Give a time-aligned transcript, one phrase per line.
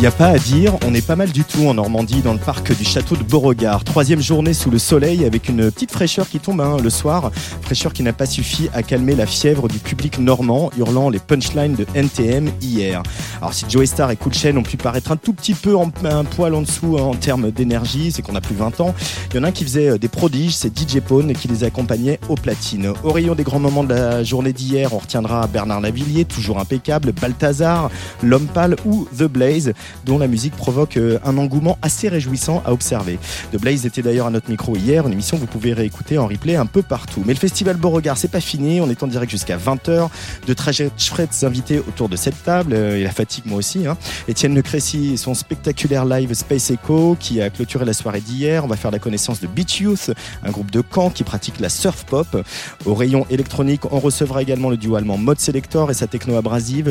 [0.00, 2.38] n'y a pas à dire, on est pas mal du tout en Normandie, dans le
[2.38, 3.84] parc du château de Beauregard.
[3.84, 7.30] Troisième journée sous le soleil avec une petite fraîcheur qui tombe hein, le soir.
[7.60, 11.74] Fraîcheur qui n'a pas suffi à calmer la fièvre du public normand, hurlant les punchlines
[11.74, 13.02] de NTM hier.
[13.42, 15.92] Alors si Joey Star et Cool Chain ont pu paraître un tout petit peu en,
[16.04, 18.94] un poil en dessous hein, en termes d'énergie, c'est qu'on a plus 20 ans.
[19.30, 21.62] Il y en a un qui faisait euh, des prodiges, c'est DJ Pone qui les
[21.62, 22.94] accompagnait au platine.
[23.04, 27.12] Au rayon des grands moments de la journée d'hier, on retiendra Bernard Lavillier, toujours impeccable,
[27.12, 27.90] Balthazar,
[28.22, 29.74] L'Homme Pâle ou The Blaze
[30.04, 33.18] dont la musique provoque euh, un engouement assez réjouissant à observer.
[33.52, 36.26] The Blaze était d'ailleurs à notre micro hier, une émission que vous pouvez réécouter en
[36.26, 37.22] replay un peu partout.
[37.26, 40.08] Mais le festival Beauregard, c'est pas fini, on est en direct jusqu'à 20h,
[40.46, 43.86] de trajet Freds invités autour de cette table, euh, et la fatigue moi aussi.
[43.86, 43.96] Hein.
[44.28, 48.64] Étienne Le Crécy son spectaculaire live Space Echo qui a clôturé la soirée d'hier.
[48.64, 50.10] On va faire la connaissance de Beach Youth,
[50.44, 52.44] un groupe de Caen qui pratique la surf pop.
[52.86, 56.88] Au rayon électronique, on recevra également le duo allemand Mode Selector et sa techno abrasive.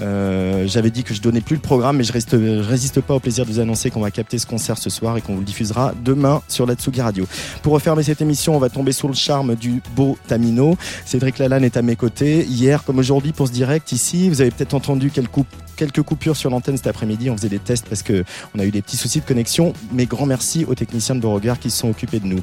[0.00, 3.14] Euh, J'avais dit que je donnais plus le programme, mais je reste je résiste pas
[3.14, 5.40] au plaisir de vous annoncer qu'on va capter ce concert ce soir et qu'on vous
[5.40, 7.26] le diffusera demain sur la Tsugi Radio.
[7.62, 10.76] Pour refermer cette émission, on va tomber sous le charme du beau Tamino.
[11.04, 12.44] Cédric Lalanne est à mes côtés.
[12.44, 15.44] Hier, comme aujourd'hui, pour ce direct ici, vous avez peut-être entendu quelques,
[15.78, 17.30] quelques coupures sur l'antenne cet après-midi.
[17.30, 18.24] On faisait des tests parce que
[18.54, 19.72] on a eu des petits soucis de connexion.
[19.92, 22.40] Mais grand merci aux techniciens de Beauregard qui se sont occupés de nous.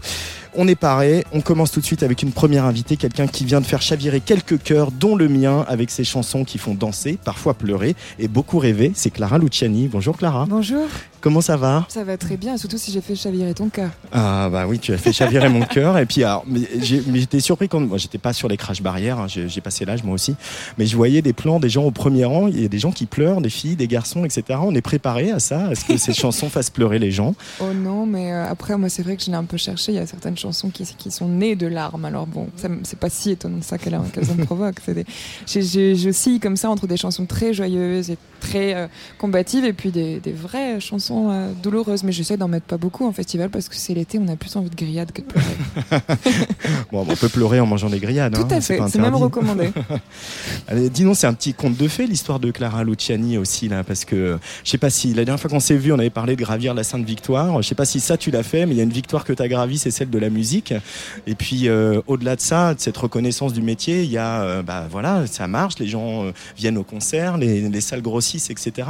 [0.56, 1.26] On est paré.
[1.34, 4.22] On commence tout de suite avec une première invitée, quelqu'un qui vient de faire chavirer
[4.22, 8.58] quelques cœurs, dont le mien, avec ses chansons qui font danser, parfois pleurer et beaucoup
[8.58, 8.94] rêver.
[8.96, 9.90] C'est Clara Luciani.
[9.90, 10.46] Bonjour Clara.
[10.48, 10.88] Bonjour,
[11.26, 13.90] Comment ça va ça va très bien, surtout si j'ai fait chavirer ton cœur.
[14.12, 15.98] Ah bah oui, tu as fait chavirer mon cœur.
[15.98, 16.46] Et puis alors,
[16.84, 19.18] j'étais surpris quand moi j'étais pas sur les crash barrières.
[19.18, 20.36] hein, j'ai passé l'âge moi aussi,
[20.78, 22.46] mais je voyais des plans des gens au premier rang.
[22.48, 24.60] Il y a des gens qui pleurent, des filles, des garçons, etc.
[24.62, 25.72] On est préparé à ça?
[25.72, 27.34] Est-ce que ces chansons fassent pleurer les gens?
[27.60, 29.94] Oh non, mais euh, après, moi, c'est vrai que je l'ai un peu cherché.
[29.94, 32.06] Il y a certaines chansons qui, qui sont nées de larmes.
[32.06, 32.50] Alors bon,
[32.84, 34.80] c'est pas si étonnant que ça qu'elles qu'elles en provoquent.
[34.94, 35.06] Des-
[35.48, 39.74] j'ai- j'ai- J'oscille comme ça entre des chansons très joyeuses et très euh, combatives et
[39.74, 42.04] puis des, des vraies chansons euh, douloureuses.
[42.04, 44.56] Mais j'essaie d'en mettre pas beaucoup en festival parce que c'est l'été, on a plus
[44.56, 46.02] envie de grillade que de pleurer.
[46.92, 48.34] Bon, on peut pleurer en mangeant des grillades.
[48.34, 49.70] Tout hein, à fait, c'est même recommandé.
[50.68, 53.84] Allez, dis donc, c'est un petit conte de fées l'histoire de Clara Luciani aussi là,
[53.84, 56.36] parce que je sais pas si la dernière fois qu'on s'est vu, on avait parlé
[56.36, 57.62] de gravir la Sainte Victoire.
[57.62, 59.34] Je sais pas si ça tu l'as fait, mais il y a une victoire que
[59.34, 60.74] tu as gravie, c'est celle de la musique.
[61.28, 64.62] Et puis euh, au-delà de ça, de cette reconnaissance du métier, il y a, euh,
[64.62, 68.88] bah voilà, ça marche, les gens euh, viennent au concert, les, les salles grossissent, etc.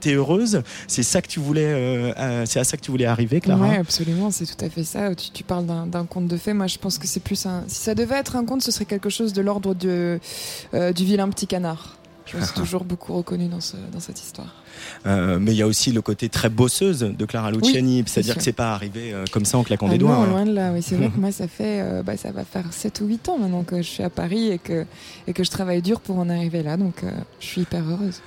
[0.00, 3.06] T'es heureuse C'est ça que tu voulais, euh, euh, c'est à ça que tu voulais
[3.06, 5.14] arriver, Clara Ouais, absolument, c'est tout à fait ça.
[5.14, 6.52] Tu, tu parles d'un conte de fées.
[6.52, 7.64] Moi, je pense que c'est plus un.
[7.66, 10.20] Si ça devait être un conte, ce serait quelque chose de l'ordre de,
[10.74, 11.96] euh, du vilain petit canard.
[12.26, 14.54] Je me suis toujours beaucoup reconnue dans, ce, dans cette histoire.
[15.06, 18.36] Euh, mais il y a aussi le côté très bosseuse de Clara Luciani, c'est c'est-à-dire
[18.36, 20.16] que c'est pas arrivé euh, comme ça en claquant Ah des non, doigts.
[20.16, 20.26] hein.
[20.26, 20.70] loin de là.
[20.72, 23.28] Oui, c'est vrai que moi, ça fait, euh, bah, ça va faire 7 ou 8
[23.30, 24.86] ans maintenant que je suis à Paris et que,
[25.26, 26.76] et que je travaille dur pour en arriver là.
[26.76, 27.02] Donc,
[27.40, 28.20] je suis hyper heureuse.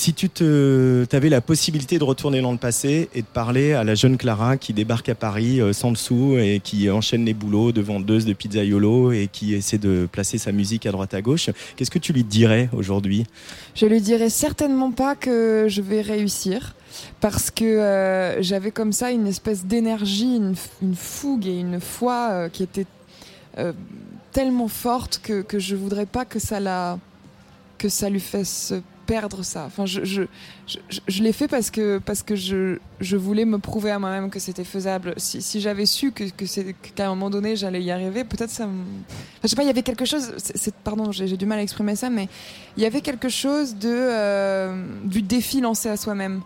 [0.00, 3.94] Si tu avais la possibilité de retourner dans le passé et de parler à la
[3.94, 7.70] jeune Clara qui débarque à Paris euh, sans le sou et qui enchaîne les boulots
[7.70, 11.50] de vendeuse de pizzaiolo et qui essaie de placer sa musique à droite à gauche,
[11.76, 13.26] qu'est-ce que tu lui dirais aujourd'hui?
[13.74, 16.74] Je lui dirais certainement pas que je vais réussir
[17.20, 22.28] parce que euh, j'avais comme ça une espèce d'énergie, une, une fougue et une foi
[22.30, 22.86] euh, qui était
[23.58, 23.74] euh,
[24.32, 26.98] tellement forte que, que je voudrais pas que ça la
[27.76, 28.74] que ça lui fasse
[29.10, 29.64] perdre ça.
[29.66, 30.22] Enfin, je, je,
[31.08, 34.38] je, l'ai fait parce que, parce que je, je voulais me prouver à moi-même que
[34.38, 35.14] c'était faisable.
[35.16, 38.50] Si, si j'avais su que, que c'est- qu'à un moment donné j'allais y arriver, peut-être
[38.50, 38.72] ça me...
[38.72, 40.32] Enfin, je sais pas, il y avait quelque chose...
[40.36, 42.28] c'est- pardon, j'ai j'ai du mal à exprimer ça, mais
[42.76, 46.42] il y avait quelque chose de, euh, du défi lancé à soi-même.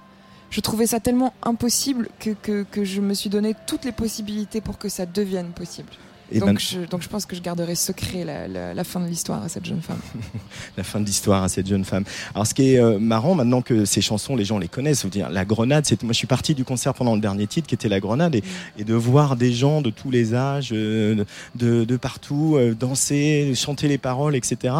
[0.49, 4.62] Je trouvais ça tellement impossible que, que, que je me suis donné toutes les possibilités
[4.62, 5.90] pour que ça devienne possible.
[6.32, 9.00] Et donc, ben- je, donc je pense que je garderai secret la, la- la fin
[9.00, 9.98] de l'histoire à cette jeune femme.
[10.76, 12.04] la fin de l'histoire à cette jeune femme.
[12.34, 15.10] Alors, ce qui est euh, marrant maintenant que ces chansons, les gens les connaissent, vous
[15.10, 15.84] dire la Grenade.
[15.86, 18.34] C'est moi, je suis parti du concert pendant le dernier titre qui était la Grenade
[18.34, 18.42] et,
[18.78, 21.24] et de voir des gens de tous les âges, euh,
[21.54, 24.74] de, de partout, euh, danser, chanter les paroles, etc.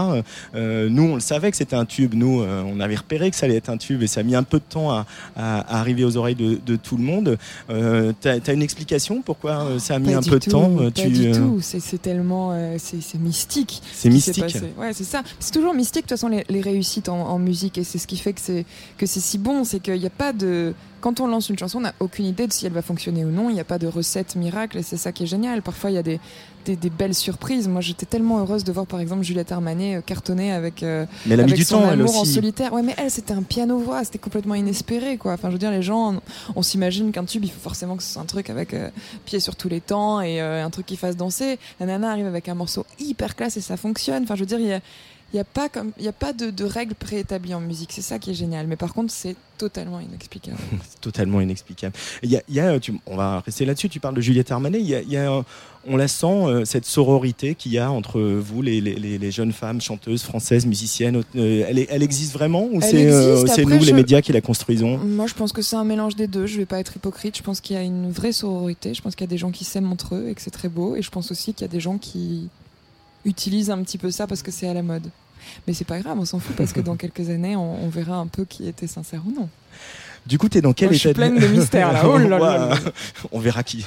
[0.55, 2.15] Euh, nous, on le savait que c'était un tube.
[2.15, 4.35] Nous, euh, on avait repéré que ça allait être un tube et ça a mis
[4.35, 5.07] un peu de temps à,
[5.37, 7.39] à- à arriver aux oreilles de, de tout le monde.
[7.71, 11.33] Euh, T'as as une explication pourquoi ça a mis Pas un peu de temps tu,
[11.45, 11.61] tout.
[11.61, 13.83] C'est tellement, euh, c'est mystique.
[13.93, 14.45] C'est mystique.
[14.79, 15.23] Ouais, c'est ça.
[15.39, 18.07] C'est toujours mystique de toute façon les, les réussites en, en musique et c'est ce
[18.07, 18.65] qui fait que c'est
[18.99, 20.75] que c'est si bon, c'est qu'il n'y a pas de
[21.05, 23.31] quand on lance une chanson, on n'a aucune idée de si elle va fonctionner ou
[23.31, 23.51] non.
[23.51, 25.61] Il n'y a pas de recette miracle et c'est ça qui est génial.
[25.61, 26.19] Parfois, il y a des,
[26.65, 27.69] des, des belles surprises.
[27.69, 31.35] Moi, j'étais tellement heureuse de voir par exemple Juliette Armanet euh, cartonner avec, euh, Mais
[31.35, 32.73] elle a mis avec du son temps, elle amour en solitaire.
[32.73, 35.35] Ouais, mais elle, c'était un piano-voix, c'était complètement inespéré, quoi.
[35.35, 36.23] Enfin, je veux dire, les gens,
[36.57, 38.89] on s'imagine qu'un tube, il faut forcément que ce soit un truc avec euh,
[39.27, 41.59] pied sur tous les temps et euh, un truc qui fasse danser.
[41.81, 44.23] La nana arrive avec un morceau hyper classe et ça fonctionne.
[44.23, 44.81] Enfin, je veux dire, il y a,
[45.35, 47.91] il y a pas comme, il y a pas de, de règles préétablies en musique.
[47.93, 48.69] C'est ça qui est génial.
[48.69, 50.57] Mais par contre, c'est totalement inexplicable.
[51.01, 51.95] Totalement inexplicable.
[52.23, 53.89] Y a, y a, tu- on va rester là-dessus.
[53.89, 54.81] Tu parles de Juliette Armanet.
[54.81, 55.45] Y a, y a,
[55.89, 59.31] on la sent euh, cette sororité qu'il y a entre vous, les, les- les- les
[59.33, 61.23] jeunes femmes chanteuses françaises, musiciennes.
[61.35, 64.99] euh, elle, elle existe vraiment ou c'est euh, nous, les je- médias, qui la construisons?
[64.99, 66.47] Moi, je pense que c'est un mélange des deux.
[66.47, 67.37] Je vais pas être hypocrite.
[67.37, 68.95] Je pense qu'il y a une vraie sororité.
[68.95, 70.69] Je pense qu'il y a des gens qui s'aiment entre eux et que c'est très
[70.69, 70.95] beau.
[70.95, 72.49] Et je pense aussi qu'il y a des gens qui
[73.25, 75.09] utilisent un petit peu ça parce que c'est à la mode.
[75.67, 78.17] Mais c'est pas grave, on s'en fout parce que dans quelques années, on, on verra
[78.17, 79.49] un peu qui était sincère ou non.
[80.27, 82.03] Du coup, tu es dans quel Moi, je état suis pleine de mystères, là.
[82.09, 82.79] Oh là là
[83.33, 83.85] On verra qui.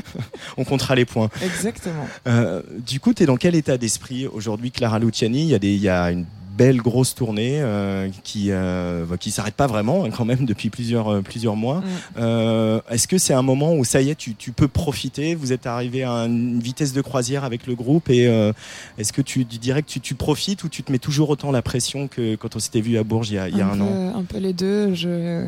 [0.56, 1.28] on comptera les points.
[1.42, 2.08] Exactement.
[2.26, 5.42] Euh, du coup, tu es dans quel état d'esprit aujourd'hui, Clara Luciani?
[5.42, 6.24] Il y, a des- il y a une
[6.56, 11.08] belle grosse tournée euh, qui euh, qui s'arrête pas vraiment hein, quand même depuis plusieurs
[11.08, 11.80] euh, plusieurs mois.
[11.80, 11.84] Mm.
[12.18, 15.34] Euh, Est-ce que c'est un moment où ça y est, tu, tu peux profiter?
[15.34, 18.24] Vous êtes arrivé à une vitesse de croisière avec le groupe et
[18.98, 21.50] est-ce que tu, tu dirais que tu, tu profites ou tu te mets toujours autant
[21.50, 23.66] la pression que quand on s'était vu à Bourges il y a, il y a
[23.66, 24.18] un, peu, an?
[24.18, 24.94] un peu les deux.
[24.94, 25.46] Je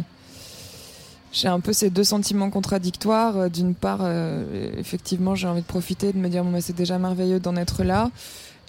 [1.36, 3.50] j'ai un peu ces deux sentiments contradictoires.
[3.50, 6.98] D'une part, euh, effectivement, j'ai envie de profiter, de me dire bon, bah, c'est déjà
[6.98, 8.10] merveilleux d'en être là.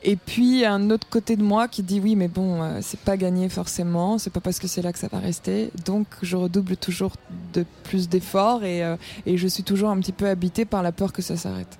[0.03, 3.17] Et puis un autre côté de moi qui dit oui, mais bon, euh, c'est pas
[3.17, 4.17] gagné forcément.
[4.17, 5.71] C'est pas parce que c'est là que ça va rester.
[5.85, 7.13] Donc je redouble toujours
[7.53, 8.95] de plus d'efforts et, euh,
[9.25, 11.79] et je suis toujours un petit peu habitée par la peur que ça s'arrête.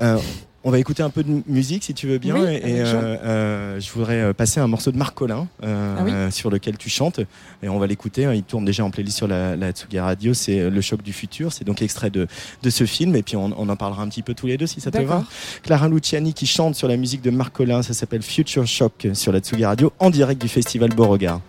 [0.00, 0.18] Euh,
[0.64, 2.34] on va écouter un peu de musique si tu veux bien.
[2.36, 2.84] Oui, et euh,
[3.24, 6.76] euh, je voudrais euh, passer un morceau de Marc Collin euh, Ah oui sur lequel
[6.76, 7.20] tu chantes.
[7.62, 8.24] Et on va l'écouter.
[8.24, 8.34] hein.
[8.34, 9.72] Il tourne déjà en playlist sur la, la
[10.02, 10.34] Radio.
[10.34, 11.52] C'est euh, Le choc du futur.
[11.52, 12.26] C'est donc extrait de,
[12.62, 13.16] de ce film.
[13.16, 14.98] Et puis on, on en parlera un petit peu tous les deux si ça te
[15.02, 15.24] va.
[15.62, 17.82] Clara Luciani qui chante sur la musique de Marc Collin.
[17.82, 21.40] Ça s'appelle Future Shock sur la Tsugi Radio en direct du festival Beauregard.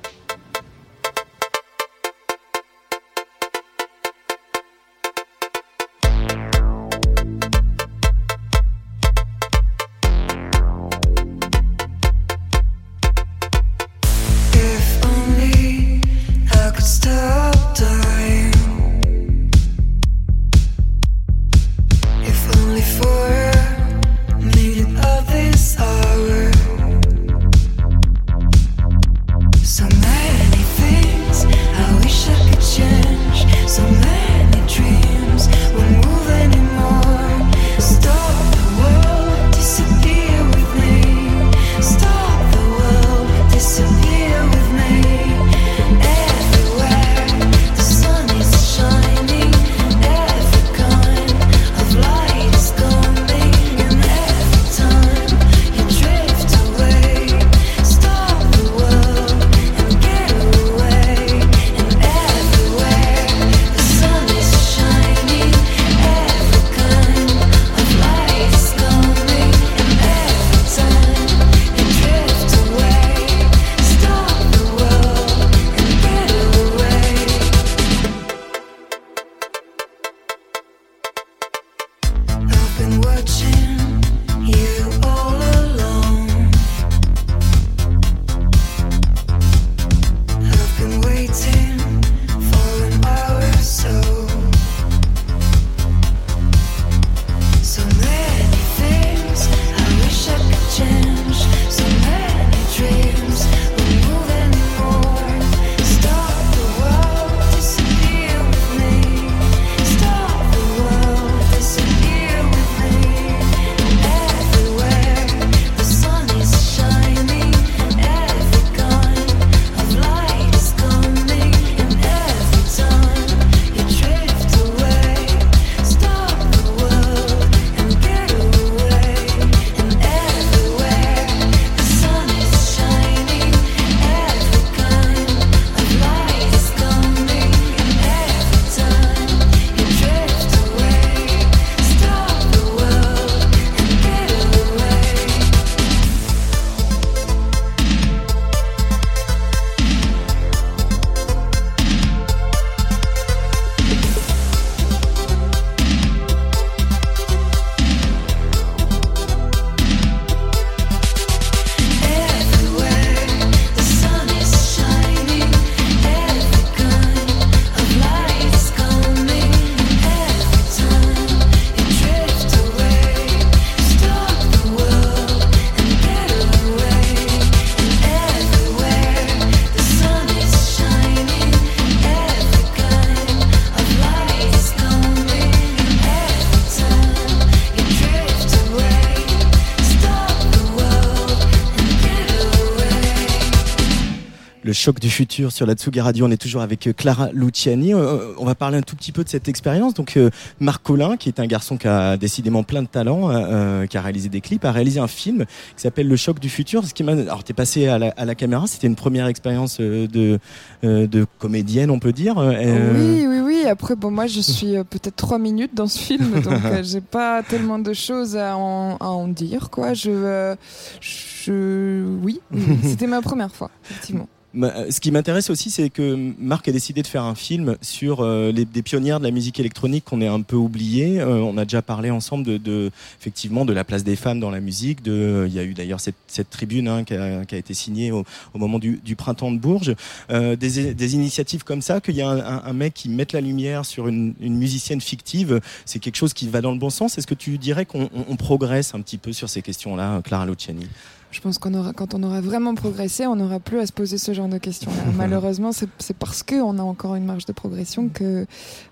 [194.83, 196.25] Choc du futur sur la Tsugi Radio.
[196.25, 197.93] On est toujours avec euh, Clara Luciani.
[197.93, 199.93] Euh, on va parler un tout petit peu de cette expérience.
[199.93, 203.85] Donc, euh, Marc Collin, qui est un garçon qui a décidément plein de talent, euh,
[203.85, 205.45] qui a réalisé des clips, a réalisé un film
[205.77, 206.85] qui s'appelle Le choc du futur.
[206.85, 208.67] Ce qui alors, t'es passé à la, à la caméra.
[208.67, 210.37] C'était une première expérience euh, de,
[210.83, 212.37] euh, de comédienne, on peut dire.
[212.37, 213.65] Euh, Oui, oui, oui.
[213.65, 216.99] Après, bon, moi, je suis euh, peut-être trois minutes dans ce film, donc euh, j'ai
[216.99, 219.93] pas tellement de choses à en, à en dire, quoi.
[219.93, 220.55] Je, euh,
[220.99, 222.41] je, oui,
[222.83, 224.27] c'était ma première fois, effectivement.
[224.55, 228.22] Euh, Ce qui m'intéresse aussi, c'est que Marc a décidé de faire un film sur
[228.22, 231.19] euh, des pionnières de la musique électronique qu'on est un peu oublié.
[231.19, 234.51] Euh, on a déjà parlé ensemble de, de effectivement de la place des femmes dans
[234.51, 235.01] la musique.
[235.01, 236.15] De, il y a eu d'ailleurs cette,
[236.50, 239.95] tribune hein, qui, a, été signée au, moment du, printemps de Bourges.
[240.29, 244.07] Euh, des, initiatives comme ça, qu'il y a un, mec qui mette la lumière sur
[244.07, 247.17] une, musicienne fictive, c'est quelque chose qui va dans le bon sens.
[247.17, 250.45] Est-ce que tu dirais qu'on on- on progresse un petit peu sur ces questions-là, Clara
[250.45, 250.88] Luciani?
[251.33, 254.17] Je pense qu'on aura, quand on aura vraiment progressé, on n'aura plus à se poser
[254.17, 255.03] ce genre de questions-là.
[255.17, 258.45] Malheureusement, c'est parce qu'on a encore une marge de progression que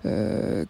[0.04, 0.64] euh,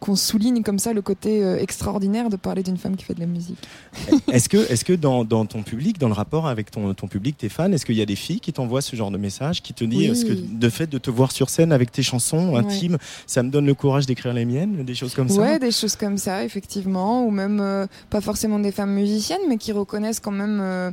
[0.00, 3.20] qu'on souligne comme ça le côté euh, extraordinaire de parler d'une femme qui fait de
[3.20, 3.58] la musique.
[4.32, 7.36] Est-ce que, est-ce que dans, dans ton public, dans le rapport avec ton, ton public,
[7.36, 9.74] tes fans, est-ce qu'il y a des filles qui t'envoient ce genre de message, qui
[9.74, 10.28] te disent, Oui.
[10.28, 12.58] que de fait de te voir sur scène avec tes chansons Ouais.
[12.60, 15.70] intimes, ça me donne le courage d'écrire les miennes, des choses comme Ouais, ça des
[15.72, 20.20] choses comme ça, effectivement, ou même euh, pas forcément des femmes musiciennes, mais qui reconnaissent
[20.20, 20.90] quand même, euh,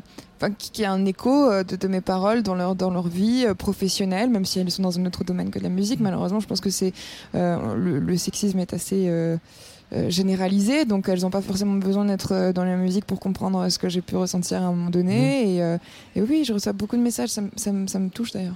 [0.57, 4.29] qui, a un écho euh, de, mes paroles dans leur dans leur vie euh, professionnelle,
[4.29, 5.99] même si elles sont dans un autre domaine que la musique.
[5.99, 6.93] Malheureusement, je pense que c'est
[7.35, 9.09] euh, le, sexisme est assez
[9.93, 13.59] euh, généralisé, donc elles n'ont pas forcément besoin d'être euh, dans la musique pour comprendre
[13.59, 15.55] euh, ce que j'ai pu ressentir à un moment donné.
[15.57, 15.77] Et, euh,
[16.15, 18.55] et oui, je reçois beaucoup de messages, ça, me- ça, me- ça me touche d'ailleurs.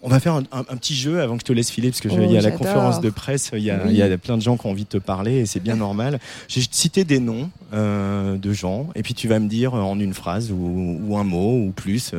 [0.00, 2.00] On va faire un, un- un petit jeu avant que je te laisse filer, parce
[2.00, 3.90] que je- Oh, il y a la conférence de presse, il y, a, Oui.
[3.90, 5.76] il y a plein de gens qui ont envie de te parler, et c'est bien
[5.88, 6.18] normal.
[6.48, 10.14] J'ai cité des noms euh, de gens, et puis tu vas me dire en une
[10.14, 12.12] phrase ou, ou un mot ou plus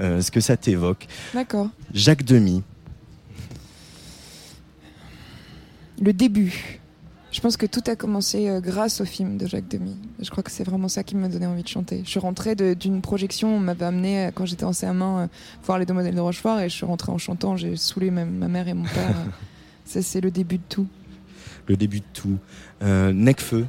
[0.00, 1.06] euh, ce que ça t'évoque.
[1.34, 1.68] D'accord.
[1.94, 2.62] Jacques Demy.
[6.00, 6.80] le début.
[7.36, 9.94] Je pense que tout a commencé euh, grâce au film de Jacques Demy.
[10.20, 12.00] Je crois que c'est vraiment ça qui m'a donné envie de chanter.
[12.02, 15.26] Je suis rentrée d'une projection, on m'avait amené euh, quand j'étais en CM1 euh,
[15.62, 17.54] voir les deux modèles de Rochefort et je suis rentrée en chantant.
[17.58, 19.14] J'ai saoulé ma, ma mère et mon père.
[19.84, 20.86] Ça, c'est le début de tout.
[21.68, 22.38] le début de tout.
[22.82, 23.66] Euh, Necfeu.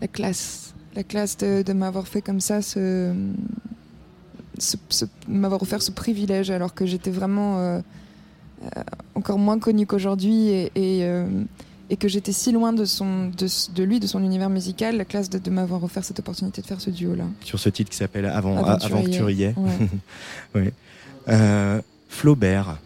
[0.00, 0.74] La classe.
[0.96, 3.14] La classe de, de m'avoir fait comme ça, ce,
[4.58, 7.80] ce- ce- m'avoir offert ce privilège alors que j'étais vraiment euh,
[8.64, 8.82] euh,
[9.14, 11.26] encore moins connue qu'aujourd'hui et, et, euh,
[11.90, 14.96] et que j'étais si loin de, son, de, de lui, de son univers musical.
[14.96, 17.24] La classe de, de m'avoir offert cette opportunité de faire ce duo-là.
[17.44, 19.10] sur ce titre qui s'appelle Avant, Aventurier.
[19.16, 19.54] Tu riais.
[20.54, 20.72] Ouais.
[21.28, 22.78] Euh, Flaubert.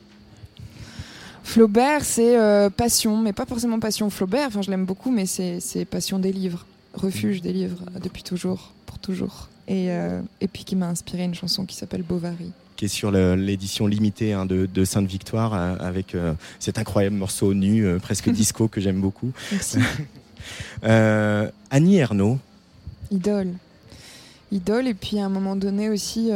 [1.42, 4.46] Flaubert, c'est euh, passion, mais pas forcément passion Flaubert.
[4.48, 6.64] Enfin, je l'aime beaucoup, mais c'est passion des livres,
[6.94, 9.48] refuge des livres euh, depuis toujours, pour toujours.
[9.66, 12.52] Et, euh, et puis qui m'a inspiré une chanson qui s'appelle Bovary.
[12.80, 17.52] Qui est sur l'édition limitée hein, de, de Sainte-Victoire euh, avec euh, cet incroyable morceau
[17.52, 19.32] nu, euh, presque disco que j'aime beaucoup.
[19.52, 19.80] Merci.
[21.70, 22.38] Annie Ernaux.
[23.10, 23.52] Idole.
[24.50, 26.30] Idole, et puis à un moment donné aussi,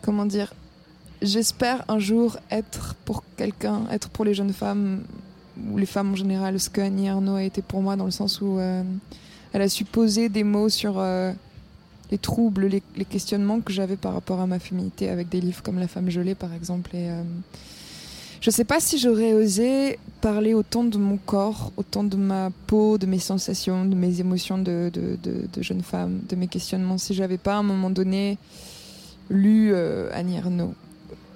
[0.00, 0.54] comment dire,
[1.22, 5.02] j'espère un jour être pour quelqu'un, être pour les jeunes femmes,
[5.72, 8.12] ou les femmes en général, ce que Annie Ernaux a été pour moi, dans le
[8.12, 8.84] sens où euh,
[9.52, 11.32] elle a su poser des mots sur euh,
[12.10, 15.62] les troubles, les, les questionnements que j'avais par rapport à ma féminité avec des livres
[15.62, 16.90] comme La femme gelée, par exemple.
[16.96, 17.22] Et, euh,
[18.40, 22.96] je sais pas si j'aurais osé parler autant de mon corps, autant de ma peau,
[22.96, 26.98] de mes sensations, de mes émotions de, de, de- de jeune femme, de mes questionnements,
[26.98, 28.38] si j'avais pas à un moment donné
[29.28, 30.72] lu euh, Annie Ernaux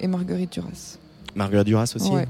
[0.00, 0.97] et Marguerite Duras.
[1.35, 2.11] Marguerite Duras aussi.
[2.11, 2.26] Ouais.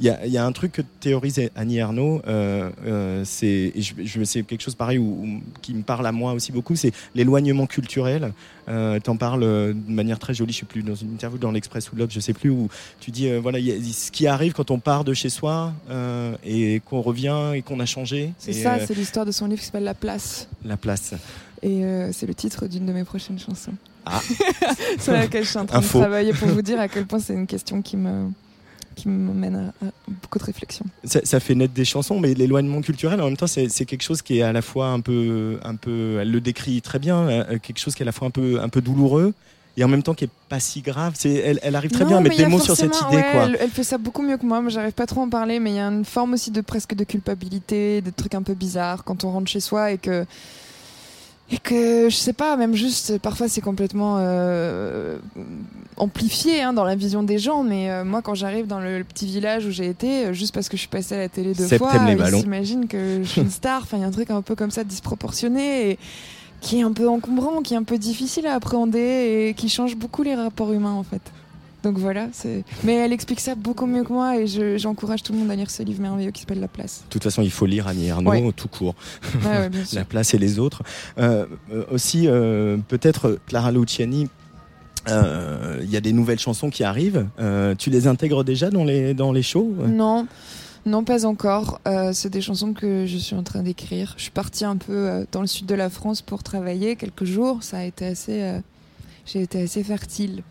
[0.00, 3.72] Il y, a, il y a un truc que théorise Annie Ernaux, euh, euh, c'est
[3.76, 6.76] je, je- c'est quelque chose pareil où- où- qui me parle à moi aussi beaucoup,
[6.76, 8.32] c'est l'éloignement culturel.
[8.68, 11.50] Euh, T'en parles euh, de manière très jolie, je sais plus dans une interview dans
[11.50, 12.68] l'Express ou l'Obs, je sais plus où
[13.00, 15.28] tu dis euh, voilà il y a ce qui arrive quand on part de chez
[15.30, 18.32] soi euh, et qu'on revient et qu'on a changé.
[18.38, 20.48] C'est ça, c'est l'histoire de son livre qui s'appelle La Place.
[20.64, 21.14] la place.
[21.62, 23.72] Et c'est le titre d'une de mes prochaines chansons.
[24.06, 24.20] Ah.
[24.98, 25.98] sur laquelle je suis en train Info.
[25.98, 28.30] de travailler pour vous dire à quel point c'est une question qui me
[29.02, 30.84] qui m'amène à, à beaucoup de réflexion.
[31.04, 34.22] ça, ça fait naître des chansons, mais l'éloignement culturel, en même temps, c'est quelque chose
[34.22, 37.58] qui est à la fois un peu, un peu, elle le décrit très bien, euh,
[37.58, 39.34] quelque chose qui est à la fois un peu, un peu douloureux
[39.76, 41.14] et en même temps qui est pas si grave.
[41.16, 43.16] C'est, elle, elle arrive très Non, bien à mais mettre des mots sur cette idée,
[43.16, 43.44] ouais, quoi.
[43.44, 44.60] Elle, elle fait ça beaucoup mieux que moi.
[44.60, 46.60] Moi, j'arrive pas trop à en parler, mais il y a une forme aussi de
[46.60, 50.26] presque de culpabilité, de trucs un peu bizarres quand on rentre chez soi et que
[51.50, 55.18] et que je sais pas, même juste parfois c'est complètement euh,
[55.96, 57.64] amplifié hein, dans la vision des gens.
[57.64, 60.68] Mais euh, moi, quand j'arrive dans le, petit village où j'ai été, euh, juste parce
[60.68, 63.50] que je suis passée à la télé deux fois, ils s'imaginent que je suis une
[63.50, 63.82] star.
[63.82, 65.90] Enfin, il y a un truc un peu comme ça disproportionné.
[65.90, 65.98] Et,
[66.60, 69.96] qui est un peu encombrant, qui est un peu difficile à appréhender et qui change
[69.96, 71.22] beaucoup les rapports humains en fait.
[71.82, 72.28] Donc voilà.
[72.84, 75.56] Mais elle explique ça beaucoup mieux que moi et je- j'encourage tout le monde à
[75.56, 77.02] lire ce livre merveilleux qui s'appelle La Place.
[77.06, 78.52] De toute façon, il faut lire Annie Ernaux Ouais.
[78.54, 78.94] tout court.
[79.44, 79.98] Ouais, sûr.
[79.98, 80.82] La place et les autres.
[81.18, 84.28] Euh, euh, aussi, euh, peut-être Clara Luciani.
[85.08, 87.26] euh, Il y a des nouvelles chansons qui arrivent.
[87.78, 90.26] Tu les intègres déjà dans les dans les shows Non,
[90.86, 91.80] non, pas encore.
[91.86, 94.14] Euh, c'est des chansons que je suis en train d'écrire.
[94.16, 97.24] Je suis partie un peu euh, dans le sud de la France pour travailler quelques
[97.24, 97.62] jours.
[97.62, 98.42] Ça a été assez.
[98.42, 98.60] euh,
[99.26, 100.42] J'ai été assez fertile.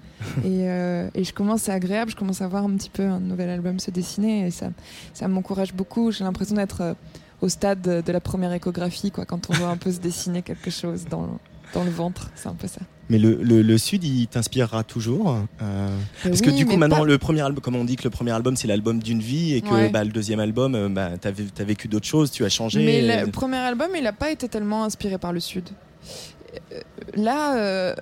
[0.43, 3.19] Et, euh, et je commence, c'est agréable, je commence à voir un petit peu un
[3.19, 4.69] nouvel album se dessiner et ça,
[5.13, 6.11] ça m'encourage beaucoup.
[6.11, 6.93] J'ai l'impression d'être euh,
[7.41, 10.69] au stade de, la première échographie, quoi, quand on voit un peu se dessiner quelque
[10.69, 11.39] chose dans,
[11.73, 12.29] dans le ventre.
[12.35, 12.81] C'est un peu ça.
[13.11, 15.35] Mais le, le, le Sud, il t'inspirera toujours.
[15.63, 18.11] euh, parce que du coup, maintenant, pas- le premier album, comme on dit que le
[18.11, 19.89] premier album, c'est l'album d'une vie et que Ouais.
[19.89, 22.85] bah, le deuxième album, bah, t'as t'as vécu d'autres choses, tu as changé.
[22.85, 25.63] Mais le, premier album, il n'a pas été tellement inspiré par le Sud.
[27.15, 27.95] Là, euh,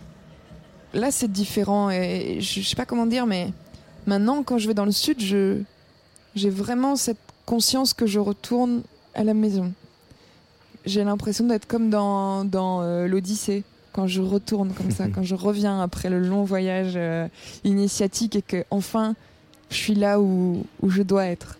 [0.94, 1.90] là c'est différent.
[1.90, 3.52] Et je, je sais pas comment dire, mais
[4.06, 5.60] maintenant, quand je vais dans le Sud, je,
[6.36, 9.74] j'ai vraiment cette conscience que je retourne à la maison.
[10.86, 13.64] J'ai l'impression d'être comme dans, dans euh, l'Odyssée.
[13.94, 17.28] Quand je retourne comme ça, quand je reviens après le long voyage euh,
[17.64, 19.16] initiatique et que enfin
[19.70, 21.58] je suis là où, où je dois être.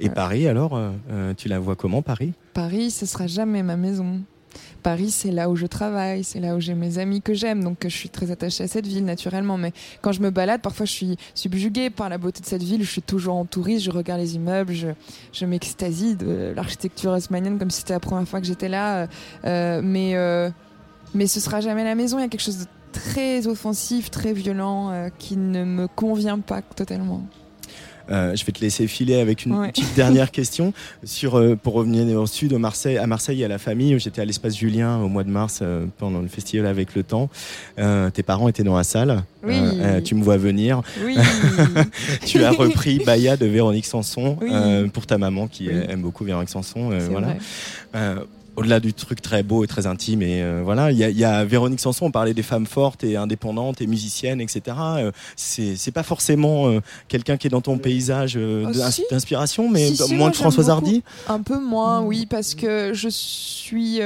[0.00, 2.32] Et Paris, alors, euh, euh, tu la vois comment, Paris?
[2.52, 4.20] Paris, ce sera jamais ma maison.
[4.84, 7.78] Paris, c'est là où je travaille, c'est là où j'ai mes amis que j'aime, donc
[7.82, 9.56] je suis très attachée à cette ville naturellement.
[9.56, 12.82] Mais quand je me balade, parfois je suis subjuguée par la beauté de cette ville.
[12.84, 14.88] Je suis toujours en touriste, je regarde les immeubles, je,
[15.32, 19.08] je m'extasie de l'architecture haussmannienne comme si c'était la première fois que j'étais là.
[19.46, 20.50] Euh, mais, euh,
[21.14, 22.18] mais ce sera jamais la maison.
[22.18, 26.40] Il y a quelque chose de très offensif, très violent, euh, qui ne me convient
[26.40, 27.22] pas totalement.
[28.10, 29.68] Euh, je vais te laisser filer avec une Ouais.
[29.68, 30.72] petite dernière question
[31.04, 33.98] sur euh, pour revenir au sud, au Marseille, à Marseille à la famille.
[33.98, 37.30] J'étais à l'espace Julien au mois de mars euh, pendant le festival avec le temps.
[37.76, 39.22] Tes parents étaient dans la salle.
[39.42, 39.54] Oui.
[40.04, 40.82] Tu me vois venir.
[41.04, 41.16] Oui.
[42.26, 44.50] Tu as repris Baya de Véronique Sanson Oui.
[44.92, 46.90] pour ta maman qui aime beaucoup Véronique Sanson.
[47.10, 47.36] voilà.
[47.92, 48.14] vrai.
[48.56, 51.24] Au-delà du truc très beau et très intime, et euh, voilà, il y a, y
[51.24, 52.06] a Véronique Sanson.
[52.06, 54.76] On parlait des femmes fortes et indépendantes et musiciennes, etc.
[54.78, 59.04] Euh, c'est c'est pas forcément euh, quelqu'un qui est dans ton paysage euh, Ah, si.
[59.10, 60.70] d'inspiration, mais Si, si, moins moi, que Françoise.
[60.70, 61.02] Hardy.
[61.28, 64.00] Un peu moins, oui, parce que je suis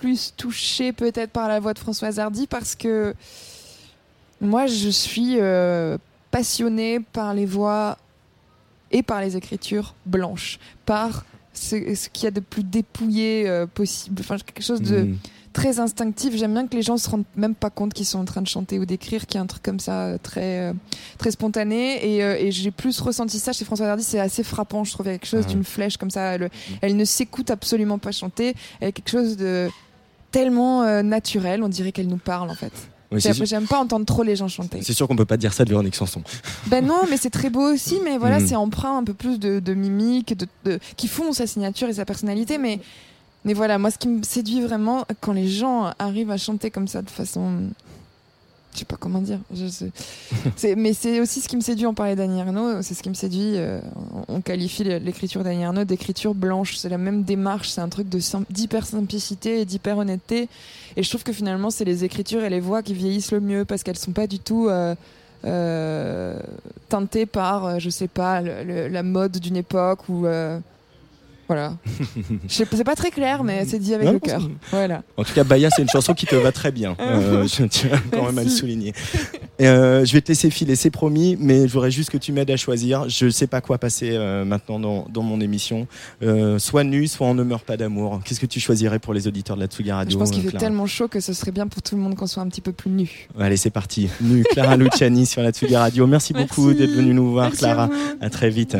[0.00, 3.14] plus touchée peut-être par la voix de Françoise Hardy parce que
[4.40, 5.38] moi, je suis
[6.30, 7.98] passionnée par les voix
[8.92, 13.66] et par les écritures blanches, par ce, ce qu'il y a de plus dépouillé euh,
[13.66, 15.16] possible, enfin quelque chose de Mm.
[15.52, 16.36] très instinctif.
[16.36, 18.46] J'aime bien que les gens se rendent même pas compte qu'ils sont en train de
[18.46, 20.72] chanter ou d'écrire, qu'il y a un truc comme ça euh, très euh,
[21.18, 21.96] très spontané.
[22.06, 24.04] Et, et j'ai plus ressenti ça chez Françoise Hardy.
[24.04, 25.06] C'est assez frappant, je trouve.
[25.06, 25.50] Il y a quelque chose Ouais.
[25.52, 26.34] d'une flèche comme ça.
[26.34, 26.50] Elle,
[26.82, 28.54] elle ne s'écoute absolument pas chanter.
[28.80, 29.68] Elle a quelque chose de
[30.30, 31.62] tellement naturel.
[31.64, 32.72] On dirait qu'elle nous parle en fait.
[33.12, 34.80] Oui, J'aime pas entendre trop les gens chanter.
[34.82, 36.22] c'est sûr qu'on peut pas dire ça de Véronique Sanson.
[36.66, 37.98] Ben non, mais c'est très beau aussi.
[38.04, 38.46] Mais voilà, Mm.
[38.46, 41.94] c'est empreint un peu plus de, de mimiques, de, de- qui font sa signature et
[41.94, 42.56] sa personnalité.
[42.56, 42.78] Mais,
[43.44, 46.86] mais voilà, moi, ce qui me séduit vraiment, quand les gens arrivent à chanter comme
[46.86, 47.70] ça de façon.
[48.72, 49.40] Je sais pas comment dire.
[50.76, 51.86] Mais c'est aussi ce qui me séduit.
[51.86, 53.54] On parlait d'Annie Ernaux, c'est ce qui me séduit.
[53.56, 53.80] euh,
[54.28, 56.76] on qualifie l'écriture d'Annie Ernaux d'écriture blanche.
[56.76, 57.70] C'est la même démarche.
[57.70, 60.48] C'est un truc de sim- d'hyper simplicité et d'hyper honnêteté.
[60.96, 63.64] Et je trouve que finalement, c'est les écritures et les voix qui vieillissent le mieux
[63.64, 64.68] parce qu'elles sont pas du tout.
[64.68, 64.94] euh,
[65.46, 66.38] euh,
[66.90, 70.26] teintées par, je sais pas, la mode d'une époque ou.
[71.50, 71.72] Voilà.
[72.46, 74.48] C'est pas très clair, mais c'est dit avec Non, le cœur.
[74.70, 75.02] Voilà.
[75.16, 76.96] En tout cas, Baya, c'est une chanson qui te va très bien.
[77.10, 78.92] Euh, je tiens quand même à le souligner.
[79.60, 82.50] Euh, je vais te laisser filer, c'est promis, mais je voudrais juste que tu m'aides
[82.50, 83.08] à choisir.
[83.08, 85.88] Je sais pas quoi passer euh, maintenant dans, dans mon émission.
[86.58, 88.20] Soit nu, soit on ne meurt pas d'amour.
[88.24, 90.56] Qu'est-ce que tu choisirais pour les auditeurs de la Tsugi Radio Je pense qu'il fait
[90.56, 92.72] tellement chaud que ce serait bien pour tout le monde qu'on soit un petit peu
[92.72, 93.28] plus nu.
[93.38, 94.08] Allez, c'est parti.
[94.20, 96.06] Nu, Clara Luciani sur la Tsugi Radio.
[96.06, 97.86] Merci, beaucoup d'être venue nous voir, Merci à Clara.
[97.88, 97.94] vous.
[98.20, 98.76] à très vite.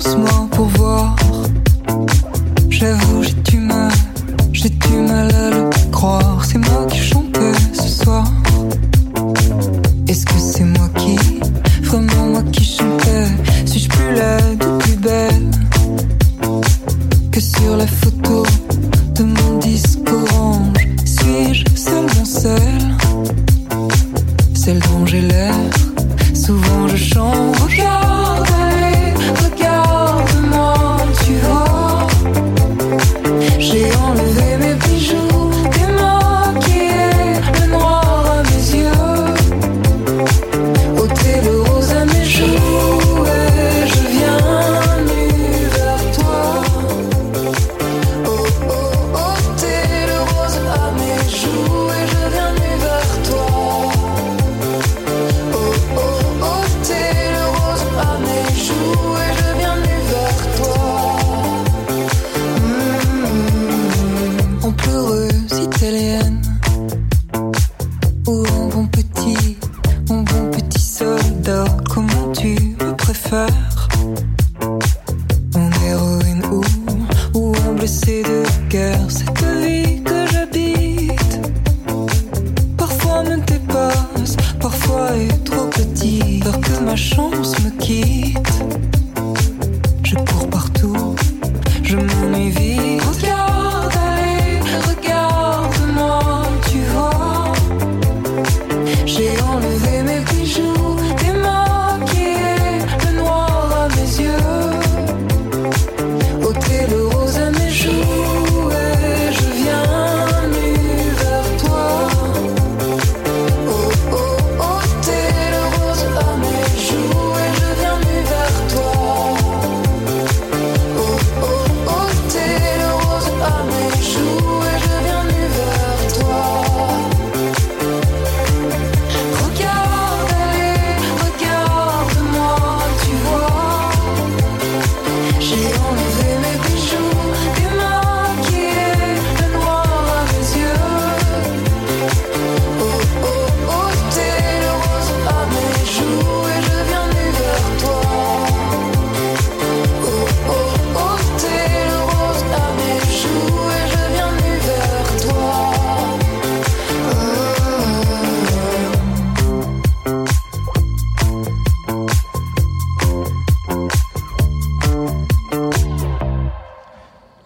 [0.00, 0.33] small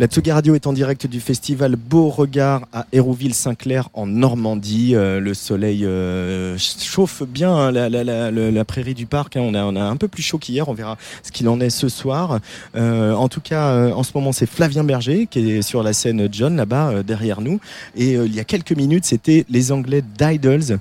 [0.00, 4.94] La Tsugi Radio est en direct du festival Beauregard à Hérouville-Saint-Clair en Normandie.
[4.94, 9.36] Euh, le soleil euh, chauffe bien hein, la, prairie du parc.
[9.36, 9.40] Hein.
[9.40, 10.68] On, a, un peu plus chaud qu'hier.
[10.68, 10.96] On verra
[11.38, 12.40] qu'il en est ce soir.
[12.74, 15.92] Euh, en tout cas, euh, en ce moment, c'est Flavien Berger qui est sur la
[15.92, 17.60] scène John là-bas euh, derrière nous.
[17.96, 20.78] Et il y a quelques minutes, c'était les Anglais d'Idols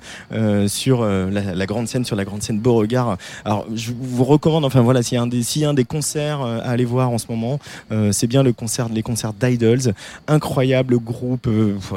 [0.68, 3.16] sur la, grande scène, sur la grande scène Beauregard.
[3.44, 5.74] Alors, je vous recommande, enfin voilà, s'il y a un des, s'il y a un
[5.74, 7.58] des concerts à aller voir en ce moment,
[8.10, 9.92] c'est bien le concert, les concert d'Idols.
[10.26, 11.48] Incroyable groupe.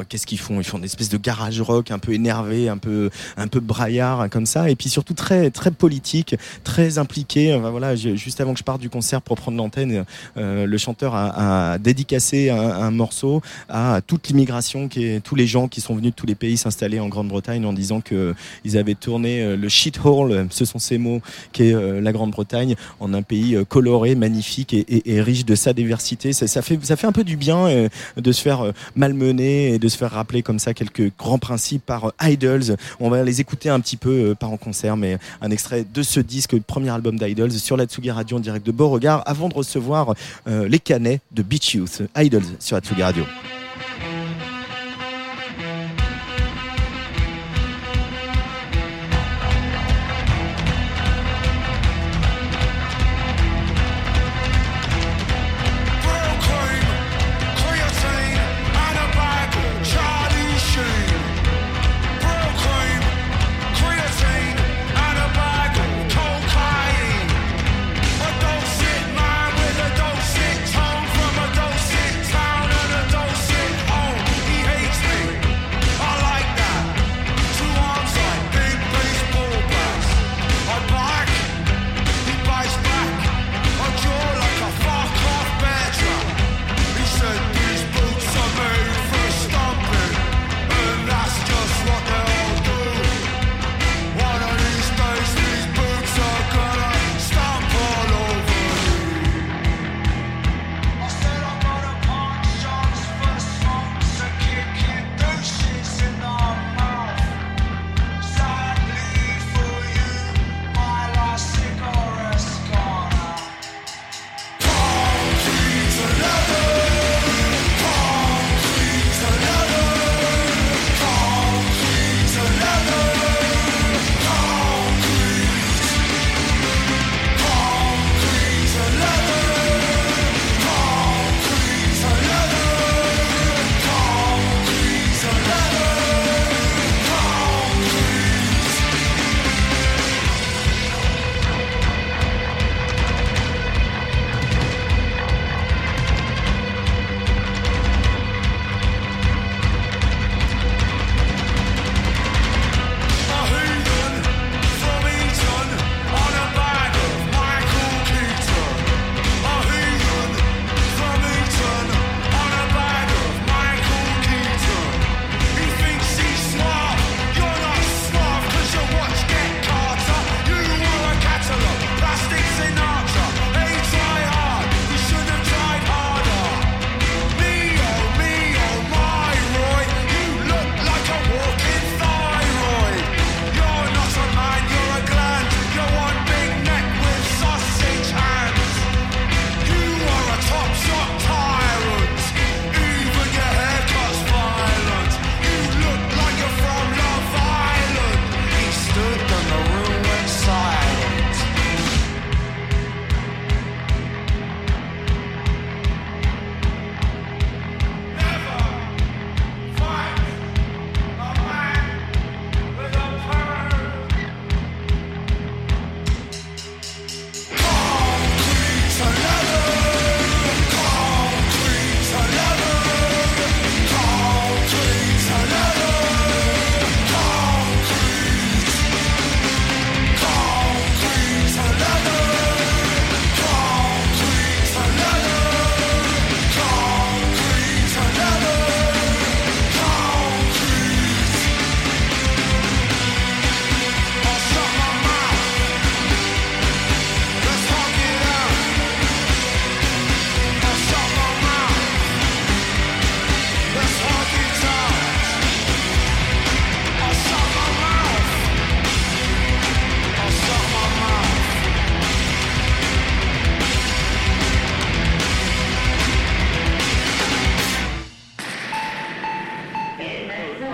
[0.08, 0.60] Qu'est-ce qu'ils font?
[0.60, 4.28] Ils font une espèce de garage rock un peu énervé, un peu, un peu braillard
[4.30, 4.70] comme ça.
[4.70, 7.58] Et puis surtout très, très politique, très impliqué.
[7.58, 10.04] voilà, juste avant que je parte du concert pour prendre l'antenne,
[10.36, 14.88] euh, le chanteur a, dédicacé un, morceau à toute l'immigration,
[15.24, 18.00] tous les gens qui sont venus de tous les pays s'installer en Grande-Bretagne en disant
[18.00, 18.34] que
[18.64, 21.20] ils avaient tourné euh, le shithole, ce sont ces mots,
[21.52, 26.32] qui est la Grande-Bretagne, en un pays coloré, magnifique et, riche de sa diversité.
[26.32, 29.96] Ça, fait, un peu du bien euh, de se faire euh, malmener et de se
[29.96, 32.76] faire rappeler comme ça quelques grands principes par euh, Idols.
[33.00, 36.20] On va les écouter un petit peu, pas en concert, mais un extrait de ce
[36.20, 40.14] disque, le premier album d'Idols, sur la Tsugi Radio direct de Beauregard, avant de recevoir
[40.46, 42.02] les canets de Beach Youth.
[42.16, 43.24] Idols sur la Tsugi Radio.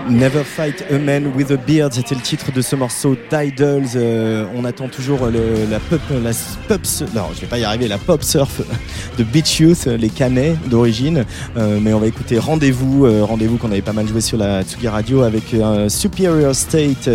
[0.09, 3.89] Never Fight a Man with a Beard, c'était le titre de ce morceau Tidals.
[3.95, 8.61] Euh, on attend toujours la pop, la pop surf
[9.17, 11.25] de Beach Youth, les Canets d'origine.
[11.57, 14.63] Euh, mais on va écouter Rendez-vous, euh, Rendez-vous qu'on avait pas mal joué sur la
[14.63, 15.55] Tsugi Radio avec
[15.87, 17.09] Superior State,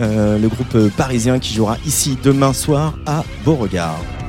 [0.00, 4.19] le groupe parisien qui jouera ici demain soir à Beauregard.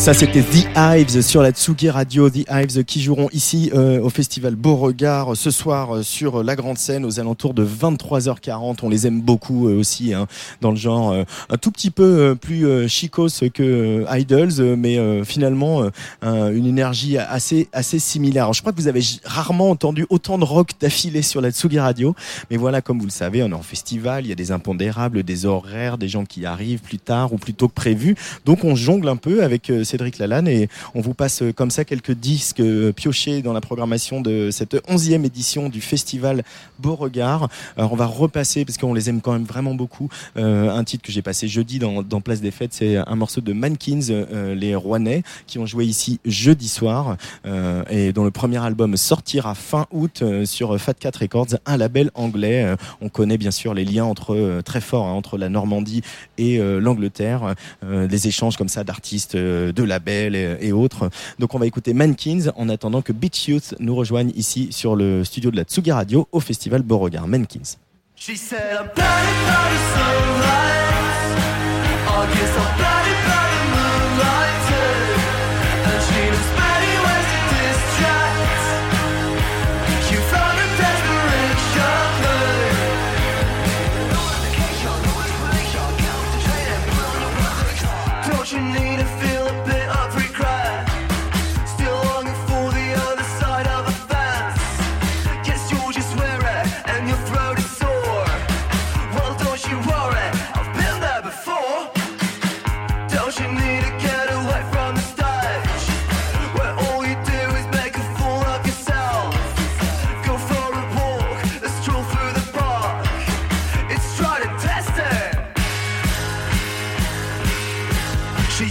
[0.00, 2.30] Ça, c'était The Hives sur la Tsugi Radio.
[2.30, 6.78] The Hives qui joueront ici euh, au festival Beauregard ce soir euh, sur la grande
[6.78, 8.78] scène aux alentours de 23h40.
[8.82, 10.26] On les aime beaucoup euh, aussi hein,
[10.62, 14.52] dans le genre euh, un tout petit peu euh, plus euh, chicos que euh, Idols,
[14.60, 15.90] euh, mais euh, finalement euh,
[16.22, 18.54] un- une énergie assez assez similaire.
[18.54, 22.14] Je crois que vous avez rarement entendu autant de rock d'affilée sur la Tsugi Radio,
[22.50, 25.22] mais voilà, comme vous le savez, on est en festival, il y a des impondérables,
[25.24, 28.16] des horaires, des gens qui arrivent plus tard ou plus tôt que prévu.
[28.46, 31.70] Donc on jongle un peu avec euh, Cédric Lalanne et on vous passe euh, comme
[31.70, 36.44] ça quelques disques euh, piochés dans la programmation de cette onzième édition du festival
[36.78, 37.48] Beauregard.
[37.76, 41.04] Alors on va repasser, parce qu'on les aime quand même vraiment beaucoup, euh, un titre
[41.04, 44.24] que j'ai passé jeudi dans, Place des Fêtes, c'est un morceau de Mankins,
[44.54, 47.16] les Rouennais, qui ont joué ici jeudi soir
[47.88, 52.74] et dont le premier album sortira fin août sur Fat Cat Records, un label anglais.
[53.00, 56.02] On connaît bien sûr les liens entre très forts hein, entre la Normandie
[56.36, 59.34] et l'Angleterre, des échanges comme ça d'artistes,
[59.80, 61.10] de labels et, autres.
[61.38, 65.24] Donc on va écouter Mankins en attendant que Beach Youth nous rejoigne ici sur le
[65.24, 67.26] studio de la Tsugi Radio au festival Beauregard.
[67.26, 67.76] Mankins.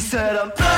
[0.10, 0.69] Said, I'm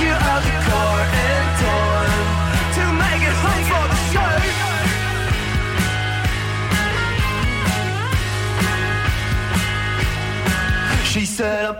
[0.00, 0.14] you
[2.76, 4.32] to make it home for the show.
[11.04, 11.78] She said, I'm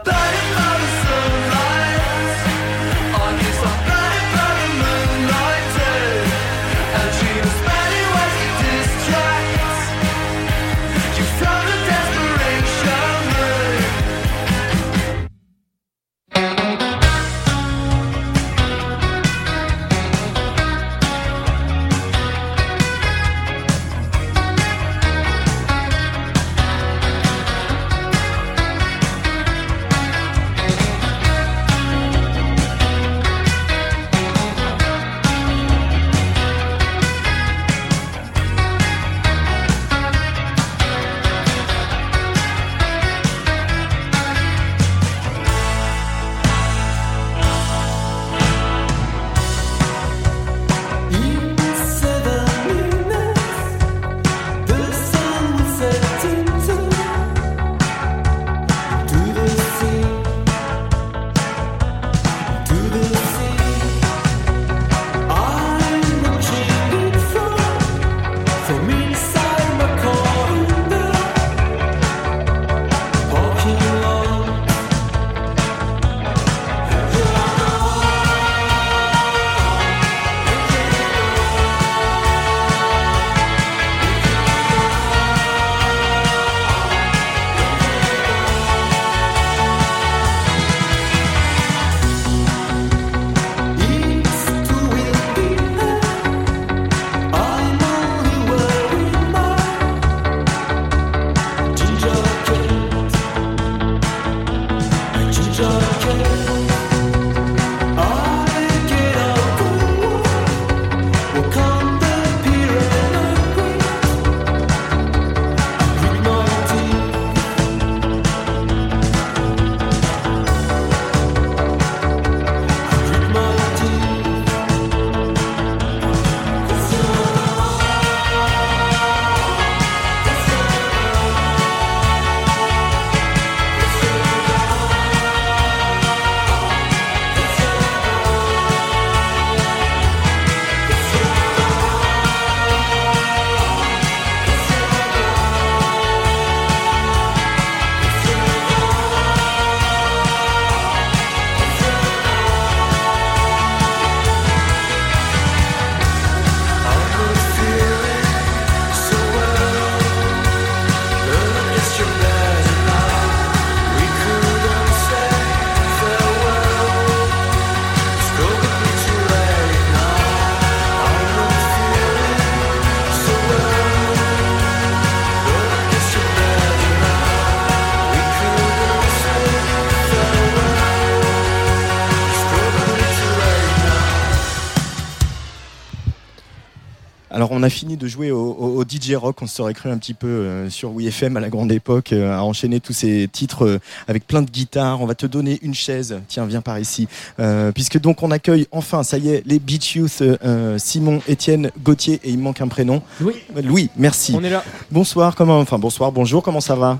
[187.60, 189.98] on a fini de jouer au, au- au DJ Rock, on se serait cru un
[189.98, 193.66] petit peu euh, sur WFM à la grande époque, euh, à enchaîner tous ces titres
[193.66, 195.02] euh, avec plein de guitares.
[195.02, 197.06] On va te donner une chaise, tiens viens par ici.
[197.38, 201.70] Euh, puisque donc on accueille enfin, ça y est, les Beach Youth, euh, Simon, Étienne,
[201.84, 203.02] Gauthier et il me manque un prénom.
[203.20, 203.34] Louis.
[203.62, 204.32] Louis, merci.
[204.34, 204.64] On est là.
[204.90, 206.98] Bonsoir, comment, enfin bonsoir, bonjour, comment ça va?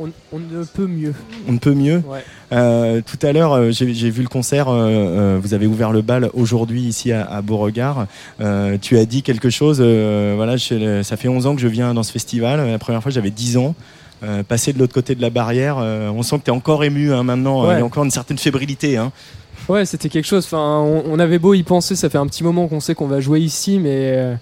[0.00, 1.14] On, on ne peut mieux.
[1.48, 2.24] On ne peut mieux Ouais.
[2.52, 4.66] Euh, tout à l'heure, euh, j'ai vu le concert.
[4.68, 8.06] euh, vous avez ouvert le bal aujourd'hui ici à, à Beauregard.
[8.40, 9.80] Euh, tu as dit quelque chose.
[9.80, 12.66] voilà, je- ça fait 11 ans que je viens dans ce festival.
[12.70, 13.74] La première fois, j'avais 10 ans.
[14.48, 17.22] Passer de l'autre côté de la barrière, on sent que tu es encore ému hein,
[17.24, 17.66] maintenant.
[17.66, 17.74] Ouais.
[17.74, 18.96] Il y a encore une certaine fébrilité.
[18.96, 19.10] Hein.
[19.68, 20.44] Ouais, c'était quelque chose.
[20.44, 23.06] Enfin, on, on avait beau y penser, ça fait un petit moment qu'on sait qu'on
[23.08, 24.36] va jouer ici, mais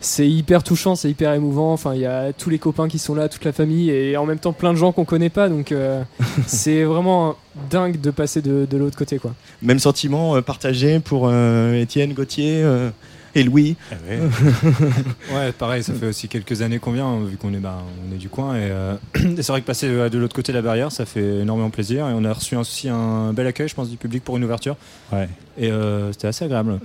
[0.00, 1.72] c'est hyper touchant, c'est hyper émouvant.
[1.72, 4.26] Enfin, il y a tous les copains qui sont là, toute la famille, et en
[4.26, 5.48] même temps plein de gens qu'on connaît pas.
[5.48, 6.02] Donc, euh,
[6.46, 7.36] c'est vraiment
[7.70, 9.34] dingue de passer de, de l'autre côté, quoi.
[9.62, 12.90] Même sentiment euh, partagé pour euh, Étienne, Gauthier euh,
[13.34, 13.76] et Louis.
[15.34, 18.18] Ouais, pareil, ça fait aussi quelques années qu'on vient, vu qu'on est, bah, on est
[18.18, 18.54] du coin.
[18.54, 21.40] Et, euh, et c'est vrai que passer de l'autre côté de la barrière, ça fait
[21.40, 22.08] énormément plaisir.
[22.08, 24.76] Et on a reçu aussi un bel accueil, je pense, du public pour une ouverture.
[25.12, 25.28] Ouais.
[25.58, 26.78] Et euh, c'était assez agréable.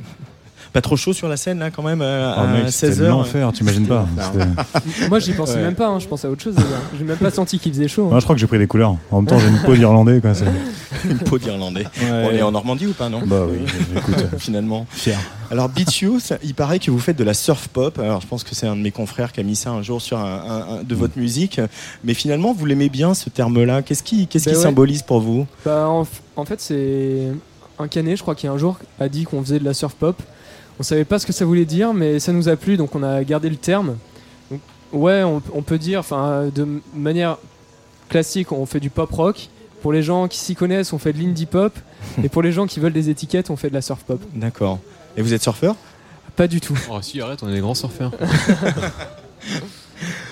[0.73, 3.07] Pas trop chaud sur la scène là quand même euh, Oh, à mec, c'était 16h.
[3.09, 4.07] l'enfer, t'imagines pas.
[5.09, 5.61] Moi, j'y pensais Ouais.
[5.63, 5.87] même pas.
[5.89, 6.55] hein, je pensais à autre chose.
[6.55, 6.79] d'ailleurs.
[6.97, 8.05] J'ai même pas senti qu'il faisait chaud.
[8.05, 8.11] hein.
[8.11, 8.95] Moi, je crois que j'ai pris des couleurs.
[9.11, 10.21] En même temps, j'ai une peau d'Irlandais,
[11.09, 11.83] Une peau d'Irlandais.
[12.01, 12.09] Ouais.
[12.25, 13.21] On est en Normandie ou pas non?
[13.25, 13.57] Bah oui,
[13.97, 14.85] écoute, Finalement.
[14.91, 15.17] fier.
[15.49, 17.99] Alors Beach Youth, il paraît que vous faites de la surf pop.
[17.99, 20.01] Alors je pense que c'est un de mes confrères qui a mis ça un jour
[20.01, 21.59] sur un, un- un- de votre musique.
[22.05, 23.81] Mais finalement, vous l'aimez bien ce terme-là.
[23.81, 24.63] Qu'est-ce qui, qu'est-ce Ben qui ouais.
[24.63, 25.45] symbolise pour vous?
[25.65, 26.07] Bah, en,
[26.37, 27.27] en fait, c'est
[27.79, 30.21] un canet, je crois, qui un jour a dit qu'on faisait de la surf pop.
[30.79, 33.03] On savait pas ce que ça voulait dire, mais ça nous a plu, donc on
[33.03, 33.97] a gardé le terme.
[34.49, 34.59] Donc,
[34.93, 37.37] ouais, on, on peut dire, enfin, de manière
[38.09, 39.49] classique, on fait du pop rock.
[39.81, 41.73] Pour les gens qui s'y connaissent, on fait de l'indie pop.
[42.23, 44.21] et pour les gens qui veulent des étiquettes, on fait de la surf pop.
[44.33, 44.79] D'accord.
[45.17, 45.75] Et vous êtes surfeur?
[46.35, 46.77] Pas du tout.
[46.89, 48.11] Oh si, arrête, on est des grands surfeurs.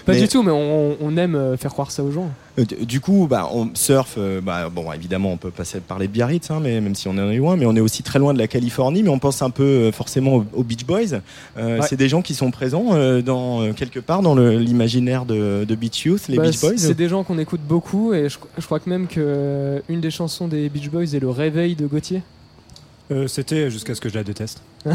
[0.05, 2.31] Pas Mais- du tout, mais on, on aime euh, faire croire ça aux gens.
[2.59, 4.15] Euh, Du coup, bah, on surf.
[4.17, 7.11] euh, bah, bon, évidemment, on peut passer parler de Biarritz, hein, mais même si on
[7.11, 9.01] en est loin, mais on est aussi très loin de la Californie.
[9.03, 11.19] Mais on pense un peu euh, forcément aux, Beach Boys.
[11.57, 11.85] Euh, Ouais.
[11.87, 16.03] C'est des gens qui sont présents euh, dans quelque part dans l'imaginaire de, de Beach
[16.05, 16.73] Youth, les Bah, Beach Boys.
[16.77, 20.01] c'est- des gens qu'on écoute beaucoup, et je, je crois que même que euh, une
[20.01, 22.21] des chansons des Beach Boys est le réveil de Gauthier.
[23.11, 24.61] Euh, c'était jusqu'à ce que je la déteste.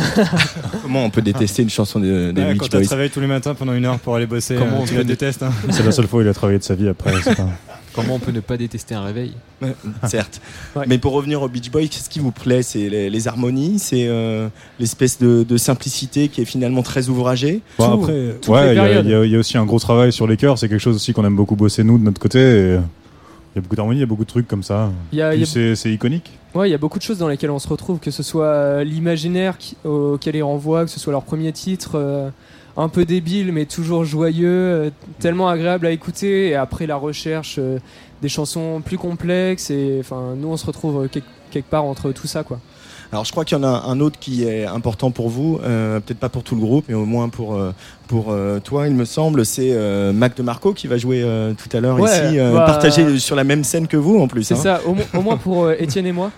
[0.83, 3.27] Comment on peut détester une chanson de- des Ouais, Beach quand tu travailles tous les
[3.27, 5.43] matins pendant une heure pour aller bosser, Comment euh, on tu peut la dé- détestes.
[5.43, 5.51] hein.
[5.71, 7.11] C'est la seule fois où il a travaillé de sa vie après.
[7.35, 7.49] pas-
[7.93, 9.33] Comment on peut ne pas détester un réveil
[10.09, 10.41] certes.
[10.77, 10.85] Ouais.
[10.89, 12.63] Mais pour revenir au Beach Boys, qu'est-ce qui vous plaît?
[12.63, 14.49] C'est les, les harmonies, c'est euh,
[14.81, 17.63] l'espèce de, de simplicité qui est finalement très ouvragée?
[17.79, 18.13] Bon, Tout, après,
[18.75, 20.27] les ouais, il y, il y a- il y a aussi un gros travail sur
[20.27, 20.59] les chœurs.
[20.59, 22.39] C'est quelque chose aussi qu'on aime beaucoup bosser nous de notre côté.
[22.41, 24.91] Il y a beaucoup d'harmonie, il y a beaucoup de trucs comme ça.
[25.13, 25.47] Il il
[25.77, 26.31] C'est iconique.
[26.55, 28.47] Ouais, il y a beaucoup de choses dans lesquelles on se retrouve, que ce soit
[28.47, 32.31] euh, l'imaginaire auquel ils renvoient, que ce soit leur premier titre, euh,
[32.77, 37.59] un peu débile mais toujours joyeux, euh, tellement agréable à écouter, et après la recherche
[38.23, 42.29] des chansons plus complexes, et enfin nous on se retrouve quelque, quelque part entre tout
[42.29, 42.61] ça quoi.
[43.15, 46.01] Alors je crois qu'il y en a un autre qui est important pour vous, euh,
[46.01, 47.71] peut-être pas pour tout le groupe, mais au moins pour, euh,
[48.09, 51.25] pour euh, toi, il me semble, c'est euh, Mac de Marco qui va jouer
[51.57, 54.43] tout à l'heure Ouais, ici, bah- partagé sur la même scène que vous en plus.
[54.43, 54.57] C'est hein.
[54.57, 56.33] ça, au, mo- au moins pour Étienne et moi,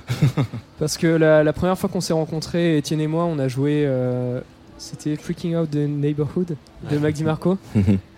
[0.78, 3.88] parce que la, la première fois qu'on s'est rencontrés, Étienne et moi, on a joué,
[4.76, 6.56] c'était Freaking Out the Neighborhood
[6.90, 7.56] de Mac DiMarco.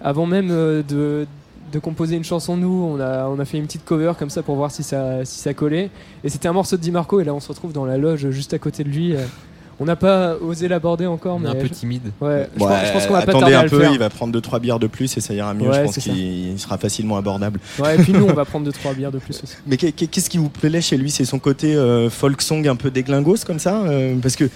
[0.00, 1.28] Avant même de,
[1.72, 4.42] de composer une chanson, nous, on a, on a fait une petite cover comme ça
[4.42, 5.90] pour voir si ça, si ça collait.
[6.24, 8.54] Et c'était un morceau de DiMarco, et là on se retrouve dans la loge juste
[8.54, 9.14] à côté de lui.
[9.14, 9.18] euh.
[9.80, 12.10] On n'a pas osé l'aborder encore, On est mais un peu timide.
[12.20, 13.78] Ouais, je, Ouais, pense, je pense qu'on va pas attendez tarder à un le peu,
[13.78, 13.92] faire.
[13.92, 15.68] il va prendre 2-3 bières de plus et ça ira mieux.
[15.68, 17.60] Ouais, je pense qu'il il sera facilement abordable.
[17.78, 19.54] Ouais, et puis nous, on va prendre 2-3 bières de plus aussi.
[19.68, 21.12] Mais qu'est- qu'est- qu'est-ce qui vous plaît chez lui?
[21.12, 24.50] C'est son côté euh, folk song un peu déglingos comme ça euh, Parce que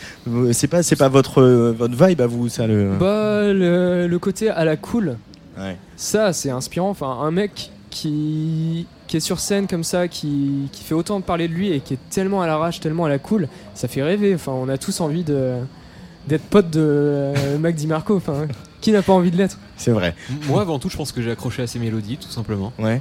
[0.51, 2.91] c'est pas, c'est pas votre, euh, votre vibe à vous, ça le.
[2.99, 5.19] Bah, le, le côté à la cool,
[5.63, 5.79] Ouais.
[5.97, 6.91] ça c'est inspirant.
[6.91, 11.47] Enfin, un mec qui, qui est sur scène comme ça, qui, qui fait autant parler
[11.49, 14.35] de lui et qui est tellement à l'arrache, tellement à la cool, ça fait rêver.
[14.35, 15.57] Enfin, on a tous envie de
[16.29, 18.17] d'être pote de euh, Mac DiMarco.
[18.17, 18.47] Enfin,
[18.81, 19.59] qui n'a pas envie de l'être?
[19.77, 20.15] C'est vrai.
[20.49, 22.73] Moi, avant tout, je pense que j'ai accroché à ses mélodies, tout simplement.
[22.79, 23.01] Ouais.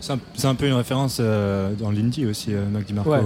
[0.00, 3.10] C'est un, c'est un peu une référence euh, dans l'indie aussi, euh, Mac DiMarco.
[3.10, 3.20] Ouais.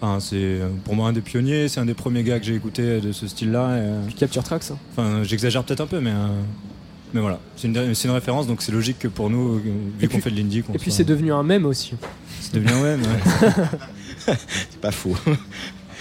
[0.00, 2.54] Enfin, c'est euh, pour moi un des pionniers, c'est un des premiers gars que j'ai
[2.54, 3.76] écouté de ce style-là.
[3.76, 4.70] et, euh, Capture Tracks.
[4.72, 4.76] hein.
[4.92, 6.28] Enfin, j'exagère peut-être un peu, mais, euh,
[7.14, 9.60] mais voilà, c'est une, référence, donc c'est logique que pour nous,
[9.98, 11.92] vu qu'on fait de l'indie, Et puis soit- c'est devenu un mème aussi.
[12.40, 14.34] c'est devenu ouais, ouais.
[14.70, 15.14] C'est pas faux.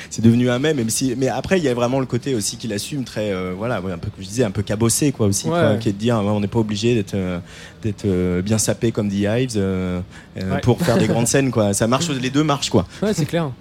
[0.09, 1.14] c'est devenu un même, même si.
[1.18, 3.82] Mais après, il y a vraiment le côté aussi qu'il assume très, euh, voilà, un
[3.97, 5.51] peu comme je disais, un peu cabossé quoi aussi, Ouais.
[5.59, 7.39] quoi, qui est de dire, on n'est pas obligé d'être, euh,
[7.82, 10.59] d'être euh, bien sapé comme The Hives Ouais.
[10.61, 11.74] pour faire des grandes scènes quoi.
[11.74, 12.86] Ça marche, les deux marchent quoi.
[13.01, 13.51] Ouais, c'est clair.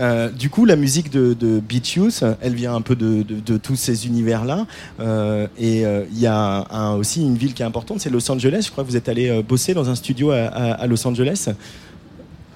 [0.00, 3.40] Euh, du coup, la musique de, de Beat Youth, elle vient un peu de, de-
[3.40, 4.66] de tous ces univers-là.
[5.00, 8.30] Euh, et euh, il y a un- aussi une ville qui est importante, c'est Los
[8.30, 8.62] Angeles.
[8.66, 11.48] Je crois que vous êtes allé bosser dans un studio à, à- à Los Angeles,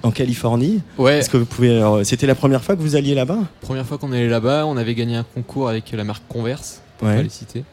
[0.03, 0.81] en Californie.
[0.97, 1.17] Ouais.
[1.19, 3.39] Est-ce que vous pouvez alors, C'était la première fois que vous alliez là-bas?
[3.61, 7.07] Première fois qu'on allait là-bas, on avait gagné un concours avec la marque Converse, pour
[7.09, 7.17] Ouais.
[7.17, 7.63] pas les citer.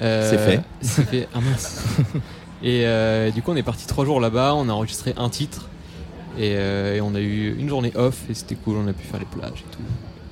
[0.00, 0.60] Euh, C'est fait.
[0.82, 1.28] C'est fait.
[1.34, 1.80] Ah mince.
[2.62, 5.68] et euh, du coup, on est parti trois jours là-bas, on a enregistré un titre.
[6.38, 9.06] Et, euh, et on a eu une journée off et c'était cool, on a pu
[9.06, 9.78] faire les plages et tout.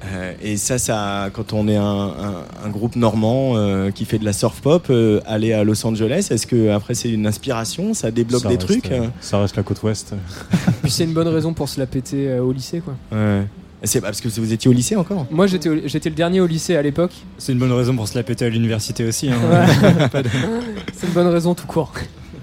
[0.06, 4.18] Euh, et ça, ça, quand on est un, un- un groupe normand euh, qui fait
[4.18, 7.94] de la surf pop, euh, aller à Los Angeles, est-ce que après c'est une inspiration,
[7.94, 8.92] ça débloque Ça des reste, trucs?
[8.92, 10.14] euh, Ça reste la côte ouest.
[10.82, 12.94] Puis c'est une bonne raison pour se la péter euh, au lycée, quoi.
[13.12, 13.46] Ouais.
[13.86, 15.26] C'est parce que vous étiez au lycée encore?
[15.30, 17.12] Moi, j'étais au- j'étais le dernier au lycée à l'époque.
[17.38, 19.30] C'est une bonne raison pour se la péter à l'université aussi.
[19.30, 19.36] hein.
[20.12, 20.28] De-
[20.94, 21.92] C'est une bonne raison tout court.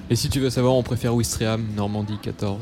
[0.10, 2.58] Et si tu veux savoir, on préfère Ouistreham, Normandie 14.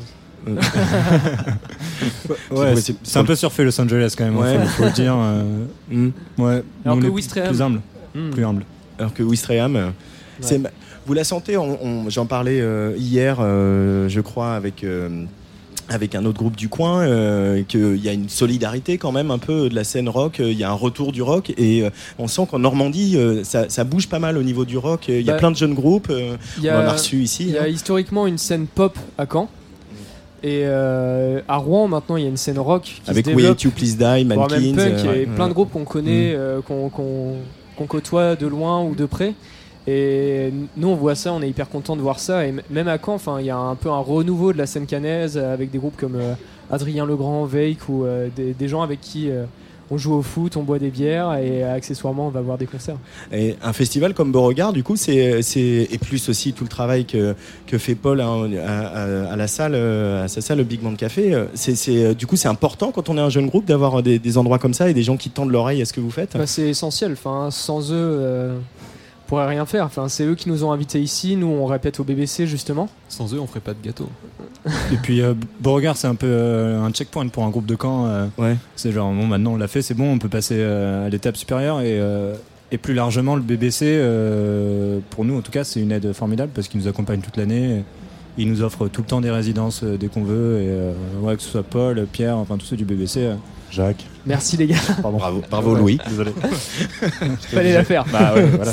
[2.50, 4.56] Ouais, c'est c'est un peu surfait Los Angeles quand même, Ouais.
[4.62, 5.14] il faut le dire.
[5.16, 5.42] euh,
[5.90, 6.10] Mm.
[6.38, 7.80] Ouais, Alors nous, que on est Ouistreham- plus humble.
[8.14, 8.30] Hmm.
[8.30, 8.64] Plus humble.
[8.98, 10.58] Alors que Wistreham, euh,
[11.06, 14.84] vous la sentez on- on- J'en parlais euh, hier, euh, je crois, avec.
[14.84, 15.24] euh,
[15.92, 19.38] avec un autre groupe du coin, euh, qu'il y a une solidarité quand même un
[19.38, 21.90] peu de la scène rock, euh, il y a un retour du rock et euh,
[22.20, 25.22] on sent qu'en Normandie euh, ça, ça bouge pas mal au niveau du rock, il
[25.22, 27.16] y a Bah, plein de jeunes groupes, euh, Il y on a- en a reçu
[27.16, 27.46] ici.
[27.48, 27.66] Il y a hein.
[27.66, 29.48] historiquement une scène pop à Caen.
[30.42, 33.60] Et euh, à Rouen, maintenant, il y a une scène rock qui Avec se développe.
[33.62, 35.26] You Please Die, même Mankins, punk, euh, et ouais.
[35.26, 36.38] plein de groupes qu'on connaît, Mm.
[36.38, 39.34] euh, qu'on côtoie de loin ou de près.
[39.86, 42.46] Et nous, on voit ça, on est hyper content de voir ça.
[42.46, 44.86] Et même à Caen, enfin, il y a un peu un renouveau de la scène
[44.86, 46.34] cannaise euh, avec des groupes comme euh,
[46.70, 48.04] Adrien Legrand, Veik ou
[48.36, 49.28] des, des gens avec qui
[49.90, 52.66] on joue au foot, on boit des bières et euh, accessoirement, on va voir des
[52.66, 52.96] concerts.
[53.32, 57.34] Et un festival comme Beauregard, du coup, c'est, et plus aussi tout le travail que,
[57.66, 60.94] que fait Paul à, à- à la salle, euh, à sa salle, le Big Band
[60.94, 61.34] Café.
[61.34, 64.38] euh, C'est, du coup, c'est important quand on est un jeune groupe d'avoir des, des
[64.38, 66.36] endroits comme ça et des gens qui tendent l'oreille à ce que vous faites?
[66.36, 67.12] Bah, c'est essentiel.
[67.12, 68.58] Enfin, sans eux, euh,
[69.30, 69.84] pourrait rien faire.
[69.86, 71.36] Enfin, c'est eux qui nous ont invités ici.
[71.36, 72.88] Nous, on répète au BBC justement.
[73.08, 74.08] Sans eux, on ferait pas de gâteau.
[74.92, 78.06] Et puis euh, Beauregard, c'est un peu euh, un checkpoint pour un groupe de camp.
[78.06, 78.56] euh, Ouais.
[78.76, 81.36] C'est genre, bon, maintenant on l'a fait, c'est bon, on peut passer euh, à l'étape
[81.36, 81.80] supérieure.
[81.80, 82.34] Et, euh,
[82.72, 86.50] et plus largement, le BBC, euh, pour nous en tout cas, c'est une aide formidable
[86.54, 87.82] parce qu'il nous accompagne toute l'année.
[88.36, 90.60] Il nous offre tout le temps des résidences euh, dès qu'on veut.
[90.60, 93.30] Et euh, ouais, que ce soit Paul, Pierre, enfin tous ceux du BBC.
[93.70, 94.04] Jacques.
[94.26, 94.76] Merci les gars.
[95.00, 95.18] Pardon.
[95.18, 95.98] Bravo, bravo Louis.
[96.08, 96.32] Désolé.
[97.52, 98.04] Fallait la faire.
[98.12, 98.72] Bah ouais, voilà.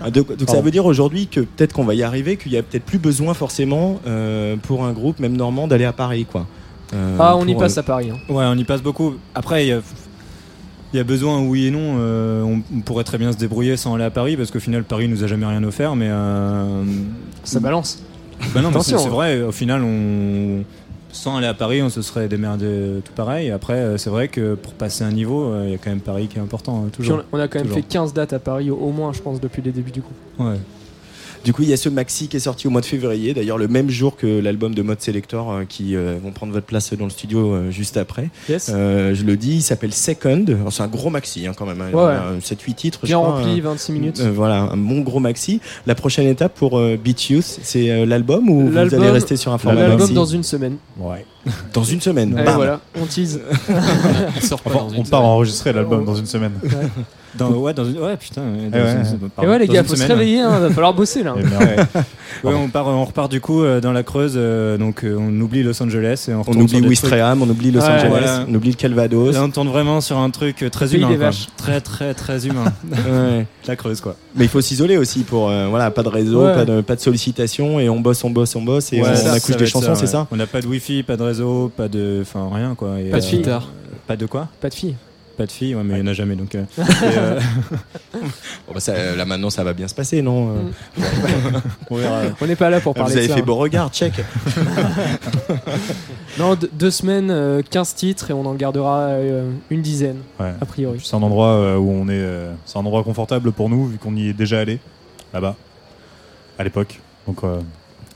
[0.00, 2.56] Ah, Donc, donc ça veut dire aujourd'hui que peut-être qu'on va y arriver, qu'il y
[2.56, 6.46] a peut-être plus besoin forcément euh, pour un groupe, même normand, d'aller à Paris, quoi.
[6.94, 8.10] Euh, Ah, on y passe euh, à Paris.
[8.10, 8.18] hein.
[8.32, 9.14] Ouais, on y passe beaucoup.
[9.34, 9.80] Après, il y a,
[10.92, 11.96] il y a besoin, oui et non.
[11.98, 15.08] euh, on, pourrait très bien se débrouiller sans aller à Paris parce qu'au final, Paris
[15.08, 15.96] nous a jamais rien offert.
[15.96, 16.84] Mais euh,
[17.44, 18.02] Ça balance.
[18.54, 20.64] Bah non, mais c'est c'est vrai, au final, on...
[21.12, 23.50] sans aller à Paris, on se serait démerdé tout pareil.
[23.50, 26.00] Après, euh, c'est vrai que pour passer un niveau, euh, il y a quand même
[26.00, 27.22] Paris qui est important, hein, toujours.
[27.32, 27.82] on, on a quand même Toujours.
[27.82, 30.16] fait 15 dates à Paris au, au moins, je pense, depuis les débuts du groupe.
[30.38, 30.56] Ouais.
[31.44, 33.58] Du coup, il y a ce maxi qui est sorti au mois de février, d'ailleurs
[33.58, 36.92] le même jour que l'album de Mode Selector, euh, qui euh, vont prendre votre place
[36.94, 38.30] dans le studio euh, juste après.
[38.48, 38.70] Yes.
[38.72, 40.44] Euh, je le dis, il s'appelle Second.
[40.48, 41.80] Alors, C'est un gros maxi hein, quand même.
[41.80, 41.90] hein.
[41.92, 42.14] Ouais, ouais.
[42.30, 42.98] Il y a 7-8 titres.
[43.02, 43.64] je Bien crois, rempli, hein.
[43.64, 44.20] 26 minutes.
[44.20, 45.60] Euh, voilà, un bon gros maxi.
[45.86, 49.52] La prochaine étape pour euh, Beat Youth, c'est euh, l'album ou vous allez rester sur
[49.52, 50.76] un format L'album maxi dans une semaine.
[50.98, 51.26] Ouais.
[51.72, 52.38] Dans une semaine.
[52.38, 53.40] Allez, voilà, on tease.
[54.36, 55.22] Il sort pas Enfin, dans une on part semaine.
[55.24, 56.52] enregistrer l'album dans une semaine.
[57.38, 57.98] Dans, ouais, dans une...
[57.98, 58.42] ouais, putain.
[58.42, 58.92] ouais, dans Eh ouais.
[58.92, 60.12] une- Et pardon, ouais, les gars, faut se semaine.
[60.18, 61.34] réveiller, hein, va falloir bosser là.
[61.34, 61.86] Merde.
[62.44, 65.38] Ouais, on, part, on repart du coup euh, dans la Creuse, euh, donc euh, on
[65.40, 68.44] oublie Los Angeles et on oublie Wistreham, on oublie Los Ouais, Angeles, voilà.
[68.48, 69.34] on oublie le Calvados.
[69.34, 71.14] Là, on tourne vraiment sur un truc très humain.
[71.16, 71.30] quoi.
[71.58, 72.64] Très, très, très humain.
[72.92, 73.46] Ouais.
[73.66, 74.16] la Creuse, quoi.
[74.34, 76.54] Mais il faut s'isoler aussi pour euh, voilà pas de réseau, Ouais.
[76.54, 79.16] pas de pas de sollicitation et on bosse, on bosse, on bosse et Ouais, on,
[79.16, 81.70] ça, accouche ça des chansons, c'est ça On n'a pas de wifi, pas de réseau,
[81.76, 82.20] pas de.
[82.22, 82.98] Enfin, rien, quoi.
[82.98, 83.46] Et, Pas de filles.
[84.06, 84.48] Pas de quoi?
[84.60, 84.96] Pas de filles.
[85.36, 86.54] Pas de filles, ouais, mais il n'y en a jamais donc.
[86.54, 86.82] euh, et,
[87.16, 87.40] euh,
[88.66, 91.02] Bon, bah, ça, euh, là maintenant ça va bien se passer, non euh,
[91.90, 92.20] on verra.
[92.40, 93.34] On n'est pas là pour Vous parler avez de ça.
[93.36, 93.44] fait hein.
[93.44, 94.12] beau regard, check.
[96.38, 100.52] Non, deux- deux semaines, euh, 15 titres et on en gardera euh, une dizaine, Ouais.
[100.60, 100.98] a priori.
[101.02, 102.12] C'est un endroit euh, où on est.
[102.12, 104.78] euh, c'est un endroit confortable pour nous vu qu'on y est déjà allé
[105.34, 105.56] là-bas
[106.58, 107.00] à l'époque.
[107.26, 107.58] Donc euh,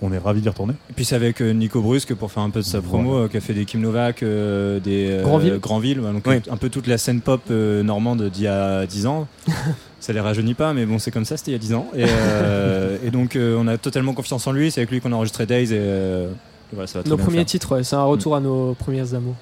[0.02, 0.74] on est ravis d'y retourner.
[0.90, 3.24] Et puis c'est avec euh, Nico Brusque pour faire un peu de sa promo, Voilà.
[3.24, 5.22] euh, qui a fait des Kim Novak, euh, des euh,
[5.58, 6.00] Grandville.
[6.00, 9.26] Donc un peu toute la scène pop euh, normande d'il y a 10 ans.
[10.00, 11.86] ça les rajeunit pas, mais bon, c'est comme ça, c'était il y a 10 ans.
[11.96, 15.12] Et, euh, et donc euh, on a totalement confiance en lui, c'est avec lui qu'on
[15.12, 16.28] a enregistré Days et, euh,
[16.72, 17.46] et voilà, ça va très Nos bien premiers faire.
[17.46, 19.34] titres, ouais, c'est un retour à nos premières amours.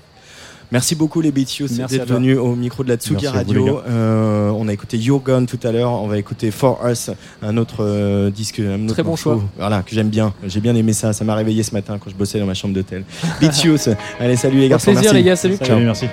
[0.74, 3.80] Merci beaucoup les à d'être venus au micro de la Tsugi Radio.
[3.86, 7.10] Euh, on a écouté You're Gone tout à l'heure, on va écouter For Us,
[7.42, 9.44] un autre euh, disque, un autre Très bon morceau, choix.
[9.56, 10.34] Voilà, que j'aime bien.
[10.44, 12.74] J'ai bien aimé ça, ça m'a réveillé ce matin quand je bossais dans ma chambre
[12.74, 13.04] d'hôtel.
[13.40, 15.16] Beatios, allez salut les Au garçons, plaisir merci.
[15.16, 15.56] les gars, salut.
[15.58, 15.68] Ciao.
[15.68, 16.06] Salut, merci.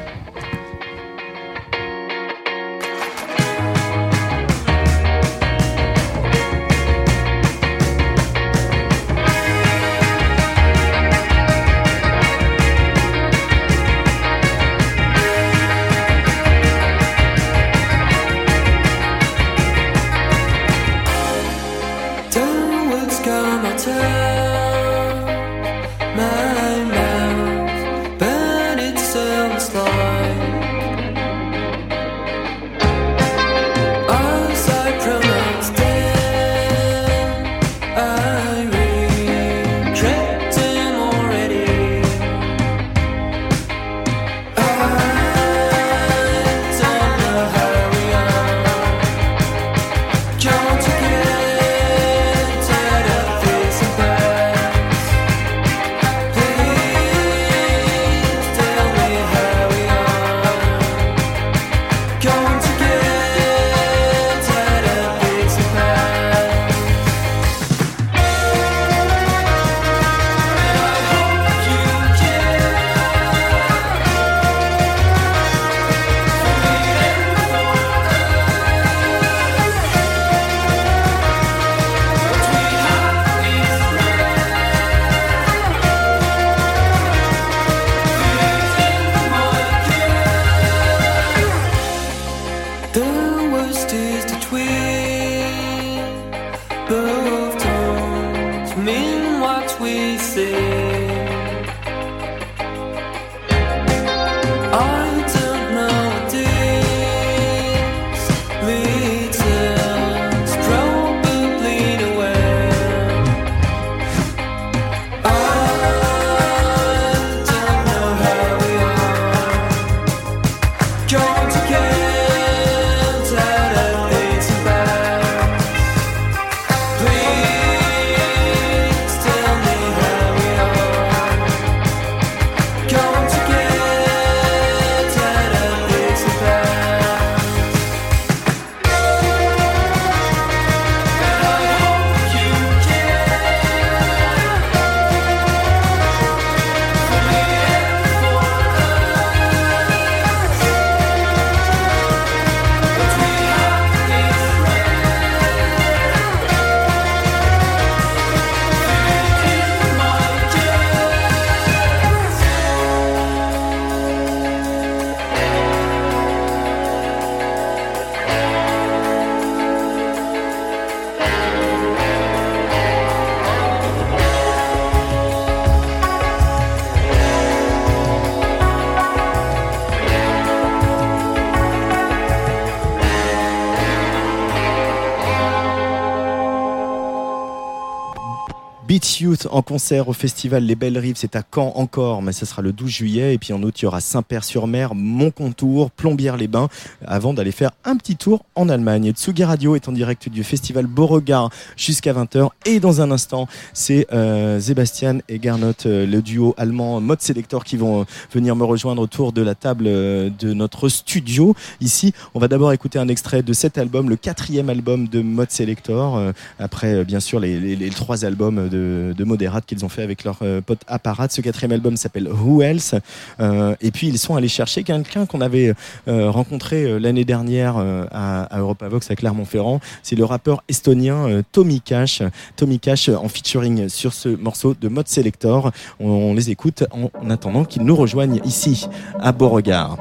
[189.22, 192.62] Youth en concert au festival Les Belles Rives, c'est à Caen encore, mais ce sera
[192.62, 193.34] le 12 juillet.
[193.36, 196.70] Et puis en août, il y aura Saint-Père-sur-Mer, Montcontour, Plombières-les-Bains,
[197.06, 199.12] avant d'aller faire un petit tour en Allemagne.
[199.12, 202.50] Tsugi Radio est en direct du festival Beauregard jusqu'à 20h.
[202.66, 207.64] Et dans un instant, c'est euh, Sébastien et Garnot, euh, le duo allemand Mode Selector,
[207.64, 208.04] qui vont euh,
[208.34, 211.56] venir me rejoindre autour de la table euh, de notre studio.
[211.80, 215.52] Ici, on va d'abord écouter un extrait de cet album, le quatrième album de Mode
[215.52, 220.40] Selector, après bien sûr les trois albums de, de Moderat qu'ils ont fait avec leur
[220.42, 221.30] euh, pote Apparat.
[221.30, 222.96] Ce quatrième album s'appelle Who Else?
[223.40, 225.74] Euh, Et puis ils sont allés chercher quelqu'un qu'on avait
[226.08, 229.80] euh, rencontré euh, l'année dernière euh, à, à Europavox à Clermont-Ferrand.
[230.04, 232.22] C'est le rappeur estonien euh, Tommy Cash.
[232.56, 235.72] Tommy Cash euh, en featuring sur ce morceau de Mode Selector.
[236.00, 238.88] On, on les écoute en attendant qu'ils nous rejoignent ici
[239.20, 239.98] à Beauregard.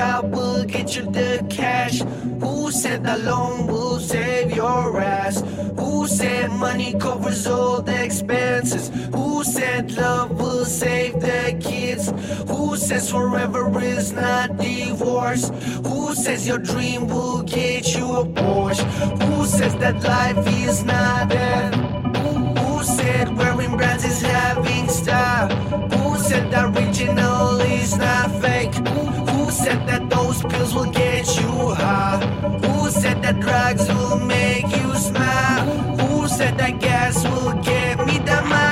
[0.00, 2.00] Job will get you the cash?
[2.40, 5.42] Who said that loan will save your ass?
[5.78, 8.90] Who said money covers all the expenses?
[9.14, 12.04] Who said love will save the kids?
[12.48, 15.50] Who says forever is not divorce?
[15.88, 18.84] Who says your dream will get you a Porsche?
[19.24, 21.74] Who says that life is not death?
[22.22, 22.32] Who
[22.82, 25.48] said wearing brands is having style?
[25.92, 28.74] Who said that original is not fake?
[28.74, 32.20] Who said that those pills will get you high?
[32.64, 35.66] Who said that drugs will make you smile?
[36.00, 38.69] Who said that gas will get me the miles?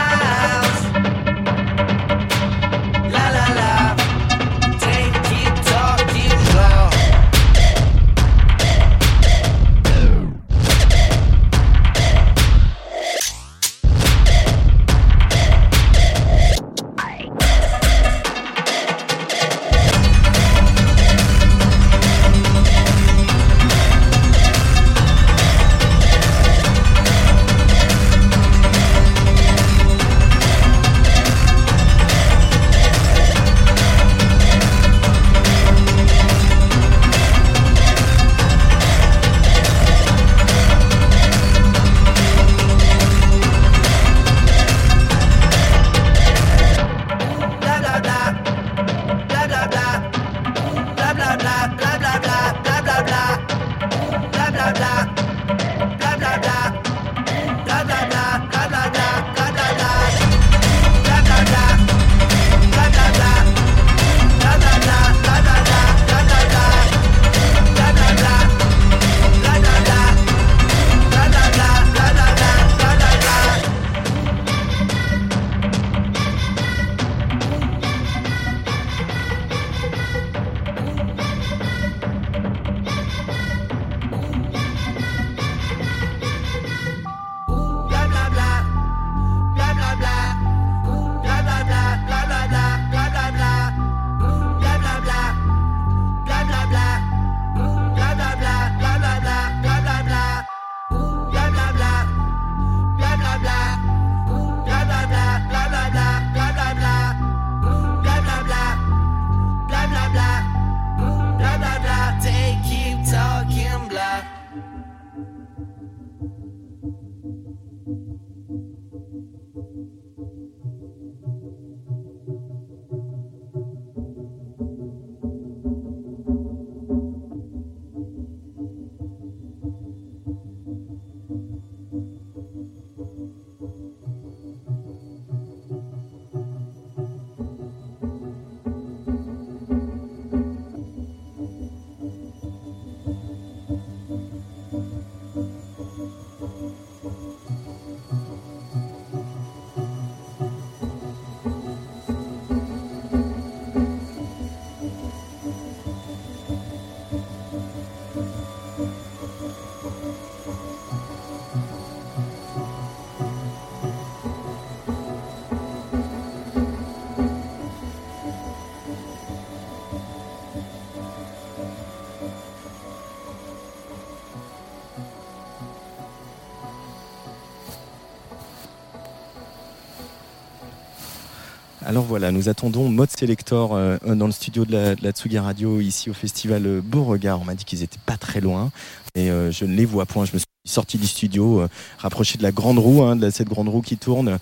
[181.89, 185.39] Alors voilà, nous attendons Mode Selector euh, dans le studio de la, de la Tsugi
[185.39, 187.41] Radio ici au festival euh, Beauregard.
[187.41, 188.71] On m'a dit qu'ils étaient pas très loin
[189.15, 190.27] et euh, je ne les vois point.
[190.27, 191.67] Je me suis sorti du studio,
[191.97, 194.39] rapproché de la grande roue, hein, de cette grande roue qui tourne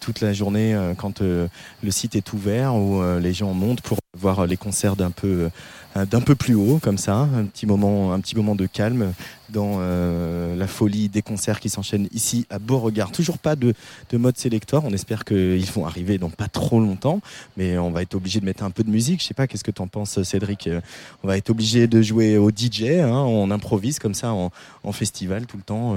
[0.00, 1.50] toute la journée quand le
[1.90, 5.48] site est ouvert où les gens montent pour voir les concerts d'un peu
[5.96, 9.12] euh, d'un peu plus haut comme ça, un petit moment un petit moment de calme
[9.48, 13.10] dans euh, la folie des concerts qui s'enchaînent ici à Beauregard.
[13.10, 13.74] Toujours pas de,
[14.10, 14.84] de mode sélector.
[14.84, 17.20] On espère qu'ils vont arriver dans pas trop longtemps,
[17.56, 19.20] mais on va être obligé de mettre un peu de musique.
[19.20, 20.68] Je sais pas, qu'est-ce que tu en penses, Cédric?
[20.68, 20.80] Euh,
[21.24, 22.82] On va être obligé de jouer au DJ.
[23.00, 23.10] hein.
[23.10, 24.52] on improvise comme ça en,
[24.84, 25.96] en festival tout le temps,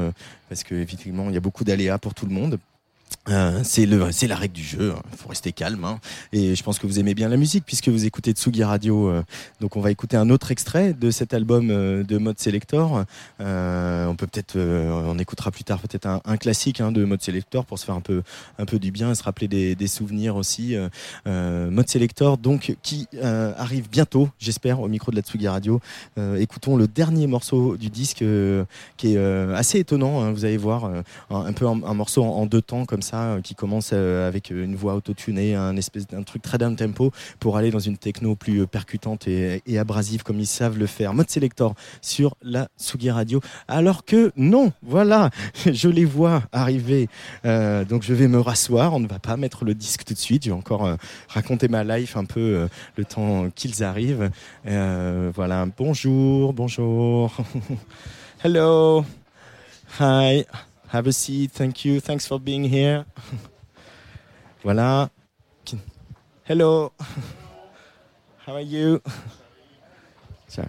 [0.50, 2.58] parce que effectivement, il y a beaucoup d'aléas pour tout le monde.
[3.30, 4.94] Euh, c'est la règle du jeu.
[5.12, 5.84] Il faut rester calme.
[5.86, 6.00] hein.
[6.34, 9.10] Et je pense que vous aimez bien la musique puisque vous écoutez Tsugi Radio.
[9.10, 9.24] euh.
[9.62, 13.06] donc on va écouter un autre extrait de cet album euh, de Mode Selector.
[13.40, 17.80] On peut peut-être, on écoutera plus tard peut-être un, classique hein, de Mode Selector pour
[17.80, 18.24] se faire un peu,
[18.60, 20.76] un peu du bien et se rappeler des, souvenirs aussi.
[21.26, 25.80] Mode Selector, donc qui arrive bientôt, j'espère, au micro de la Tsugi Radio.
[26.38, 28.24] Écoutons le dernier morceau du disque
[28.98, 29.18] qui est
[29.54, 30.22] assez étonnant.
[30.22, 30.90] hein, vous allez voir,
[31.30, 34.76] un, peu un, morceau en deux temps comme ça euh, qui commence euh, avec une
[34.76, 38.62] voix autotunée, un espèce d'un truc très down tempo, pour aller dans une techno plus
[38.62, 41.14] euh, percutante et, et abrasive comme ils savent le faire.
[41.14, 43.42] Mode Selector sur la Sugi Radio.
[43.68, 45.30] Alors que non, voilà,
[45.66, 47.10] je les vois arriver.
[47.46, 48.94] Euh, donc je vais me rasseoir.
[48.94, 50.46] On ne va pas mettre le disque tout de suite.
[50.46, 50.96] Je vais encore euh,
[51.28, 54.30] raconter ma life un peu euh, le temps qu'ils arrivent.
[54.68, 55.66] Euh, voilà.
[55.78, 57.36] Bonjour, bonjour.
[58.44, 59.06] Hello.
[60.00, 60.46] Hi.
[60.94, 61.50] Have a seat.
[61.52, 62.00] Thank you.
[62.00, 63.06] Thanks for being here.
[64.64, 65.10] voilà.
[66.44, 66.92] Hello.
[68.46, 69.02] How are you?
[70.48, 70.68] Tiens.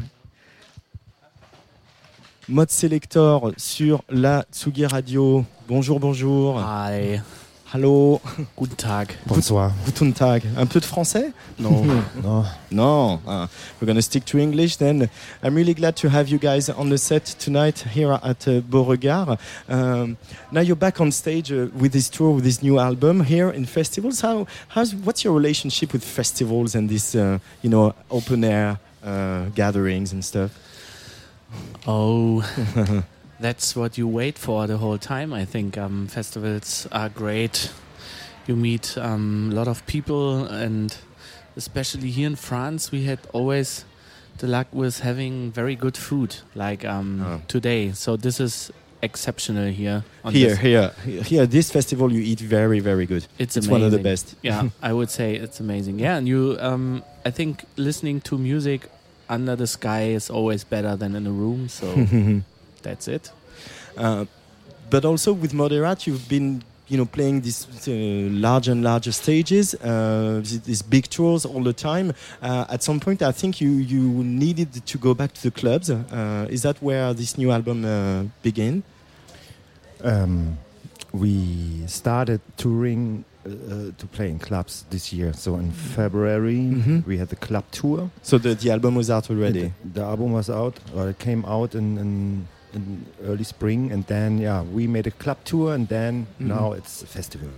[2.48, 5.44] Mode Selector sur la Tsugi Radio.
[5.68, 6.58] Bonjour, bonjour.
[6.58, 7.20] Hi.
[7.74, 8.20] Hallo.
[8.54, 9.18] Guten Tag.
[9.26, 9.72] Bonsoir.
[9.84, 10.44] Guten Tag.
[10.56, 11.84] Un peu de français No.
[12.22, 12.44] no.
[12.70, 13.20] No.
[13.26, 13.48] Ah,
[13.80, 15.08] we're going to stick to English then.
[15.42, 19.40] I'm really glad to have you guys on the set tonight here at uh, Beauregard.
[19.68, 20.16] Um,
[20.52, 23.66] now you're back on stage uh, with this tour, with this new album here in
[23.66, 24.20] festivals.
[24.20, 29.46] How, how's, what's your relationship with festivals and this, uh, you know, open air uh,
[29.46, 30.52] gatherings and stuff?
[31.88, 32.40] Oh,
[33.44, 35.32] that's what you wait for the whole time.
[35.42, 37.70] I think um, festivals are great.
[38.46, 40.96] You meet um, a lot of people, and
[41.56, 43.84] especially here in France, we had always
[44.38, 47.40] the luck with having very good food, like um, Oh.
[47.46, 47.92] today.
[47.92, 48.70] So this is
[49.02, 50.04] exceptional here.
[50.24, 51.46] on Here, this- here, here.
[51.46, 53.26] This festival, you eat very, very good.
[53.38, 54.34] It's, one of the best.
[54.42, 55.98] yeah, I would say it's amazing.
[56.00, 58.88] Yeah, and you, um, I think listening to music
[59.28, 61.68] under the sky is always better than in a room.
[61.68, 61.86] So
[62.84, 63.30] that's it.
[63.96, 64.24] Uh,
[64.90, 67.90] but also with Moderat, you've been you know playing these uh,
[68.40, 72.12] larger and larger stages, uh, these, big tours all the time.
[72.42, 75.90] Uh, at some point, I think you you needed to go back to the clubs.
[75.90, 78.82] Uh, is that where this new album uh, began?
[80.02, 80.58] Um,
[81.12, 85.32] we started touring uh, to play in clubs this year.
[85.32, 87.06] So in February Mhm.
[87.06, 88.10] we had the club tour.
[88.22, 89.72] So the, the album was out already.
[89.84, 92.46] The, the album was out, or it came out in, in,
[92.76, 96.46] in early spring, and then yeah, we made a club tour, and then Mhm.
[96.48, 97.48] now it's festival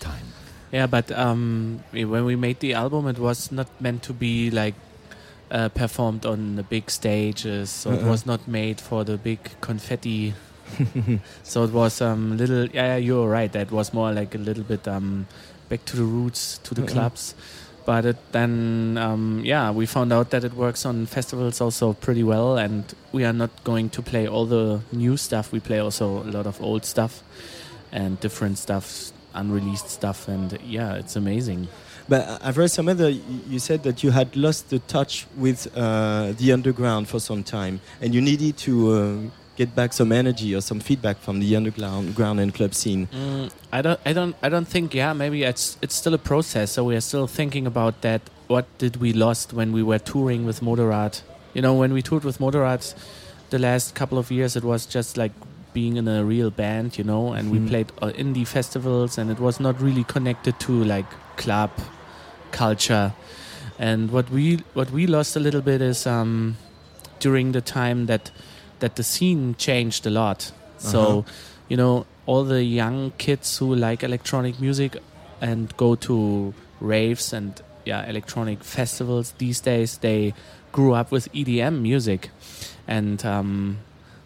[0.00, 0.26] time.
[0.72, 4.74] Yeah, but um, when we made the album, it was not meant to be like
[5.50, 7.68] uh, performed on the big stages.
[7.70, 8.10] So it Uh-uh.
[8.10, 10.32] was not made for the big confetti.
[11.42, 12.66] so it was um little.
[12.72, 13.52] Yeah, yeah, you're right.
[13.52, 15.26] That was more like a little bit um
[15.68, 17.34] back to the roots, to the clubs.
[17.84, 22.22] But it, then, um, yeah, we found out that it works on festivals also pretty
[22.22, 25.52] well, and we are not going to play all the new stuff.
[25.52, 27.22] We play also a lot of old stuff
[27.90, 31.68] and different stuff, unreleased stuff, and yeah, it's amazing.
[32.08, 36.32] But I've read somewhere that you said that you had lost the touch with uh,
[36.32, 39.16] the underground for some time, and you needed to uh,
[39.62, 43.06] get back some energy or some feedback from the underground ground and club scene.
[43.12, 44.94] Mm, I don't, I don't, I don't think.
[44.94, 46.72] Yeah, maybe it's it's still a process.
[46.72, 48.20] So we are still thinking about that.
[48.48, 51.22] What did we lost when we were touring with Moderat?
[51.54, 52.94] You know, when we toured with Moderat,
[53.50, 55.32] the last couple of years, it was just like
[55.74, 57.68] being in a real band, you know, and we Mhm.
[57.68, 61.10] played uh, indie festivals, and it was not really connected to like
[61.42, 61.70] club
[62.50, 63.12] culture.
[63.78, 64.44] And what we
[64.74, 66.56] what we lost a little bit is um,
[67.24, 68.30] during the time that
[68.82, 70.52] that the scene changed a lot.
[70.78, 71.22] So Uh-huh.
[71.70, 74.96] you know all the young kids who like electronic music
[75.40, 77.52] and go to raves and
[77.84, 80.32] yeah electronic festivals these days they
[80.72, 82.30] grew up with EDM music
[82.86, 83.78] and um,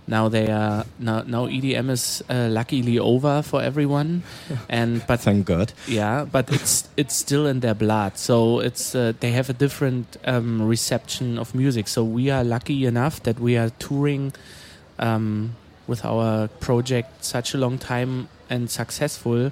[0.09, 4.23] now they are now, now EDM is uh, luckily over for everyone.
[4.69, 5.73] And but Thank God.
[5.87, 8.19] yeah but it's it's still in their blood.
[8.19, 11.89] So it's uh, they have a different um, reception of music.
[11.89, 14.33] So we are lucky enough that we are touring
[14.99, 19.51] um, with our project such a long time and successful.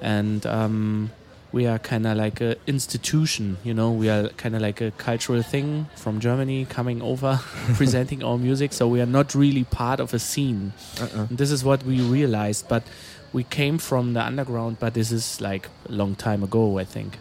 [0.00, 1.10] And um,
[1.52, 4.90] we are kind of like a institution you know we are kind of like a
[4.92, 7.40] cultural thing from germany coming over
[7.74, 11.26] presenting our music so we are not really part of a scene Uh-uh.
[11.30, 12.82] this is what we realized but
[13.32, 17.18] we came from the underground but this is like a long time ago i think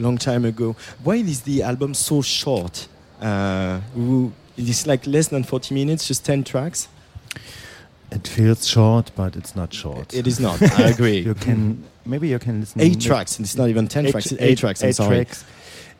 [0.00, 0.76] long time ago.
[1.02, 2.86] Why is the album so short?
[3.20, 3.80] Uh,
[4.56, 6.88] it's like less than 40 minutes, just 10 tracks.
[8.10, 10.14] It feels short, but it's not short.
[10.14, 11.18] It is not, I agree.
[11.18, 14.58] you can maybe you can listen Eight tracks, it's not even 10 tracks, it's eight
[14.58, 15.16] tracks, I'm eight sorry.
[15.24, 15.44] tracks.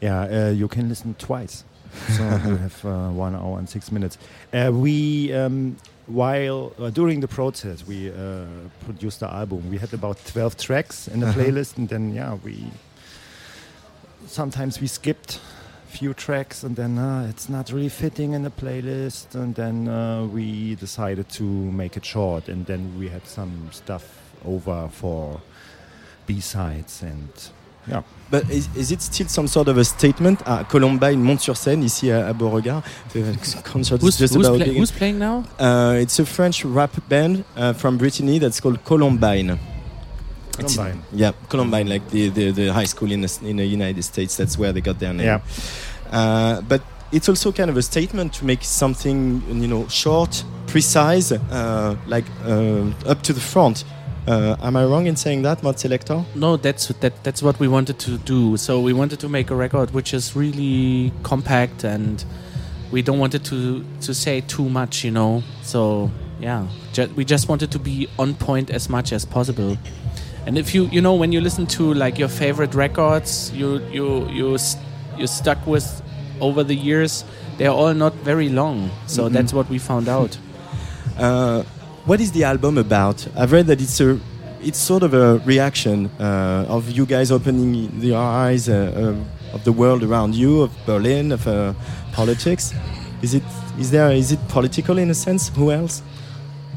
[0.01, 1.65] Yeah, uh, you can listen twice.
[2.17, 4.19] So you have uh, one hour and six minutes.
[4.53, 8.45] Uh, we um, while uh, during the process we uh,
[8.85, 9.69] produced the album.
[9.71, 11.41] We had about twelve tracks in the Uh-huh.
[11.41, 12.71] playlist, and then yeah, we
[14.27, 15.41] sometimes we skipped
[15.89, 20.23] few tracks and then uh, it's not really fitting in the playlist and then uh,
[20.27, 24.05] we decided to make it short and then we had some stuff
[24.45, 25.41] over for
[26.29, 27.29] B sides and
[27.89, 28.03] yeah.
[28.31, 30.43] But is, is it still some sort of a statement?
[30.45, 32.83] Ah, Columbine monte sur scène ici à, à Beauregard.
[33.15, 33.23] The
[33.65, 35.45] concert Who's, is just who's about pla- who's playing now?
[35.59, 39.59] Uh, it's a French rap band uh, from Brittany that's called Columbine.
[40.59, 41.03] It's- Columbine.
[41.15, 44.37] yeah, Columbine, like the, the, the high school in the, in the United States.
[44.37, 45.27] That's where they got their name.
[45.27, 45.41] Yeah.
[46.11, 51.33] Uh, but it's also kind of a statement to make something, you know, short, precise,
[51.33, 53.85] uh, like uh, up to the front.
[54.27, 56.23] Uh, am I wrong in saying that, Mod Selector?
[56.35, 57.25] No, that's that.
[57.25, 58.57] That's what we wanted to do.
[58.59, 62.23] So we wanted to make a record which is really compact, and
[62.93, 65.43] we don't want it to to say too much, you know.
[65.63, 66.11] So
[66.41, 69.79] yeah, ju- we just wanted to be on point as much as possible.
[70.47, 74.29] And if you you know when you listen to like your favorite records, you you
[74.29, 74.59] you
[75.17, 76.03] you're stuck with
[76.41, 77.25] over the years.
[77.57, 79.33] They're all not very long, so Mhm.
[79.33, 80.37] that's what we found out.
[81.19, 81.63] Uh,
[82.09, 83.29] what is the album about?
[83.37, 84.19] I've read that it's a,
[84.63, 89.65] it's sort of a reaction uh, of you guys opening the eyes uh, uh, of
[89.65, 91.75] the world around you, of Berlin, of uh,
[92.13, 92.73] politics.
[93.21, 93.43] Is it
[93.79, 95.51] is there is it political in a sense?
[95.51, 96.03] Who else?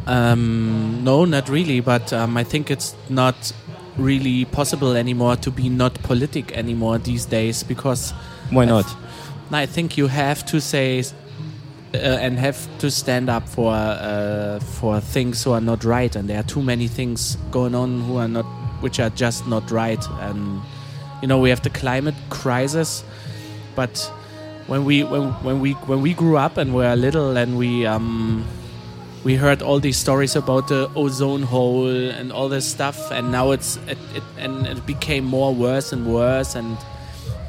[0.05, 1.79] Um, no, not really.
[1.79, 3.53] But um, I think it's not
[3.97, 8.11] really possible anymore to be not politic anymore these days because.
[8.49, 8.85] Why I not?
[8.85, 8.97] th-
[9.53, 11.03] I think you have to say
[11.93, 16.29] uh, and have to stand up for uh, for things who are not right, and
[16.29, 18.45] there are too many things going on who are not,
[18.81, 20.03] which are just not right.
[20.21, 20.61] And
[21.21, 23.03] you know, we have the climate crisis,
[23.75, 24.11] but
[24.67, 28.45] when we when when we when we grew up and were little and we um
[29.23, 33.51] we heard all these stories about the ozone hole and all this stuff and now
[33.51, 36.77] it's it, it and it became more worse and worse and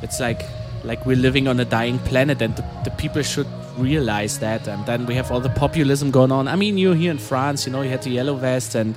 [0.02, 0.42] it's like
[0.84, 3.46] like we're living on a dying planet and the, the people should
[3.78, 6.48] realize that and then we have all the populism going on.
[6.48, 8.94] I mean you're here in france you know you had the yellow vest and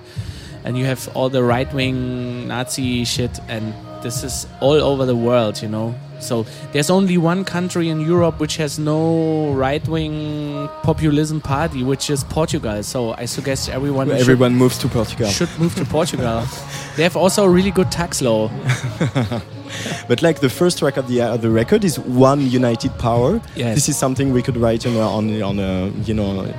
[0.63, 3.73] and you have all the right-wing nazi shit and
[4.03, 5.93] this is all over the world you know.
[6.19, 12.23] So there's only one country in europe which has no right-wing populism party which is
[12.23, 12.81] portugal.
[12.83, 15.27] So i suggest everyone should- Everyone moves to Portugal.
[15.29, 16.43] should move to portugal.
[16.95, 18.49] They have also a really good tax law
[20.07, 23.41] But like the first track of the uh, the record is one united power.
[23.55, 23.75] Yes.
[23.75, 26.53] This is something we could write on a, on on a you know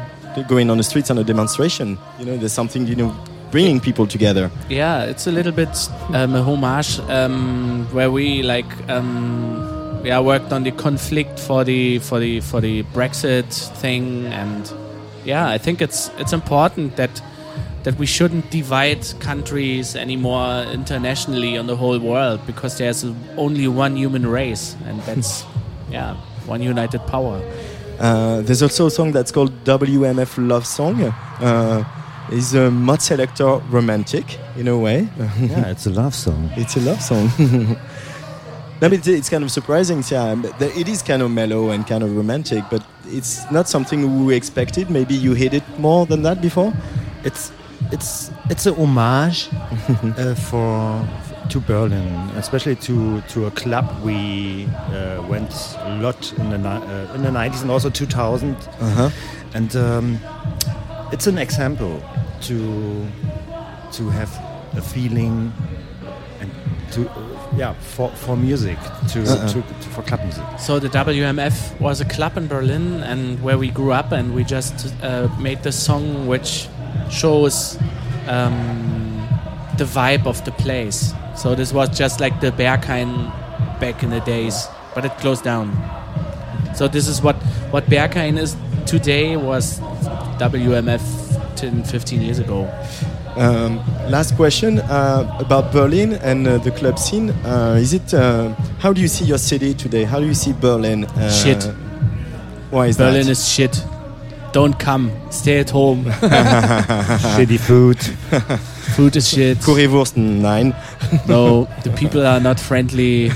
[0.49, 1.99] going on the streets on a demonstration.
[2.19, 3.15] You know, there's something you know
[3.51, 4.51] bringing people together.
[4.69, 10.53] Yeah, it's a little bit um, a homage um, where we like um, yeah worked
[10.53, 14.73] on the conflict for the for the for the Brexit thing, and
[15.25, 17.23] yeah, I think it's it's important that
[17.87, 23.05] that we shouldn't divide countries anymore internationally on the whole world because there's
[23.37, 25.45] only one human race, and that's
[25.91, 27.41] yeah one united power.
[28.01, 31.01] Uh, there's also a song that's called WMF Love Song.
[31.01, 31.85] Uh,
[32.33, 35.09] is a mod selector romantic in a way?
[35.39, 36.51] Yeah, it's a love song.
[36.57, 37.31] It's a love song.
[38.79, 40.05] No, but it's, it's kind of surprising.
[40.11, 44.35] Yeah, it is kind of mellow and kind of romantic, but it's not something we
[44.35, 44.91] expected.
[44.91, 46.75] Maybe you hit it more than that before.
[47.25, 47.53] It's
[47.93, 49.49] it's it's a homage
[50.19, 51.07] uh, for
[51.51, 57.15] to Berlin, especially to to a club we uh, went a lot in the uh,
[57.15, 58.57] in the 90s and also 2000.
[58.57, 59.11] Uh-huh.
[59.55, 60.19] And um,
[61.13, 62.03] it's an example
[62.43, 63.07] to
[63.93, 64.31] to have
[64.77, 65.53] a feeling
[66.41, 66.51] and
[66.93, 68.79] to uh, yeah for for music
[69.13, 69.49] to, Uh-uh.
[69.49, 70.45] to, to for club music.
[70.59, 74.45] So the WMF was a club in Berlin, and where we grew up, and we
[74.45, 76.69] just uh, made the song which
[77.11, 77.79] shows
[78.29, 79.27] um,
[79.79, 81.13] the vibe of the place.
[81.35, 83.31] So this was just like the Berghain
[83.81, 85.73] back in the days, but it closed down.
[86.75, 87.37] So this is what
[87.71, 88.57] what Berghain is
[88.87, 89.81] today was
[90.39, 91.03] WMF
[91.57, 92.71] 10, 15 years ago.
[93.37, 93.77] Um,
[94.11, 97.31] last question uh, about Berlin and uh, the club scene.
[97.45, 98.15] Uh, is it?
[98.15, 100.05] Uh, how do you see your city today?
[100.05, 101.05] How do you see Berlin?
[101.05, 101.63] Uh, Shit.
[102.71, 103.33] Why is Berlin that?
[103.33, 103.85] is shit.
[104.53, 105.11] Don't come.
[105.31, 106.05] Stay at home.
[107.37, 107.99] Shitty food.
[108.97, 109.59] food is shit.
[109.59, 110.75] Currywurst, nine.
[111.29, 113.27] no, the people are not friendly.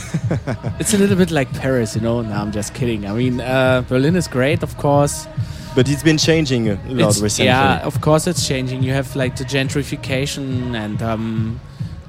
[0.79, 2.23] It's a little bit like Paris, you know.
[2.23, 3.07] No, I'm just kidding.
[3.07, 5.27] I mean, uh, Berlin is great, of course.
[5.75, 7.47] But it's been changing a lot It's- recently.
[7.49, 8.83] Yeah, of course it's changing.
[8.83, 11.61] You have like the gentrification and um,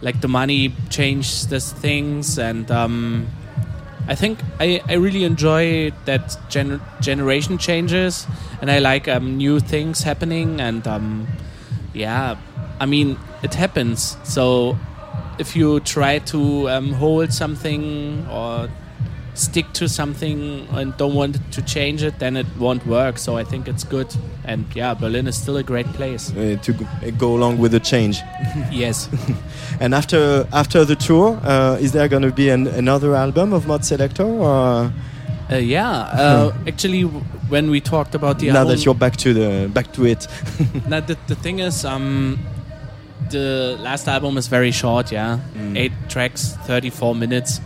[0.01, 3.27] like the money changes things, and um,
[4.07, 8.27] I think I, I really enjoy that gen- generation changes,
[8.61, 11.27] and I like um, new things happening, and um,
[11.93, 12.37] yeah,
[12.79, 14.17] I mean it happens.
[14.23, 14.77] So
[15.39, 18.69] if you try to um, hold something or
[19.41, 23.17] stick to something and don't want to change it, then it won't work.
[23.17, 24.07] So I think it's good.
[24.45, 26.31] And yeah, Berlin is still a great place.
[26.31, 26.85] Uh, to go,
[27.17, 28.19] go along with the change.
[28.71, 29.09] yes.
[29.79, 33.67] and after after the tour, uh, is there going to be an, another album of
[33.67, 34.25] Mod Selector?
[34.25, 34.91] Or
[35.51, 37.03] Uh, yeah, uh, actually,
[37.49, 40.25] when we talked about the now album, that you're back to the back to it?
[40.87, 42.39] Now, the, the thing is, um,
[43.31, 45.39] the last album is very short, yeah,
[45.75, 47.59] eight tracks, 34 minutes.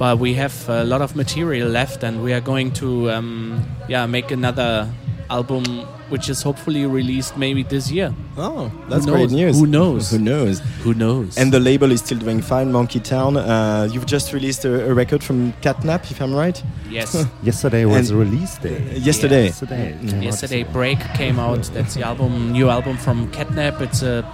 [0.00, 4.06] But we have a lot of material left, and we are going to, um, yeah,
[4.06, 4.88] make another
[5.28, 5.62] album,
[6.08, 8.14] which is hopefully released maybe this year.
[8.38, 9.32] Oh, That's Who great knows?
[9.32, 9.58] news.
[9.60, 10.10] Who knows?
[10.10, 10.58] Who knows?
[10.84, 11.36] Who knows?
[11.36, 13.36] And the label is still doing fine, Monkey Town.
[13.36, 16.60] Uh, you've just released a, a record from Catnap, if I'm right.
[16.88, 17.14] Yes.
[17.42, 18.80] Yesterday was And- release day.
[18.96, 19.44] Yesterday.
[19.52, 19.98] Yesterday.
[20.02, 21.62] it Yesterday, Break came out.
[21.74, 23.82] That's the album, new album from Catnap.
[23.82, 24.24] It's a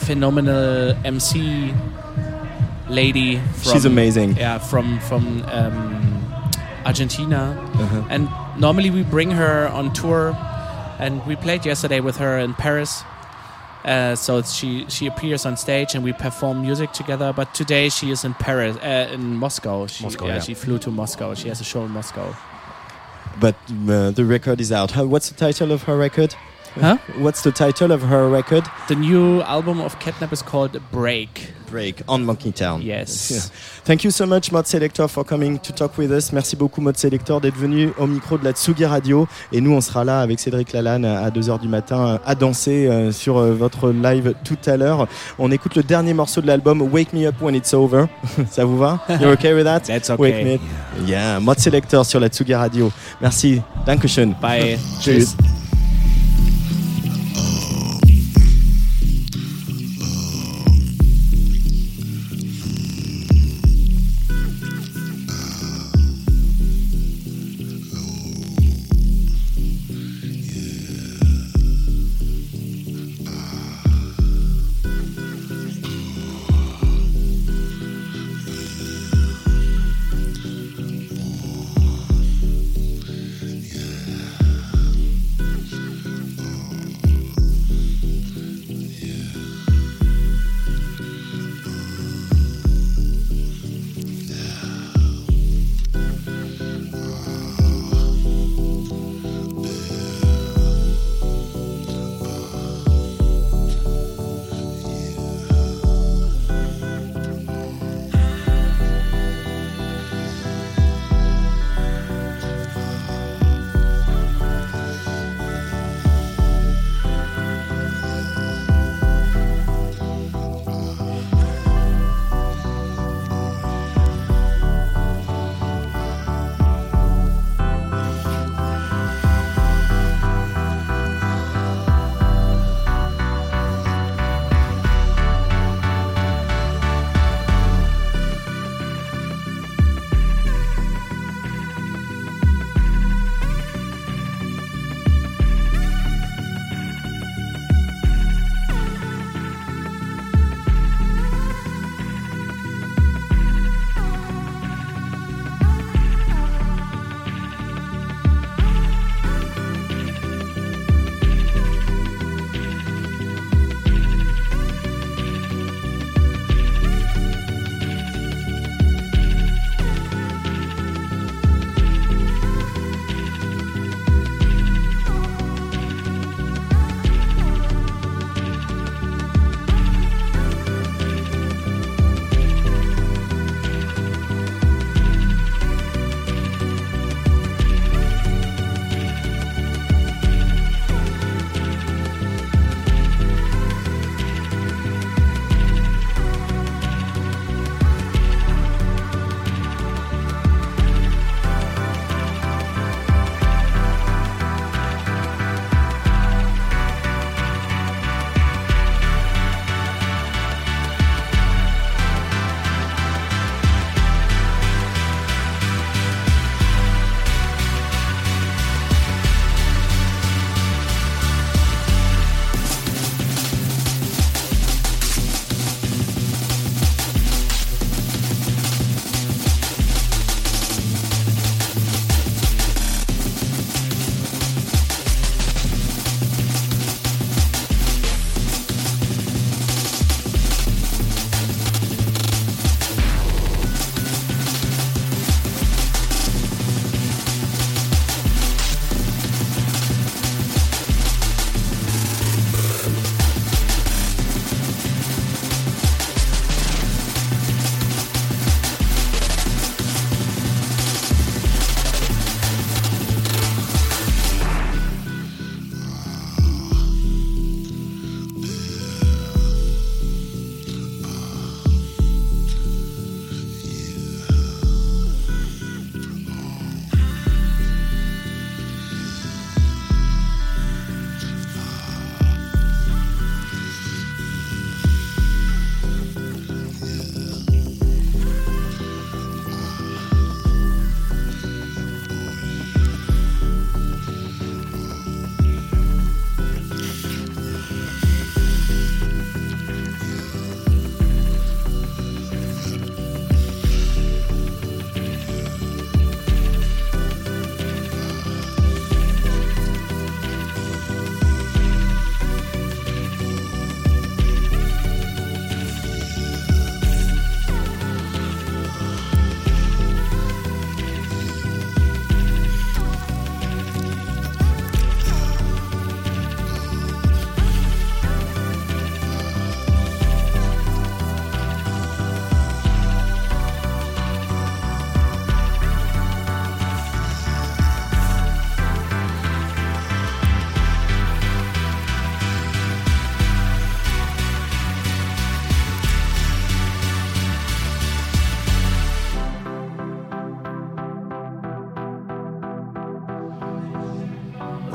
[0.00, 1.72] phenomenal MC
[2.88, 3.38] lady.
[3.38, 4.36] From, She's amazing.
[4.36, 6.52] Yeah, from from um,
[6.84, 7.56] Argentina.
[7.74, 8.04] Uh-huh.
[8.10, 8.28] And
[8.58, 10.36] normally we bring her on tour,
[10.98, 13.02] and we played yesterday with her in Paris.
[13.84, 17.32] Uh, so she she appears on stage and we perform music together.
[17.34, 19.86] But today she is in Paris, uh, in Moscow.
[19.86, 20.40] She, Moscow, yeah, yeah.
[20.40, 21.34] she flew to Moscow.
[21.34, 22.34] She has a show in Moscow.
[23.40, 23.56] But
[23.88, 24.92] uh, the record is out.
[24.92, 26.34] How, what's the title of her record?
[26.74, 26.98] Huh?
[27.18, 28.64] What's the title of her record?
[28.88, 31.53] The new album of Catnap is called Break.
[31.74, 32.80] Break on Monkey Town.
[32.80, 33.30] Yes.
[33.30, 33.40] Yeah.
[33.84, 36.32] Thank you so much, Mod Selector, for coming to talk with us.
[36.32, 39.26] Merci beaucoup, Mod Selector, d'être venu au micro de la Tsugi Radio.
[39.50, 42.86] Et nous, on sera là avec Cédric Lalanne à 2h du matin euh, à danser
[42.86, 45.08] euh, sur euh, votre live tout à l'heure.
[45.40, 48.04] On écoute le dernier morceau de l'album, Wake Me Up When It's Over.
[48.52, 49.00] Ça vous va?
[49.20, 49.80] You're okay with that?
[49.80, 50.22] That's okay.
[50.22, 51.08] Wake Me Up.
[51.08, 52.92] Yeah, Mod Selector sur la Tsugi Radio.
[53.20, 53.60] Merci.
[53.84, 54.36] Dankeschön.
[54.40, 54.78] Bye.
[55.00, 55.36] Tschüss.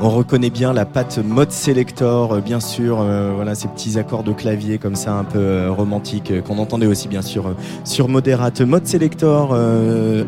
[0.02, 3.00] On reconnaît bien la patte mode selector, euh, bien sûr.
[3.02, 6.56] euh, voilà ces petits accords de clavier comme ça, un peu euh, romantiques, euh, qu'on
[6.56, 7.54] entendait aussi bien sûr
[7.84, 8.62] sur Moderate.
[8.62, 9.54] Mode selector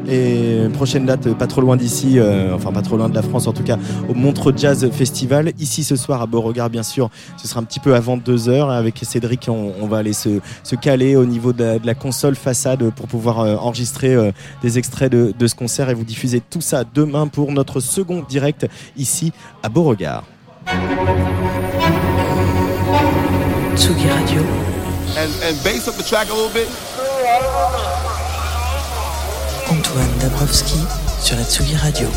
[0.08, 2.18] et prochaine date pas trop loin d'ici,
[2.52, 3.78] enfin pas trop loin de la France en tout cas,
[4.08, 5.52] au Montreux Jazz Festival.
[5.58, 7.08] Ici ce soir à Beauregard, bien sûr.
[7.36, 8.70] Ce sera un petit peu avant deux heures.
[8.70, 13.06] Avec Cédric, on, va aller se, se caler au niveau de la, console façade pour
[13.06, 14.16] pouvoir enregistrer
[14.62, 18.24] des extraits de, de ce concert et vous diffuser tout ça demain pour notre second
[18.28, 18.66] direct
[18.96, 19.32] ici
[19.62, 20.24] à Beauregard.
[23.76, 24.42] Tsugi Radio.
[25.16, 26.68] And, and bass up the track a little bit.
[29.70, 30.80] Antoine Dabrowski
[31.20, 32.08] sur la Tsugi Radio.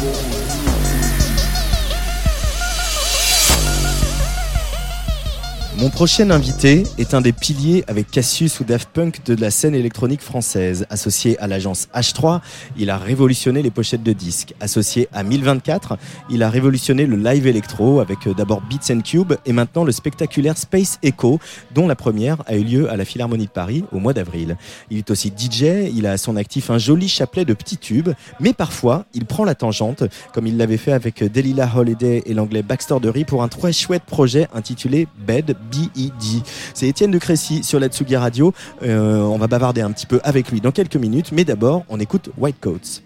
[5.77, 9.75] Mon prochain invité est un des piliers avec Cassius ou Daft Punk de la scène
[9.75, 10.85] électronique française.
[10.89, 12.39] Associé à l'agence H3,
[12.77, 14.53] il a révolutionné les pochettes de disques.
[14.61, 15.97] Associé à 1024,
[16.29, 19.91] il a révolutionné le live électro avec euh, d'abord Beats and Cube et maintenant le
[19.91, 21.41] spectaculaire Space Echo,
[21.73, 24.55] dont la première a eu lieu à la Philharmonie de Paris au mois d'avril.
[24.89, 28.11] Il est aussi DJ, il a à son actif un joli chapelet de petits tubes,
[28.39, 32.63] mais parfois il prend la tangente, comme il l'avait fait avec Delilah Holiday et l'anglais
[32.63, 36.43] Baxter Dury pour un très chouette projet intitulé Bed B.E.D.
[36.73, 38.53] C'est Étienne de Crécy sur la Tsugi Radio.
[38.83, 41.99] Euh, on va bavarder un petit peu avec lui dans quelques minutes, mais d'abord, on
[41.99, 43.04] écoute White Coats.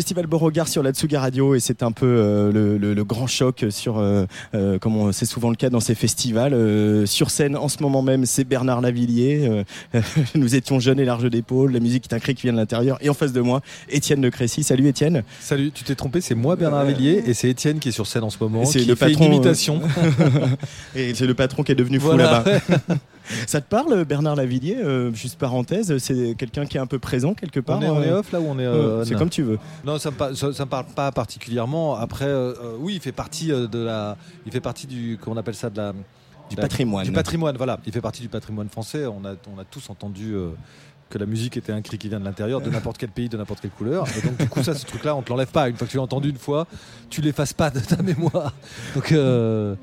[0.00, 3.26] Festival Beauregard sur la Tsuga Radio et c'est un peu euh, le, le- le grand
[3.26, 4.24] choc sur, euh,
[4.54, 6.56] euh, comme c'est souvent le cas dans ces festivals.
[7.06, 9.62] Sur scène, en ce moment même, c'est Bernard Lavillier.
[10.34, 11.72] Nous étions jeunes et larges d'épaules.
[11.72, 12.96] La musique est un cri qui vient de l'intérieur.
[13.02, 13.60] Et en face de moi,
[13.90, 14.62] Étienne de Crécy.
[14.62, 15.22] Salut Étienne.
[15.38, 18.22] Salut, tu t'es trompé, c'est moi Bernard Villiers et c'est Étienne qui est sur scène
[18.24, 18.64] en ce moment.
[18.64, 19.26] C'est le fait patron.
[19.26, 19.82] une imitation.
[20.96, 22.42] et c'est le patron qui est devenu fou Voilà.
[22.42, 22.60] là-bas.
[23.46, 27.34] Ça te parle, Bernard Lavillier Euh, Juste parenthèse, c'est quelqu'un qui est un peu présent
[27.34, 27.78] quelque part.
[27.78, 29.42] on, est, on est euh, off là ou on est euh, on C'est comme tu
[29.42, 29.58] veux.
[29.84, 31.96] Non, ça me, ça, ça me parle pas particulièrement.
[31.96, 34.16] Après, euh, euh, oui, il fait partie euh, de la,
[34.46, 35.92] il fait partie du, comment on appelle ça, de la,
[36.48, 37.04] Du la- patrimoine.
[37.04, 37.78] Du patrimoine, voilà.
[37.86, 39.06] Il fait partie du patrimoine français.
[39.06, 40.34] On a, on a tous entendu.
[40.34, 40.50] euh,
[41.08, 43.36] que la musique était un cri qui vient de l'intérieur, de n'importe quel pays, de
[43.36, 44.04] n'importe quelle couleur.
[44.16, 45.68] Et donc, du coup, ça, ce truc-là, on te l'enlève pas.
[45.68, 46.68] Une fois que tu l'as entendu une fois,
[47.08, 48.52] tu l'effaces pas de ta mémoire.
[48.94, 49.74] Donc, euh,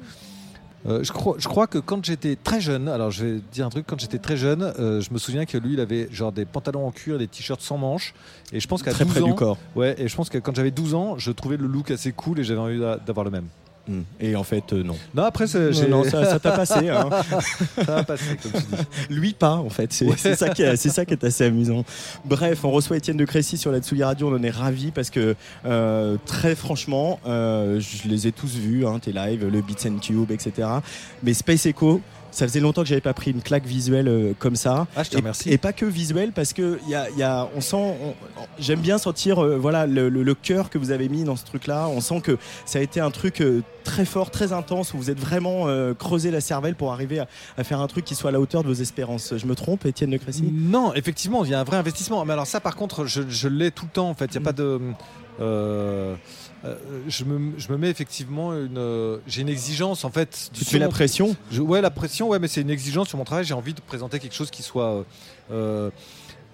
[0.87, 3.69] euh, je, crois, je crois que quand j'étais très jeune, alors je vais dire un
[3.69, 6.45] truc, quand j'étais très jeune, euh, je me souviens que lui, il avait genre des
[6.45, 8.13] pantalons en cuir, des t-shirts sans manches.
[8.53, 9.57] Et je pense qu'à Très 12 près ans, du corps.
[9.75, 12.39] Ouais, et je pense que quand j'avais 12 ans, je trouvais le look assez cool
[12.39, 13.45] et j'avais envie d'a- d'avoir le même.
[13.87, 14.01] Hmm.
[14.19, 14.95] Et en fait, euh, non.
[15.15, 15.45] Non, après,
[15.89, 16.89] Non, ça ça t'a passé.
[16.89, 17.09] hein.
[17.85, 19.13] Ça a passé, comme tu dis.
[19.15, 19.93] Lui pas, en fait.
[19.93, 20.15] C'est Ouais.
[20.17, 21.85] c'est ça, qui est- c'est ça qui est assez amusant.
[22.25, 24.29] Bref, on reçoit Étienne de Crécy sur la Tsugi Radio.
[24.29, 25.35] On en est ravis parce que,
[25.65, 29.99] euh, très franchement, euh, je les ai tous vus, hein, tes lives, le Beats and
[29.99, 30.67] Cube, etc.
[31.23, 34.55] Mais Space Echo, Ça faisait longtemps que j'avais pas pris une claque visuelle euh, comme
[34.55, 34.85] ça.
[34.95, 35.49] Ah, je te et, remercie.
[35.49, 37.23] et pas que visuelle, parce que y a, y
[37.55, 38.13] on sent, on-
[38.59, 41.45] j'aime bien sentir, euh, voilà, le, le- le cœur que vous avez mis dans ce
[41.45, 41.87] truc-là.
[41.87, 45.09] On sent que ça a été un truc euh, très fort, très intense, où vous
[45.09, 45.67] êtes vraiment
[45.97, 47.27] creusé la cervelle pour arriver à,
[47.57, 49.33] à faire un truc qui soit à la hauteur de vos espérances.
[49.37, 50.43] Je me trompe, Étienne de Crécy?
[50.53, 52.23] Non, effectivement, il y a un vrai investissement.
[52.25, 54.09] Mais alors ça, par contre, je, je l'ai tout le temps.
[54.09, 54.79] En fait, il n'y a pas de.
[56.65, 56.75] Euh,
[57.07, 58.77] je, me, je me mets effectivement une.
[58.77, 60.49] euh, J'ai une exigence en fait.
[60.53, 63.17] Tu te mets la pression je- Ouais, la pression, ouais, mais c'est une exigence sur
[63.17, 63.45] mon travail.
[63.45, 65.05] J'ai envie de présenter quelque chose qui soit.
[65.51, 65.89] euh,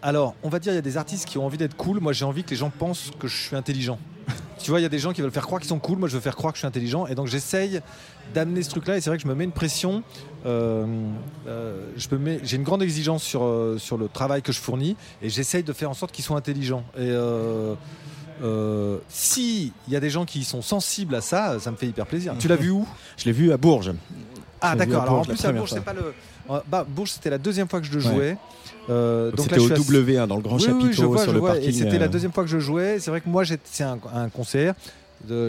[0.02, 2.02] alors, on va dire, il y a des artistes qui ont envie d'être cool.
[2.02, 3.98] Moi, j'ai envie que les gens pensent que je suis intelligent.
[4.60, 5.98] tu vois, il y a des gens qui veulent faire croire qu'ils sont cool.
[5.98, 7.08] Moi, je veux faire croire que je suis intelligent.
[7.08, 7.80] Et donc, j'essaye
[8.34, 8.98] d'amener ce truc-là.
[8.98, 10.04] Et c'est vrai que je me mets une pression.
[10.46, 10.86] Euh,
[11.48, 14.98] euh, je me mets- j'ai une grande exigence sur, sur le travail que je fournis.
[15.22, 16.84] Et j'essaye de faire en sorte qu'ils soient intelligents.
[16.98, 17.00] Et.
[17.04, 17.76] euh,
[18.44, 21.88] euh, si il y a des gens qui sont sensibles à ça, ça me fait
[21.88, 22.34] hyper plaisir.
[22.40, 22.88] Tu l'as vu où
[23.18, 23.94] Je l'ai vu à Bourges.
[24.61, 25.02] Ah d'accord.
[25.03, 26.14] Alors en plus à Bourges c'est pas le.
[26.49, 28.14] euh, Bah, Bourges c'était la deuxième fois que je le Ouais.
[28.14, 28.38] jouais.
[28.90, 31.06] Euh, Donc c'était au suis à- W, hein, dans le grand Oui, oui, chapiteau je
[31.06, 31.52] vois, sur je le vois.
[31.57, 32.10] Et parking, c'était la euh.
[32.10, 32.99] deuxième fois que je jouais.
[32.99, 34.74] C'est vrai que moi c'est un, un concert.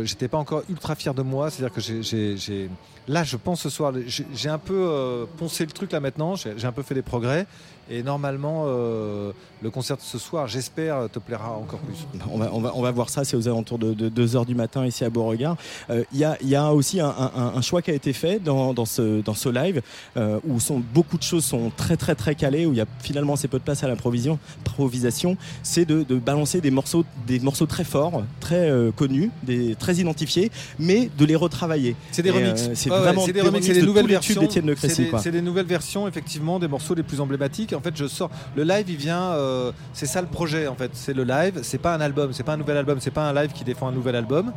[0.04, 1.50] J'étais pas encore ultra fier de moi.
[1.50, 2.70] C'est-à-dire que j'ai-
[3.06, 3.92] Là, je pense ce soir,
[4.34, 6.36] j'ai un peu euh, poncé le truc là maintenant.
[6.36, 7.46] J'ai un peu fait des progrès.
[7.90, 9.32] Et normalement, euh,
[9.62, 11.96] le concert de ce soir, j'espère, te plaira encore plus.
[12.32, 14.86] On va, on, va, on va voir ça, c'est aux alentours de, 2h du matin
[14.86, 15.56] ici à Beauregard.
[15.90, 18.38] Euh, Il y, a, y a aussi un, un- un choix qui a été fait
[18.42, 19.82] dans, dans, ce, dans ce live
[20.16, 22.86] euh, où sont, beaucoup de choses sont très très très calées, où il y a
[23.00, 24.38] finalement assez peu de place à l'improvisation.
[24.60, 29.96] improvisation, C'est de, de balancer des morceaux, des morceaux très forts, très connus, des, très
[29.96, 31.96] identifiés, mais de les retravailler.
[32.12, 32.70] C'est des remixes.
[32.74, 34.62] c'est ouais, vraiment des remixes, c'est des de nouvelles tous les tubes versions.
[35.12, 35.18] des-.
[35.22, 37.73] C'est des nouvelles versions, effectivement, des morceaux les plus emblématiques.
[37.74, 38.30] En fait, je sors.
[38.56, 39.32] Le live, il vient.
[39.32, 40.90] euh, c'est ça le projet, en fait.
[40.94, 41.60] C'est le live.
[41.62, 42.32] C'est pas un album.
[42.32, 42.98] C'est pas un nouvel album.
[43.00, 44.52] C'est pas un live qui défend un nouvel album.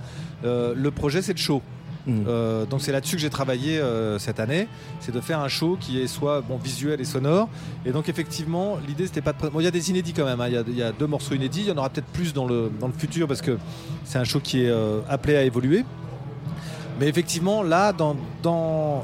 [0.45, 1.61] Euh, le projet, c'est le show.
[2.05, 2.23] Mm.
[2.25, 4.69] Euh, donc c'est là-dessus que j'ai travaillé euh, cette année,
[5.01, 7.49] c'est de faire un show qui est soit bon visuel et sonore.
[7.85, 9.49] Et donc effectivement, l'idée c'était pas de.
[9.49, 10.39] Bon, il y a des inédits quand même.
[10.39, 10.47] hein.
[10.47, 11.63] Il y a- il y, a deux morceaux inédits.
[11.63, 13.57] Il y en aura peut-être plus dans le dans le futur parce que
[14.05, 15.83] c'est un show qui est euh, appelé à évoluer.
[16.99, 18.15] Mais effectivement, là, dans,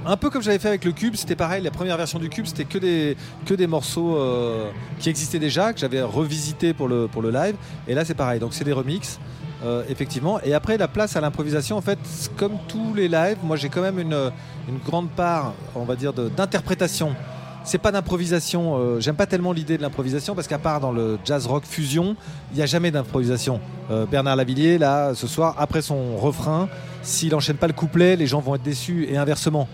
[0.06, 1.62] un peu comme j'avais fait avec le Cube, c'était pareil.
[1.62, 3.16] La première version du Cube, c'était que des,
[3.46, 7.56] que des morceaux euh, qui existaient déjà, que j'avais revisité pour le, pour le live.
[7.88, 8.40] Et là, c'est pareil.
[8.40, 9.20] Donc, c'est des remixes,
[9.64, 10.40] euh, effectivement.
[10.44, 12.00] Et après, la place à l'improvisation, en fait,
[12.36, 14.32] comme tous les lives, moi, j'ai quand même une,
[14.68, 17.16] une grande part, on va dire, d'interprétation.
[17.64, 18.76] C'est pas d'improvisation.
[18.80, 22.16] euh, J'aime pas tellement l'idée de l'improvisation parce qu'à part dans le jazz rock fusion,
[22.52, 23.62] il n'y a jamais d'improvisation.
[24.10, 26.68] Bernard Lavillier, là, ce soir, après son refrain,
[27.04, 29.68] s'il enchaîne pas le couplet, les gens vont être déçus et inversement.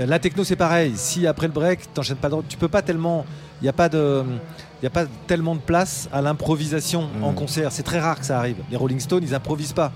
[0.00, 0.92] Euh, La techno, c'est pareil.
[0.96, 3.24] Si après le break, t'enchaînes pas, tu peux pas tellement.
[3.60, 4.22] Il n'y a pas de.
[4.82, 7.34] Il y a pas tellement de place à l'improvisation en Mm.
[7.34, 7.72] concert.
[7.72, 8.56] C'est très rare que ça arrive.
[8.70, 9.92] Les Rolling Stones, ils improvisent pas.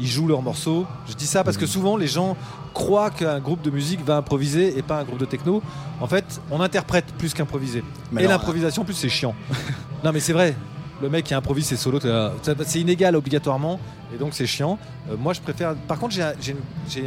[0.00, 0.86] Ils jouent leurs morceaux.
[1.08, 2.36] Je dis ça parce que souvent les gens
[2.72, 5.60] croient qu'un groupe de musique va improviser et pas un groupe de techno.
[6.00, 7.82] En fait, on interprète plus qu'improviser.
[8.16, 9.34] Et l'improvisation, plus c'est chiant.
[10.04, 10.54] non, mais c'est vrai.
[11.00, 13.78] Le mec qui improvise ses solos, c'est inégal obligatoirement,
[14.12, 14.78] et donc c'est chiant.
[15.10, 15.74] Euh, moi, je préfère.
[15.74, 17.04] Par contre, j'ai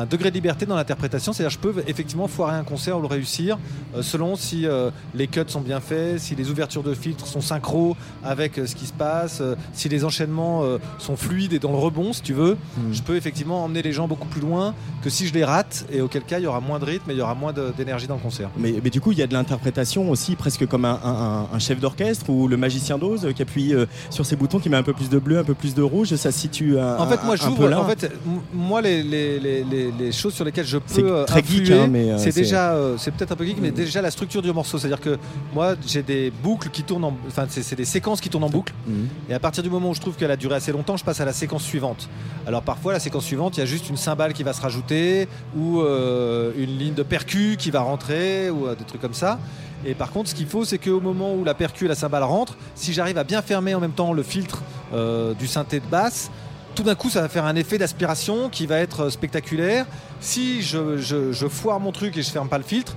[0.00, 3.06] un- degré de liberté dans l'interprétation, c'est-à-dire je peux effectivement foirer un concert ou le
[3.06, 3.58] réussir
[3.96, 7.40] euh, selon si euh, les cuts sont bien faits, si les ouvertures de filtres sont
[7.40, 9.42] synchro avec euh, ce qui se passe,
[9.72, 10.62] si les enchaînements
[10.98, 12.56] sont fluides et dans le rebond, si tu veux.
[12.92, 16.00] Je peux effectivement emmener les gens beaucoup plus loin que si je les rate, et
[16.00, 18.14] auquel cas il y aura moins de rythme et il y aura moins d'énergie dans
[18.16, 18.50] le concert.
[18.56, 21.58] Mais, mais du coup, il y a de l'interprétation aussi, presque comme un, un- un
[21.58, 23.74] chef d'orchestre ou le magicien d'Oz qui appuie
[24.10, 26.14] sur ses boutons, qui met un peu plus de bleu, un peu plus de rouge.
[26.14, 27.36] Ça se situe un, En fait, moi,
[27.68, 27.80] là.
[27.80, 28.10] En fait,
[28.52, 31.78] moi, les, les, les, les- les choses sur lesquelles je peux euh, très geek, influer,
[31.78, 34.42] hein, mais, euh, c'est déjà, euh, c'est peut-être un peu geek, mais déjà la structure
[34.42, 34.78] du morceau.
[34.78, 35.18] C'est-à-dire que
[35.54, 38.72] moi, j'ai des boucles qui tournent, en, enfin, c'est des séquences qui tournent en boucle.
[38.86, 39.08] Mhm.
[39.30, 41.20] Et à partir du moment où je trouve qu'elle a duré assez longtemps, je passe
[41.20, 42.08] à la séquence suivante.
[42.46, 45.28] Alors parfois, la séquence suivante, il y a juste une cymbale qui va se rajouter
[45.56, 49.38] ou euh, une ligne de percu qui va rentrer ou euh, des trucs comme ça.
[49.86, 52.22] Et par contre, ce qu'il faut, c'est qu'au moment où la percu et la cymbale
[52.22, 54.62] rentrent, si j'arrive à bien fermer en même temps le filtre
[54.94, 56.30] euh, du synthé de basse,
[56.74, 59.86] tout d'un coup, ça va faire un effet d'aspiration qui va être euh, spectaculaire.
[60.20, 62.94] Si je, je- je foire mon truc et je ferme pas le filtre,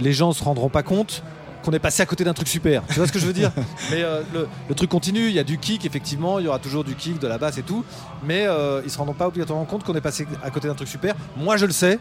[0.00, 1.22] les gens se rendront pas compte
[1.64, 2.82] qu'on est passé à côté d'un truc super.
[2.88, 3.50] Tu vois ce que je veux dire?
[3.90, 6.58] Mais euh, le, le truc continue, il y a du kick, effectivement, il y aura
[6.60, 7.84] toujours du kick, de la basse et tout,
[8.22, 10.88] mais euh, ils se rendront pas obligatoirement compte qu'on est passé à côté d'un truc
[10.88, 11.14] super.
[11.36, 11.98] Moi, je le sais.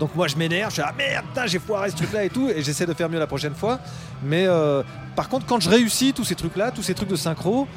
[0.00, 2.48] Donc moi je m'énerve, je suis ah merde, j'ai foiré ce truc là et tout,
[2.48, 3.78] et j'essaie de faire mieux la prochaine fois.
[4.24, 4.82] Mais euh,
[5.14, 7.68] par contre, quand je réussis tous ces trucs là, tous ces trucs de synchro,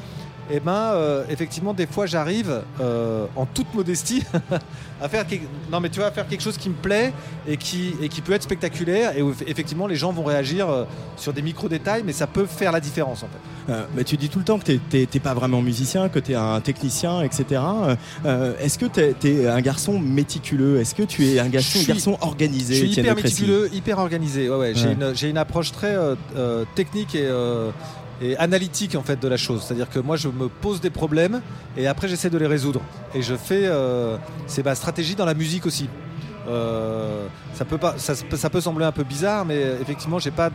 [0.50, 4.22] et ben euh, effectivement des fois j'arrive euh, en toute modestie
[5.02, 5.46] à faire quelque...
[5.70, 7.12] non mais tu vois à faire quelque chose qui me plaît
[7.46, 10.84] et qui et qui peut être spectaculaire et où effectivement les gens vont réagir euh,
[11.16, 13.72] sur des micro détails mais ça peut faire la différence en fait.
[13.72, 16.36] Euh, mais tu dis tout le temps que t'es- pas vraiment musicien, que tu es
[16.36, 17.60] un technicien, etc.
[18.60, 20.80] Est-ce que tu es, un garçon méticuleux?
[20.80, 24.48] Est-ce que tu es un garçon, suis- garçon organisé Je suis hyper méticuleux, hyper organisé.
[24.48, 24.72] Ouais, ouais.
[24.74, 24.92] J'ai Ouais.
[24.94, 25.96] une, j'ai une approche très
[26.76, 27.28] technique et,
[28.20, 29.62] et analytique en fait de la chose.
[29.62, 31.40] C'est-à-dire que moi, je me pose des problèmes
[31.76, 32.80] et après, j'essaie de les résoudre.
[33.14, 34.16] Et je fais, euh,
[34.46, 35.88] c'est ma stratégie dans la musique aussi.
[36.48, 38.14] Euh, ça peut pas, ça,
[38.48, 40.48] peut- sembler un peu bizarre, mais effectivement, j'ai pas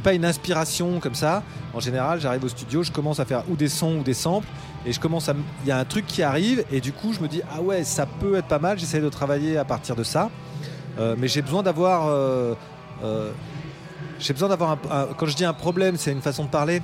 [0.00, 1.42] pas une inspiration comme ça.
[1.74, 4.46] En général, j'arrive au studio, je commence à faire ou des sons ou des samples,
[4.86, 5.34] et je commence à,
[5.64, 7.82] il y a un truc qui arrive, et du coup, je me dis ah ouais,
[7.82, 8.78] ça peut être pas mal.
[8.78, 10.30] J'essaie de travailler à partir de ça,
[11.00, 12.54] Euh, mais j'ai besoin d'avoir, euh,
[14.20, 16.82] j'ai besoin d'avoir un- quand je dis un problème, c'est une façon de parler.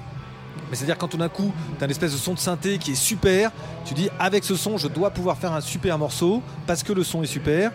[0.71, 2.93] Mais c'est-à-dire quand tout d'un coup, tu as une espèce de son de synthé qui
[2.93, 3.51] est super,
[3.85, 7.03] tu dis avec ce son, je dois pouvoir faire un super morceau parce que le
[7.05, 7.73] son est super.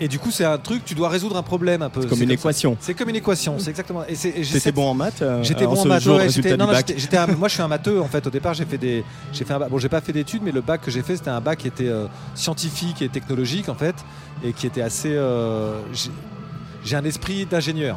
[0.00, 2.02] Et du coup, c'est un truc, tu dois résoudre un problème un peu.
[2.02, 2.76] C'est comme une équation.
[2.80, 4.02] C'est comme une équation, c'est exactement.
[4.08, 6.04] Et T'étais cette- bon en maths euh, J'étais bon en maths.
[6.06, 8.26] ouais, j'étais- non, j'étais- j'étais moi, je suis un matheux en fait.
[8.26, 10.60] Au départ, j'ai fait des, j'ai fait un bon, j'ai pas fait d'études, mais le
[10.60, 13.94] bac que j'ai fait, c'était un bac qui était euh, scientifique et technologique en fait,
[14.42, 15.12] et qui était assez.
[15.12, 17.96] euh, j'ai- un esprit d'ingénieur.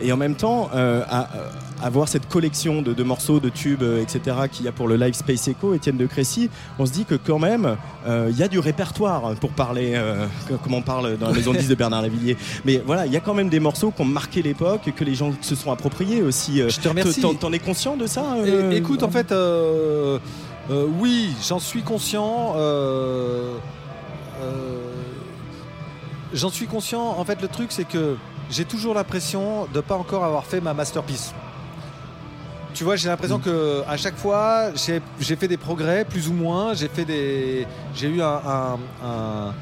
[0.00, 1.28] Et en même temps, euh, à
[1.82, 4.96] avoir cette collection de, de morceaux, de tubes, euh, etc., qu'il y a pour le
[4.96, 6.48] live Space Echo, Étienne de Crécy,
[6.78, 7.76] on se dit que quand même,
[8.06, 10.26] euh, il y a du répertoire pour parler, euh,
[10.62, 12.36] comme on parle dans la maison de 10 de Bernard Lavillier.
[12.64, 15.14] Mais voilà, il y a quand même des morceaux qui ont marqué l'époque, que les
[15.14, 16.58] gens se sont appropriés aussi.
[16.68, 17.20] Je te remercie.
[17.40, 20.18] T'en es conscient de ça Et- écoute, en fait, euh,
[20.70, 22.52] euh, oui, j'en suis conscient.
[22.56, 23.54] euh,
[26.32, 27.02] j'en suis conscient.
[27.18, 28.16] En fait, le truc, c'est que
[28.50, 31.34] j'ai toujours l'impression de pas encore avoir fait ma masterpiece.
[32.74, 33.42] Tu vois, j'ai l'impression Mm.
[33.42, 34.70] que à chaque fois,
[35.20, 36.74] j'ai fait des progrès, plus ou moins.
[36.74, 39.54] J'ai fait des, j'ai eu un, un- un-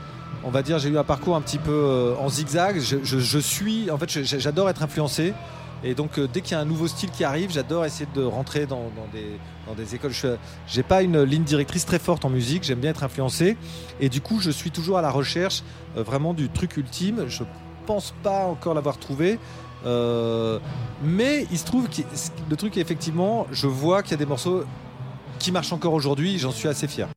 [0.45, 2.81] on va dire, j'ai eu un parcours un petit peu euh, en zigzag.
[2.81, 5.35] Je, je- je suis, en fait, j'adore être influencé.
[5.83, 8.23] Et donc, euh, dès qu'il y a un nouveau style qui arrive, j'adore essayer de
[8.23, 10.13] rentrer dans, dans des, dans des écoles.
[10.13, 10.29] Je
[10.77, 13.57] n'ai pas une ligne directrice très forte en musique, j'aime bien être influencé.
[13.99, 15.63] Et du coup, je suis toujours à la recherche
[15.97, 17.25] euh, vraiment du truc ultime.
[17.29, 17.43] Je
[17.87, 19.39] pense pas encore l'avoir trouvé.
[19.87, 20.59] Euh,
[21.03, 22.03] mais il se trouve que
[22.49, 24.65] le truc, effectivement, je vois qu'il y a des morceaux
[25.39, 27.09] qui marchent encore aujourd'hui, j'en suis assez fier.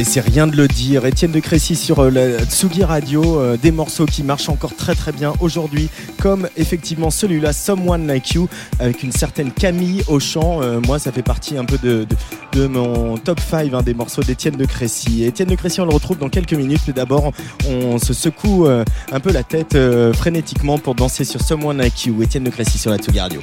[0.00, 1.04] Et c'est rien de le dire.
[1.04, 4.94] Étienne de Crécy sur euh, la Tsugi Radio, euh, des morceaux qui marchent encore très
[4.94, 8.48] très bien aujourd'hui, comme effectivement celui-là, Someone Like You,
[8.78, 10.62] avec une certaine Camille au chant.
[10.62, 12.06] Euh, moi, ça fait partie un peu de,
[12.66, 15.24] mon top 5 hein, des morceaux d'Étienne de Crécy.
[15.24, 17.32] Étienne de Crécy, on le retrouve dans quelques minutes, mais d'abord,
[17.68, 19.76] on se secoue un peu la tête
[20.14, 22.22] frénétiquement pour danser sur Someone Like You.
[22.22, 23.42] Étienne de Crécy sur la Tsugi Radio.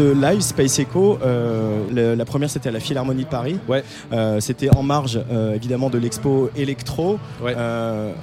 [0.00, 3.58] Ce live Space Echo, euh, le- la première c'était à la Philharmonie de Paris.
[3.68, 3.84] Ouais.
[4.12, 7.18] Euh, c'était en marge euh, évidemment de l'expo Electro.
[7.54, 8.14] Alors,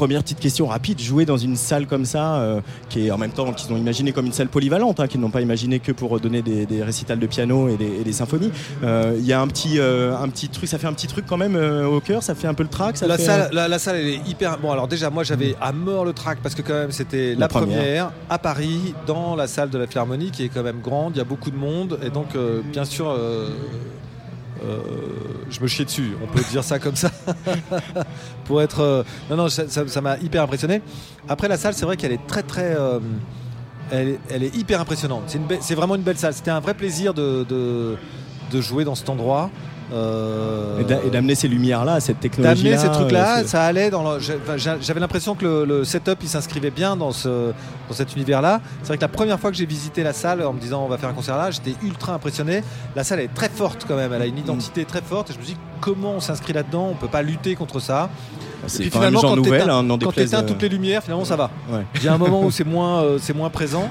[0.00, 3.32] Première petite question rapide, jouer dans une salle comme ça, euh, qui est en même
[3.32, 6.18] temps qu'ils ont imaginé comme une salle polyvalente, hein, qu'ils n'ont pas imaginé que pour
[6.18, 8.50] donner des, des récitals de piano et des, et des symphonies.
[8.82, 11.26] Euh, Il y a un petit, euh, un petit truc, ça fait un petit truc
[11.28, 12.96] quand même au cœur, ça fait un peu le track.
[12.96, 14.58] Ça La fait, salle, la, la salle, elle est hyper.
[14.58, 17.40] Bon, alors déjà, moi, j'avais à mort le track parce que quand même, c'était la,
[17.40, 17.76] La première.
[17.78, 18.12] première.
[18.30, 21.12] à Paris, dans la salle de la Philharmonie, qui est quand même grande.
[21.16, 22.28] Il y a beaucoup de monde, et donc,
[22.72, 23.14] bien sûr,
[25.50, 26.12] je me chiais dessus.
[26.22, 27.10] On peut dire ça comme ça.
[28.44, 28.80] Pour être.
[28.80, 30.82] euh, non, non, ça m'a hyper impressionné.
[31.28, 32.74] Après, la salle, c'est vrai qu'elle est très, très.
[32.76, 32.98] euh,
[33.90, 35.36] elle, est- hyper impressionnante.
[35.60, 36.34] C'est vraiment une belle salle.
[36.34, 37.96] C'était un vrai plaisir de
[38.54, 39.50] jouer dans cet endroit.
[39.92, 42.62] Euh, Et d'a- et d'amener ces lumières-là, cette technologie.
[42.62, 44.18] D'amener ces trucs-là, ça allait dans le-
[44.80, 47.28] J'avais l'impression que le, le setup il s'inscrivait bien dans, ce,
[47.88, 48.60] dans cet univers-là.
[48.82, 50.88] C'est vrai que la première fois que j'ai visité la salle en me disant on
[50.88, 52.62] va faire un concert là, j'étais ultra impressionné.
[52.94, 55.38] La salle est très forte quand même, elle a une identité très forte et je
[55.38, 58.08] me suis dit comment on s'inscrit là-dedans, on peut pas lutter contre ça.
[58.66, 59.14] C'est Et puis quand même
[60.12, 61.50] t'éteins- hein, euh, toutes les lumières, finalement ça va.
[61.72, 61.80] Ouais.
[61.96, 63.88] Il y a un moment où c'est moins, euh, c'est moins présent.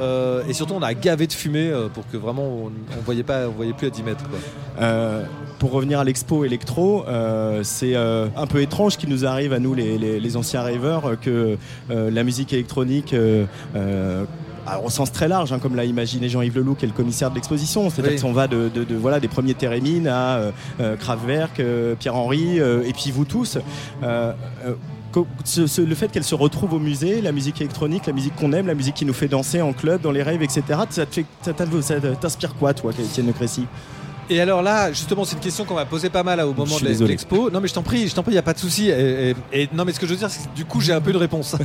[0.00, 3.22] Euh, et surtout, on a gavé de fumée euh, pour que vraiment on, on voyait
[3.22, 4.28] pas, on voyait plus à 10 mètres.
[4.28, 4.38] quoi.
[4.80, 5.24] Euh,
[5.58, 7.04] pour revenir à l'expo électro,
[7.62, 11.56] c'est un peu étrange qu'il nous arrive à nous les, les- les anciens rêveurs que
[11.88, 13.14] la musique électronique,
[14.66, 17.30] alors, au sens très large, hein, comme l'a imaginé Jean-Yves Leloup, qui est le commissaire
[17.30, 18.20] de l'exposition, c'est-à-dire Oui.
[18.22, 22.82] qu'on va de, de- de, voilà des premiers Térémines à euh, Kraftwerk, euh, Pierre-Henry, euh,
[22.86, 23.58] et puis vous tous.
[25.14, 28.74] Le fait qu'elle se retrouve au musée, la musique électronique, la musique qu'on aime, la
[28.74, 30.62] musique qui nous fait danser en club, dans les rêves, etc.
[30.90, 31.06] Ça
[32.20, 33.32] t'inspire quoi, toi, Étienne
[34.30, 36.78] Et alors là, justement, c'est une question qu'on m'a posé pas mal là, au moment
[36.78, 37.50] de l'expo.
[37.50, 38.88] Non, mais je t'en prie, je t'en prie, il y a pas de souci.
[38.88, 40.92] Et, et- et- non, mais ce que je veux dire, c'est que du coup, j'ai
[40.92, 41.56] un peu de réponse.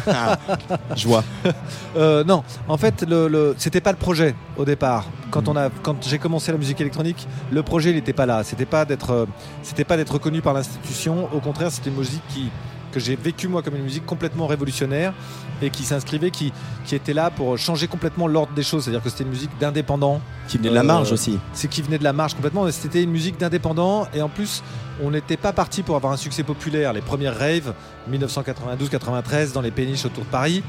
[0.95, 1.23] Je vois.
[1.95, 5.07] Euh, non, en fait, le, le- c'était pas le projet au départ.
[5.31, 8.43] Quand on a, quand j'ai commencé la musique électronique, le projet, il n'était pas là.
[8.43, 9.25] C'était pas d'être, euh,
[9.63, 11.27] c'était pas d'être reconnu par l'institution.
[11.33, 12.49] Au contraire, c'était une musique qui
[12.97, 15.13] que j'ai vécu moi comme une musique complètement révolutionnaire
[15.61, 16.51] et qui s'inscrivait, qui,
[16.85, 18.83] qui était là pour changer complètement l'ordre des choses.
[18.83, 20.19] C'est-à-dire que c'était une musique d'indépendants.
[20.47, 21.37] Qui venait de la marge aussi.
[21.53, 22.69] C'est qui venait de la marge complètement.
[22.71, 24.63] C'était une musique d'indépendants et en plus,
[25.03, 26.91] on n'était pas parti pour avoir un succès populaire.
[26.93, 27.73] Les premières raves,
[28.11, 30.63] 1992-93, dans les péniches autour de Paris,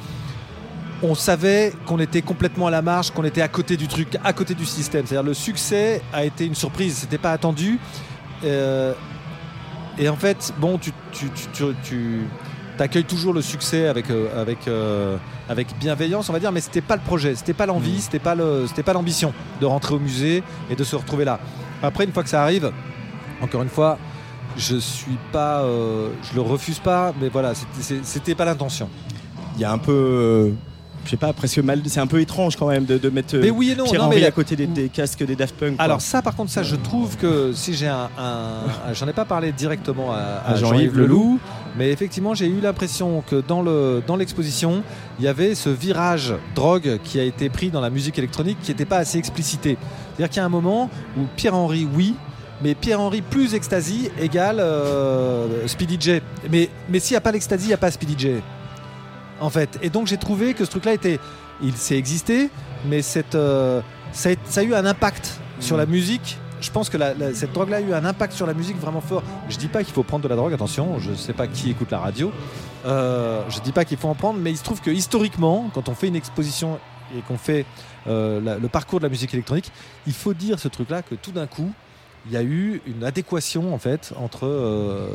[1.03, 4.35] on savait qu'on était complètement à la marge, qu'on était à côté du truc, à
[4.35, 5.07] côté du système.
[5.07, 7.79] C'est-à-dire le succès a été une surprise, c'était pas attendu.
[8.45, 8.93] Euh,
[9.99, 12.27] et en fait, bon, tu, tu, tu, tu, tu-
[12.77, 15.17] t'accueilles toujours le succès avec, euh, avec, euh,
[15.49, 18.37] avec bienveillance, on va dire, mais c'était pas le projet, c'était pas l'envie, c'était pas
[18.37, 21.41] le, c'était pas l'ambition de rentrer au musée et de se retrouver là.
[21.83, 22.71] Après, une fois que ça arrive,
[23.43, 23.99] encore une fois,
[24.57, 28.89] je suis pas, euh, je le refuse pas, mais voilà, c'était- c'était pas l'intention.
[29.57, 30.53] Il y a un peu.
[31.09, 31.81] Je sais pas, presque mal.
[31.87, 34.03] C'est un peu étrange quand même de, de mettre euh, Mais oui et non, Pierre
[34.03, 35.77] non, Henry à côté des, des casques des Daft Punk.
[35.77, 35.85] quoi.
[35.87, 39.25] Alors ça, par contre, ça, je trouve que si j'ai un, un- j'en ai pas
[39.25, 41.39] parlé directement à, À Jean-Yves Leloup,
[41.79, 44.83] mais effectivement, j'ai eu l'impression que dans le dans l'exposition,
[45.19, 48.71] il y avait ce virage drogue qui a été pris dans la musique électronique qui
[48.71, 49.79] n'était pas assez explicité.
[50.17, 52.15] C'est-à-dire qu'il y a un moment où Pierre Henry, oui.
[52.61, 56.21] Mais Pierre-Henry plus ecstasy égale euh, Speedy J.
[56.51, 58.31] Mais, mais s'il n'y a pas l'ecstasy, il n'y a pas Speedy J.
[59.41, 59.79] En fait.
[59.83, 61.19] Et donc j'ai trouvé que ce truc-là était.
[61.63, 62.51] Il s'est existé,
[62.87, 63.81] mais cette, euh,
[64.13, 66.39] ça, a, ça a eu un impact sur la musique.
[66.61, 69.01] Je pense que la- la- cette drogue-là a eu un impact sur la musique vraiment
[69.01, 69.23] fort.
[69.49, 71.91] Je dis pas qu'il faut prendre de la drogue, attention, je sais pas qui écoute
[71.91, 72.33] la radio.
[72.87, 75.89] Euh, je dis pas qu'il faut en prendre, mais il se trouve que historiquement, quand
[75.89, 76.79] on fait une exposition
[77.17, 77.65] et qu'on fait
[78.07, 79.71] euh, la- le parcours de la musique électronique,
[80.07, 81.73] il faut dire ce truc-là que tout d'un coup,
[82.29, 85.09] il y a eu une adéquation en fait entre, euh,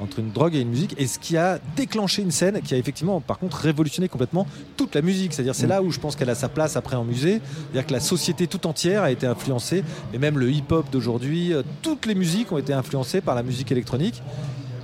[0.00, 2.76] entre une drogue et une musique et ce qui a déclenché une scène qui a
[2.76, 4.46] effectivement par contre révolutionné complètement
[4.76, 5.32] toute la musique.
[5.32, 7.40] C'est à dire c'est là où je pense qu'elle a sa place après en musée.
[7.40, 9.82] C'est à dire que la société tout entière a été influencée
[10.12, 13.42] et même le hip hop d'aujourd'hui euh, toutes les musiques ont été influencées par la
[13.42, 14.22] musique électronique.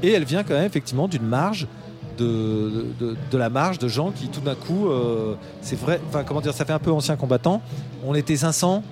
[0.03, 1.67] Et elle vient quand même effectivement d'une marge
[2.17, 6.23] de, de, de la marge de gens qui tout d'un coup euh, c'est vrai enfin
[6.23, 7.61] comment dire ça fait un peu ancien combattant.
[8.05, 8.83] On était 500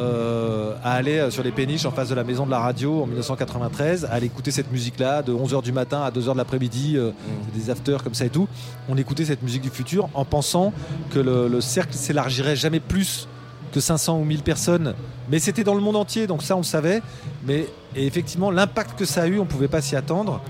[0.00, 3.02] euh, à aller euh, sur les péniches en face de la maison de la radio
[3.02, 6.96] en 1993, à aller écouter cette musique-là de 11h du matin à 2h de l'après-midi,
[6.96, 7.10] euh,
[7.54, 8.48] des afters comme ça et tout.
[8.88, 10.72] On écoutait cette musique du futur en pensant
[11.10, 13.28] que le, le cercle s'élargirait jamais plus
[13.72, 14.94] que 500 ou 1000 personnes.
[15.30, 17.02] Mais c'était dans le monde entier, donc ça on le savait.
[17.46, 20.40] Mais et effectivement, l'impact que ça a eu, on pouvait pas s'y attendre.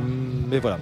[0.00, 0.78] Hum, Mais voilà.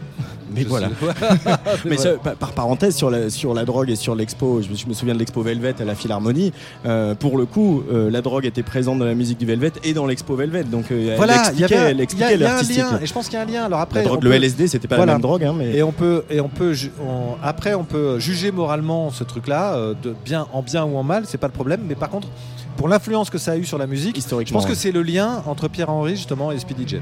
[0.52, 0.88] Mais Je voilà.
[1.84, 4.74] Mais ça, par, par parenthèse, sur la, sur la drogue et sur l'expo, je, me-
[4.76, 6.52] je me souviens de l'expo Velvet à la Philharmonie.
[6.86, 9.92] euh, pour le coup, euh, la drogue était présente dans la musique du Velvet et
[9.94, 10.64] dans l'expo Velvet.
[10.64, 12.78] Donc euh, elle Voilà, il y expliquait, elle il y a- expliquait l'artistique.
[12.78, 13.64] lien, et je pense qu'il y a un lien.
[13.64, 15.12] Alors après, La drogue, on le LSD, c'était pas Voilà.
[15.12, 18.18] la même drogue, hein, mais Et on peut et on peut on- après on peut
[18.18, 21.52] juger moralement ce truc-là euh, de bien en bien ou en mal, c'est pas le
[21.52, 21.80] problème.
[21.88, 22.28] Mais par contre,
[22.76, 24.74] pour l'influence que ça a eu sur la musique, je pense que ouais.
[24.76, 26.96] c'est le lien entre Pierre Henry justement et Speedy J.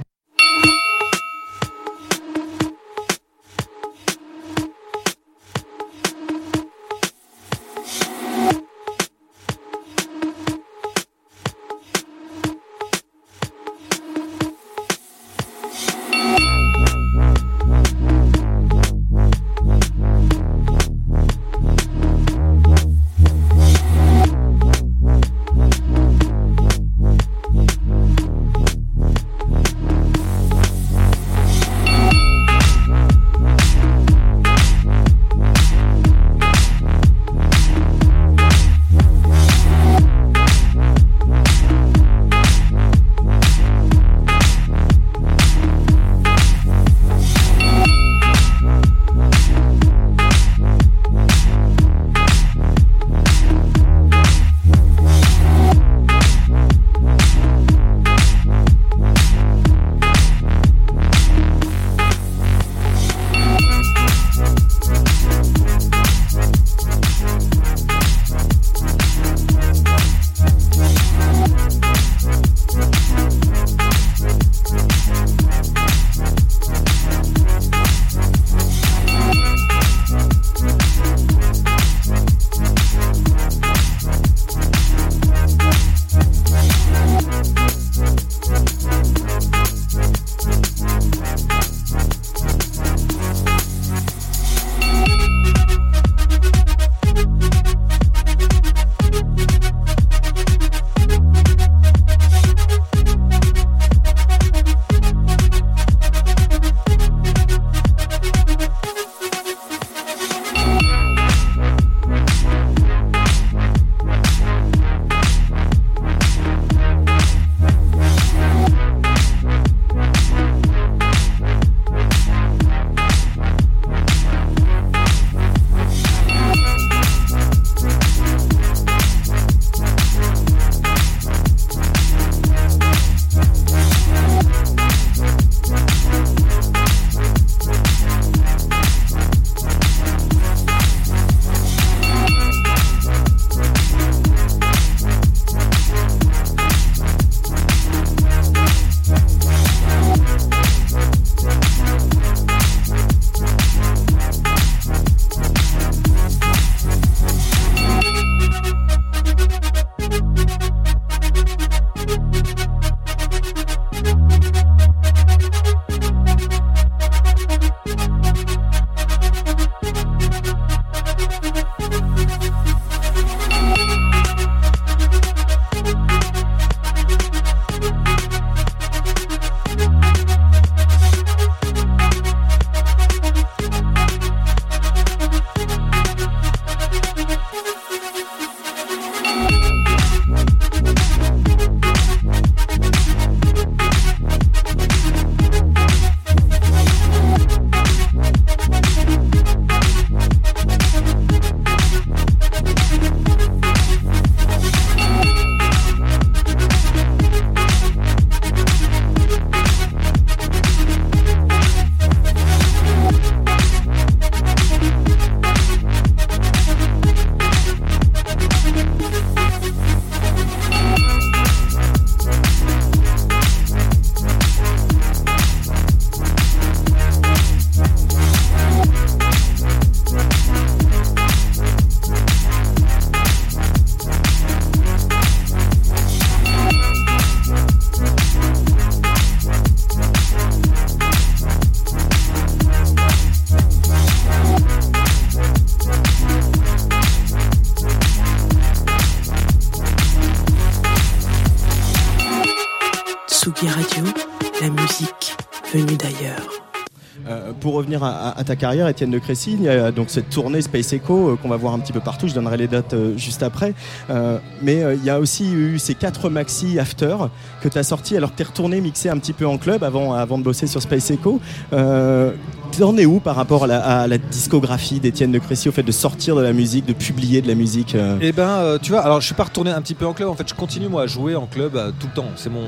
[258.44, 261.48] ta carrière, Étienne de Crécy, il y a donc cette tournée Space Echo euh, qu'on
[261.48, 262.28] va voir un petit peu partout.
[262.28, 263.74] Je donnerai les dates euh, juste après.
[264.10, 267.16] Euh, mais euh, il y a aussi eu ces quatre maxi after
[267.60, 269.85] que tu as sortis alors que tu es retourné mixer un petit peu en club
[269.85, 271.40] avant, avant de bosser sur Space Echo.
[271.73, 272.32] Euh,
[272.78, 276.35] T'en es où par rapport à la, discographie d'Étienne de Crécy, au fait de sortir
[276.36, 279.20] de la musique, de publier de la musique euh Et ben, euh, tu vois, alors
[279.20, 280.31] je suis pas retourné un petit peu en club.
[280.31, 282.28] En fait, je continue moi à jouer en club euh, tout le temps.
[282.36, 282.64] C'est mon,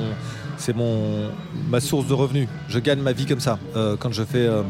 [0.58, 0.74] c'est
[1.68, 2.48] ma source de revenus.
[2.68, 3.58] Je gagne ma vie comme ça.
[3.76, 4.62] Euh, quand je fais euh,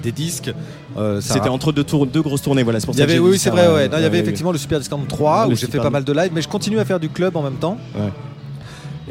[0.00, 0.52] des disques,
[0.96, 2.80] euh, C'était entre deux, tours, deux grosses tournées, voilà.
[2.80, 3.68] C'est pour Il y ça que avait, j'ai oui, c'est vrai.
[3.72, 3.88] Ouais.
[3.88, 6.04] Non, il y avait effectivement le Super Discount 3 Le où j'ai fait pas mal
[6.04, 7.76] de live, mais je continue à faire du club en même temps.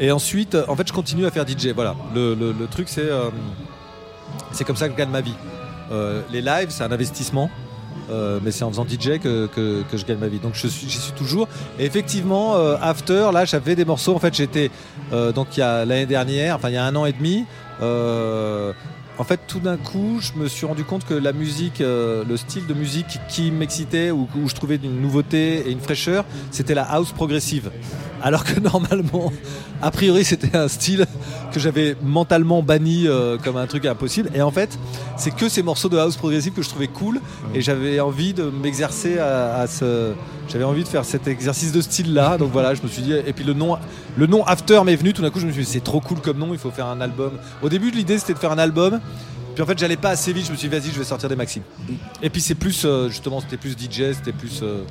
[0.00, 1.68] Et ensuite, en fait, je continue à faire DJ.
[1.74, 1.94] Voilà.
[2.14, 3.30] Le, le- le truc, c'est euh,
[4.52, 5.34] c'est comme ça que je gagne ma vie.
[5.90, 7.50] Euh, les lives, c'est un investissement.
[8.10, 10.38] euh, mais c'est en faisant DJ que, que- que je gagne ma vie.
[10.38, 11.48] Donc je suis, j'y suis toujours.
[11.80, 14.14] Et effectivement, After, là, j'avais des morceaux.
[14.14, 14.70] En fait, j'étais
[15.34, 17.44] donc il y a l'année dernière, enfin il y a un an et demi.
[19.18, 22.36] En fait, tout d'un coup, je me suis rendu compte que la musique, euh, le
[22.36, 26.74] style de musique qui m'excitait, ou où je trouvais une nouveauté et une fraîcheur, c'était
[26.74, 27.70] la house progressive.
[28.22, 29.32] Alors que normalement,
[29.82, 31.06] a priori, c'était un style
[31.52, 34.30] que j'avais mentalement banni euh, comme un truc impossible.
[34.34, 34.78] Et en fait,
[35.16, 37.20] c'est que ces morceaux de house progressive que je trouvais cool.
[37.54, 40.12] Et j'avais envie de m'exercer à, à ce.
[40.48, 42.38] J'avais envie de faire cet exercice de style-là.
[42.38, 43.12] Donc voilà, je me suis dit.
[43.12, 43.76] Et puis le nom,
[44.16, 45.12] le nom After m'est venu.
[45.12, 46.52] Tout d'un coup, je me suis dit, c'est trop cool comme nom.
[46.52, 47.32] Il faut faire un album.
[47.62, 49.00] Au début, l'idée c'était de faire un album.
[49.58, 50.46] Puis en fait, j'allais pas assez vite.
[50.46, 51.60] Je me suis dit, vas-y, je vais sortir des maxi.
[52.22, 54.84] Et puis c'est plus, euh, justement, c'était plus DJ, c'était plus euh,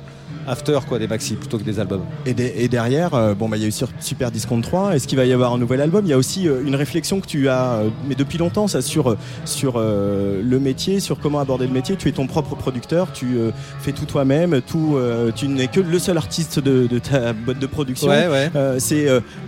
[0.48, 2.02] After, quoi, des maxi plutôt que des albums.
[2.26, 4.96] Et, de- et derrière, euh, bon, bah, il y a eu sur Super Discount 3.
[4.96, 6.04] Est-ce qu'il va y avoir un nouvel album?
[6.06, 8.80] Il y a aussi euh, une réflexion que tu as, euh, mais depuis longtemps, ça,
[8.82, 11.96] sur, sur le métier, sur comment aborder le métier.
[11.96, 13.36] Tu es ton propre producteur, tu
[13.80, 14.96] fais tout toi-même, tout,
[15.34, 18.08] tu n'es que le seul artiste de, de ta boîte de production.
[18.08, 18.50] Ouais, ouais.
[18.78, 19.06] C'est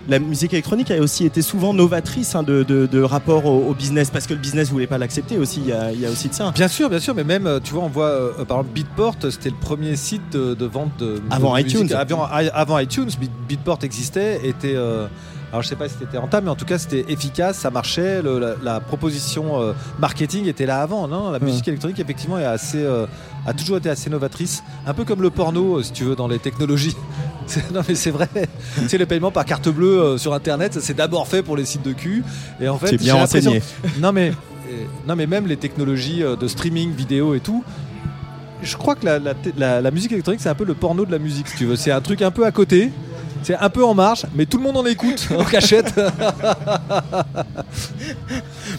[0.09, 3.74] la musique électronique a aussi été souvent novatrice hein, de, de- de rapport au, au
[3.74, 5.60] business, parce que le business voulait pas l'accepter aussi.
[5.64, 6.51] Il y, a, il y a aussi de ça.
[6.55, 9.56] Bien sûr, bien sûr, mais même, tu vois, on voit, par exemple, Beatport, c'était le
[9.60, 11.79] premier site de, de vente de Avant de musique.
[11.81, 11.93] iTunes.
[11.97, 14.75] Avant, avant iTunes, Beat- Beatport existait, était.
[14.75, 15.07] euh,
[15.53, 18.23] alors je sais pas si c'était rentable, mais en tout cas c'était efficace, ça marchait.
[18.23, 21.09] le- la, la proposition euh, marketing était là avant.
[21.09, 23.07] Non, la musique électronique effectivement est assez, euh,
[23.47, 26.29] a toujours été assez novatrice, un peu comme le porno, euh, si tu veux, dans
[26.29, 26.97] les technologies.
[27.47, 28.29] C'est- non mais c'est vrai.
[28.87, 31.65] sais, le paiement par carte bleue euh, sur Internet, ça, c'est d'abord fait pour les
[31.65, 32.23] sites de cul.
[32.61, 33.61] Et en fait, C'est bien renseigné.
[34.01, 34.33] Non mais,
[35.09, 37.65] non mais même les technologies de streaming vidéo et tout.
[38.62, 41.57] Je crois que la, musique électronique, c'est un peu le porno de la musique, si
[41.57, 41.77] tu veux.
[41.77, 42.91] C'est un truc un peu à côté.
[43.43, 45.95] C'est un peu en marche, mais tout le monde en écoute en cachette.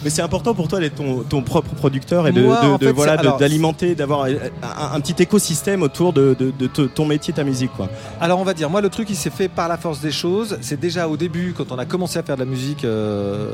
[0.04, 2.78] Mais c'est important pour toi d'être ton, ton propre producteur et de, Moi, de- en
[2.78, 6.86] de- fait, voilà de- alors- d'alimenter, d'avoir un, un petit écosystème autour de, de- de
[6.86, 7.88] ton métier, ta musique, quoi.
[8.20, 10.58] Alors on va dire, moi le truc il s'est fait par la force des choses.
[10.60, 13.50] C'est déjà au début quand on a commencé à faire de la musique euh,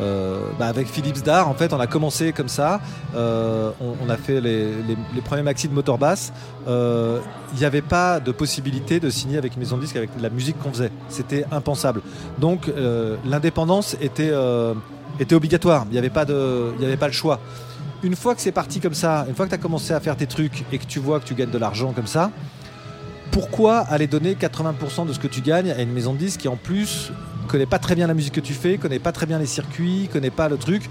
[0.00, 2.80] euh, bah, avec Philips Dar, en fait on a commencé comme ça.
[3.16, 6.32] Euh, on, on a fait les, les- les premiers maxi de motor basse.
[7.54, 10.28] Il n'y avait pas de possibilité de signer avec une maison de disque avec la
[10.28, 10.90] musique qu'on faisait.
[11.08, 12.00] C'était impensable.
[12.38, 14.74] Donc euh, l'indépendance était, euh,
[15.20, 15.84] était obligatoire.
[15.88, 17.40] Il n'y avait, pas de- il avait pas le choix.
[18.02, 20.16] Une fois que c'est parti comme ça, une fois que tu as commencé à faire
[20.16, 22.30] tes trucs et que tu vois que tu gagnes de l'argent comme ça,
[23.30, 26.48] pourquoi aller donner 80% de ce que tu gagnes à une maison de disques qui
[26.48, 27.12] en plus
[27.46, 30.08] connaît pas très bien la musique que tu fais, connaît pas très bien les circuits,
[30.12, 30.88] connaît pas le truc?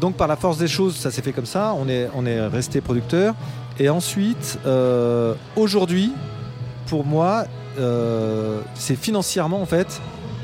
[0.00, 1.74] Donc par la force des choses, ça s'est fait comme ça.
[1.78, 3.34] On est, on est resté producteur.
[3.78, 6.12] Et ensuite, euh, aujourd'hui,
[6.86, 7.44] pour moi,
[8.74, 10.00] c'est financièrement en fait.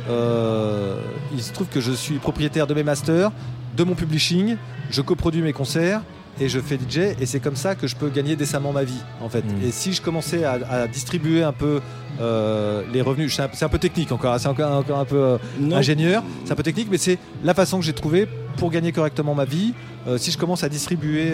[0.09, 1.01] euh,
[1.33, 3.31] il se trouve que je suis propriétaire de mes masters,
[3.77, 4.57] de mon publishing,
[4.91, 6.01] je coproduis mes concerts
[6.41, 9.01] et je fais DJ et c'est comme ça que je peux gagner décemment ma vie
[9.21, 9.45] en fait.
[9.65, 11.81] Et si je commençais à, à distribuer un peu
[12.21, 15.39] euh, les revenus, c'est un, peu technique encore, hein, c'est encore, encore un peu euh,
[15.73, 19.35] ingénieur, c'est un peu technique, mais c'est la façon que j'ai trouvé pour gagner correctement
[19.35, 19.73] ma vie.
[20.09, 21.33] Euh, si je commence à distribuer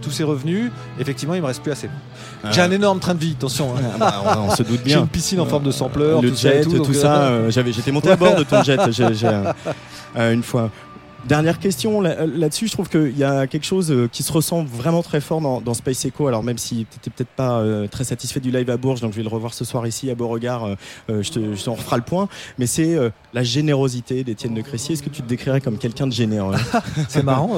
[0.00, 1.90] tous ces revenus, effectivement, il me reste plus assez.
[2.50, 3.74] J'ai un énorme train de vie, attention.
[3.76, 3.80] hein.
[3.94, 4.96] Ah bah, on, on se doute bien.
[4.96, 7.50] J'ai une piscine en forme de sampleur, le tout jet, et tout, tout, ça.
[7.50, 8.78] j'étais monté à bord de ton jet.
[10.16, 10.70] une fois.
[11.28, 14.64] Dernière question là- là-dessus, je trouve qu'il y a quelque chose euh, qui se ressent
[14.64, 16.26] vraiment très fort dans, Space Echo.
[16.26, 19.12] Alors même si tu n'étais peut-être pas euh, très satisfait du live à Bourges, donc
[19.12, 20.64] je vais le revoir ce soir ici à Beauregard,
[21.10, 22.30] euh, je, te, je t'en referai le point.
[22.56, 22.96] Mais c'est
[23.34, 24.94] la générosité d'Étienne de Crécy.
[24.94, 26.56] Est-ce que tu te décrirais comme quelqu'un de généreux?
[27.08, 27.50] C'est marrant.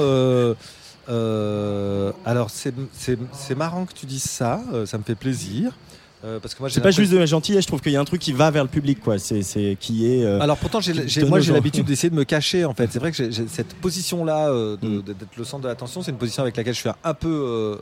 [2.25, 4.61] alors, c'est, marrant que tu dises ça.
[4.85, 5.71] ça me fait plaisir.
[6.23, 7.95] Euh, parce que moi, j'ai C'est pas juste de la gentillesse, je trouve qu'il y
[7.95, 9.17] a un truc qui va vers le public, quoi.
[9.17, 10.23] C'est, qui est.
[10.23, 10.93] euh, Alors pourtant, j'ai,
[11.25, 12.89] moi j'ai l'habitude d'essayer de me cacher en fait.
[12.91, 15.01] C'est vrai que cette position-là euh, Mm.
[15.01, 17.77] d'être le centre de l'attention, c'est une position avec laquelle je suis un peu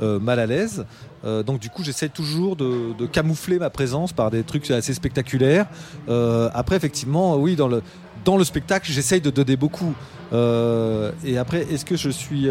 [0.00, 0.84] mal à l'aise.
[1.24, 5.66] Donc du coup, j'essaie toujours de, de camoufler ma présence par des trucs assez spectaculaires.
[6.08, 7.82] Après, effectivement, oui, dans le
[8.24, 9.94] dans le spectacle, j'essaye de donner beaucoup.
[10.32, 12.48] Et après, est-ce que je suis.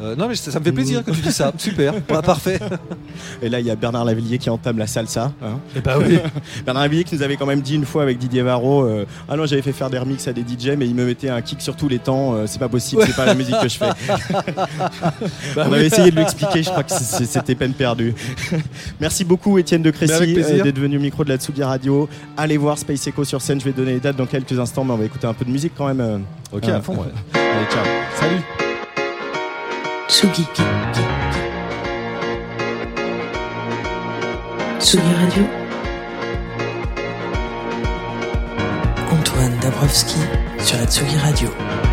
[0.00, 1.52] Euh, non, mais ça, ça me fait plaisir que tu dis ça.
[1.58, 2.58] Super, Bah, parfait.
[3.42, 5.32] Et là, il y a Bernard Lavillier qui entame la salsa.
[5.42, 5.58] hein.
[5.76, 6.18] Eh ben oui.
[6.64, 9.36] Bernard Lavillier qui nous avait quand même dit une fois avec Didier Varro euh, Ah
[9.36, 11.60] non, j'avais fait faire des remixes à des DJ, mais il me mettait un kick
[11.60, 12.34] sur tous les temps.
[12.34, 13.88] euh, c'est pas possible, c'est pas la musique que je fais.
[15.56, 15.74] Bah On oui.
[15.76, 18.14] avait essayé de lui expliquer, je crois que c'était peine perdue.
[19.00, 22.08] Merci beaucoup, Étienne de Crécy, d'être venu au micro de la Tsugi Radio.
[22.36, 23.60] Allez voir Space Echo sur scène.
[23.60, 25.50] Je vais donner les dates dans quelques instants, mais on va écouter un peu de
[25.50, 26.22] musique quand même.
[26.52, 27.12] Ok, Euh, à fond, ouais.
[27.34, 27.84] Allez, ciao.
[28.20, 28.67] Salut.
[30.08, 30.46] Tsugi.
[34.80, 35.44] Tsugi Radio.
[39.12, 40.16] Antoine Dabrowski
[40.58, 41.87] sur la Tsugi Radio.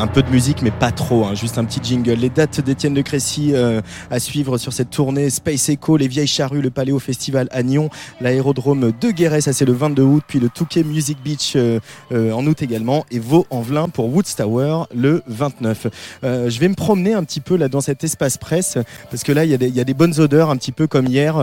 [0.00, 2.12] Un peu de musique, mais pas trop, hein, juste un petit jingle.
[2.12, 3.80] Les dates d'Étienne de Crécy euh,
[4.12, 7.90] à suivre sur cette tournée Space Echo, les Vieilles Charrues, le Paléo Festival à Nyon,
[8.20, 11.80] l'aérodrome de Guéret, ça c'est le 22 août, puis le Touquet Music Beach euh,
[12.12, 15.88] euh, en août également, et Vaux-en-Velin pour Woods Tower le 29.
[16.22, 18.78] Euh, je vais me promener un petit peu là dans cet espace presse,
[19.10, 21.38] parce que là il y, a des- bonnes odeurs, un petit peu comme hier.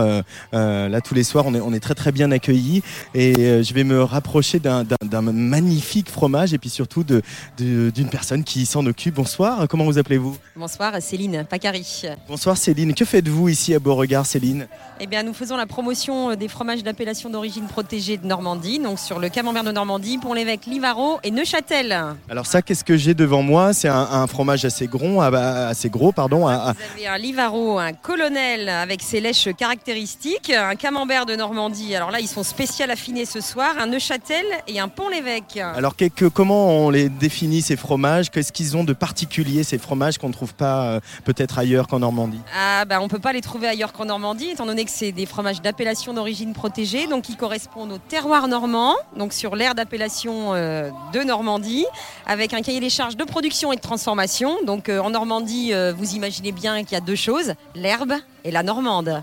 [0.52, 2.82] là tous les soirs on est, très très bien accueillis,
[3.14, 4.86] et je vais me rapprocher d'un-
[5.20, 7.20] magnifique fromage, et puis surtout de-
[7.58, 9.16] de- d'une personne qui s'en occupe.
[9.16, 12.02] Bonsoir, comment vous appelez-vous Bonsoir, Céline Pacari.
[12.28, 14.68] Bonsoir Céline, que faites-vous ici à Beauregard Céline
[15.00, 18.98] Eh bien, nous faisons la promotion euh, des fromages d'appellation d'origine protégée de Normandie, donc
[18.98, 21.98] sur le camembert de Normandie, Pont-l'Évêque, Livaro et Neuchâtel.
[22.30, 26.12] Alors ça, qu'est-ce que j'ai devant moi C'est un, un fromage assez gros, assez gros,
[26.12, 26.46] pardon.
[26.46, 31.34] à- à- Vous avez un Livaro, un colonel avec ses lèches caractéristiques, un camembert de
[31.34, 31.94] Normandie.
[31.96, 35.58] Alors là, ils sont spécial affinés ce soir, un Neuchâtel et un Pont-l'Évêque.
[35.74, 39.78] Alors que- que- comment on les définit ces fromages Qu'est-ce qu'ils ont de particulier ces
[39.78, 42.42] fromages qu'on ne trouve pas euh, peut-être ailleurs qu'en Normandie?
[42.54, 45.24] Ah bah on peut pas les trouver ailleurs qu'en Normandie, étant donné que c'est des
[45.24, 50.90] fromages d'appellation d'origine protégée, donc qui correspondent au terroir normand, donc sur l'aire d'appellation euh,
[51.14, 51.86] de Normandie,
[52.26, 54.58] avec un cahier des charges de production et de transformation.
[54.66, 58.12] Donc euh, en Normandie, vous imaginez bien qu'il y a deux choses, l'herbe
[58.44, 59.22] et la normande.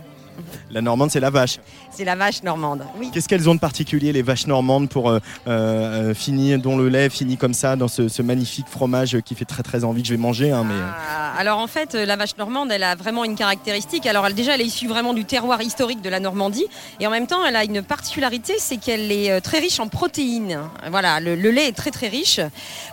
[0.72, 1.60] La normande, c'est la vache.
[1.92, 2.84] C'est la vache normande.
[3.00, 3.10] Oui.
[3.14, 7.10] Qu'est-ce qu'elles ont de particulier les vaches normandes pour euh, euh, finir, dont le lait
[7.10, 10.02] finit comme ça dans ce, ce magnifique fromage qui fait très très envie?
[10.02, 12.72] Que je vais manger hein, mais, euh, Ah, Alors en fait, euh, la vache normande,
[12.72, 14.06] elle a vraiment une caractéristique.
[14.06, 16.66] Alors elle, déjà, elle est issue vraiment du terroir historique de la Normandie,
[17.00, 19.88] et en même temps, elle a une particularité, c'est qu'elle est euh, très riche en
[19.88, 20.60] protéines.
[20.90, 22.40] Voilà, le, le lait est très très riche,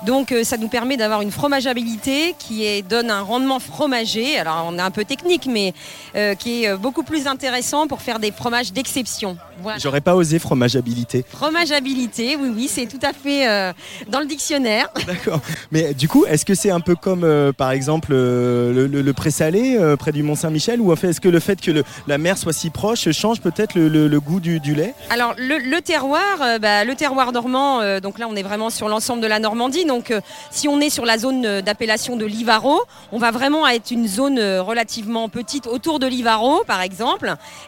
[0.05, 4.39] donc euh, ça nous permet d'avoir une fromageabilité qui est, donne un rendement fromager.
[4.39, 5.73] Alors on est un peu technique, mais
[6.17, 9.37] euh, qui est euh, beaucoup plus intéressant pour faire des fromages d'exception.
[9.63, 9.79] Voilà.
[9.79, 11.25] j'aurais pas osé fromageabilité.
[11.31, 13.73] Fromageabilité, oui, oui, c'est tout à fait euh,
[14.09, 14.89] dans le dictionnaire.
[15.07, 15.41] D'accord.
[15.71, 19.03] Mais du coup, est-ce que c'est un peu comme, euh, par exemple, euh, le, le-
[19.03, 22.17] le pré-salé près du Mont-Saint-Michel Ou en fait, est-ce que le fait que le- la
[22.19, 24.95] mer soit si proche change peut-être le, goût du, du lait?
[25.11, 29.27] Alors le, terroir, bah, le terroir normand, donc là on est vraiment sur l'ensemble de
[29.27, 29.85] la Normandie.
[29.85, 30.13] Donc
[30.51, 32.81] si on est sur la zone d'appellation de Livaro,
[33.13, 37.20] on va vraiment être une zone relativement petite autour de Livaro par exemple,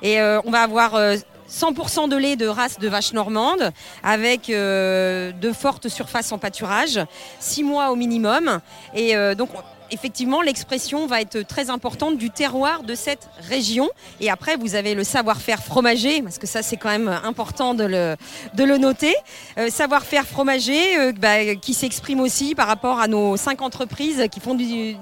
[0.02, 1.16] et euh, on va avoir euh,
[1.52, 3.70] 100% de lait de race de vache normande
[4.02, 7.00] avec euh, de fortes surfaces en pâturage,
[7.40, 8.60] 6 mois au minimum.
[8.94, 9.50] Et euh, donc
[9.90, 13.90] effectivement l'expression va être très importante du terroir de cette région.
[14.20, 17.84] Et après vous avez le savoir-faire fromager, parce que ça c'est quand même important de
[17.84, 18.16] le,
[18.54, 19.14] de le noter.
[19.58, 24.40] Euh, savoir-faire fromager euh, bah, qui s'exprime aussi par rapport à nos cinq entreprises qui
[24.40, 24.96] font du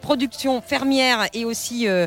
[0.00, 2.06] production fermière et aussi euh,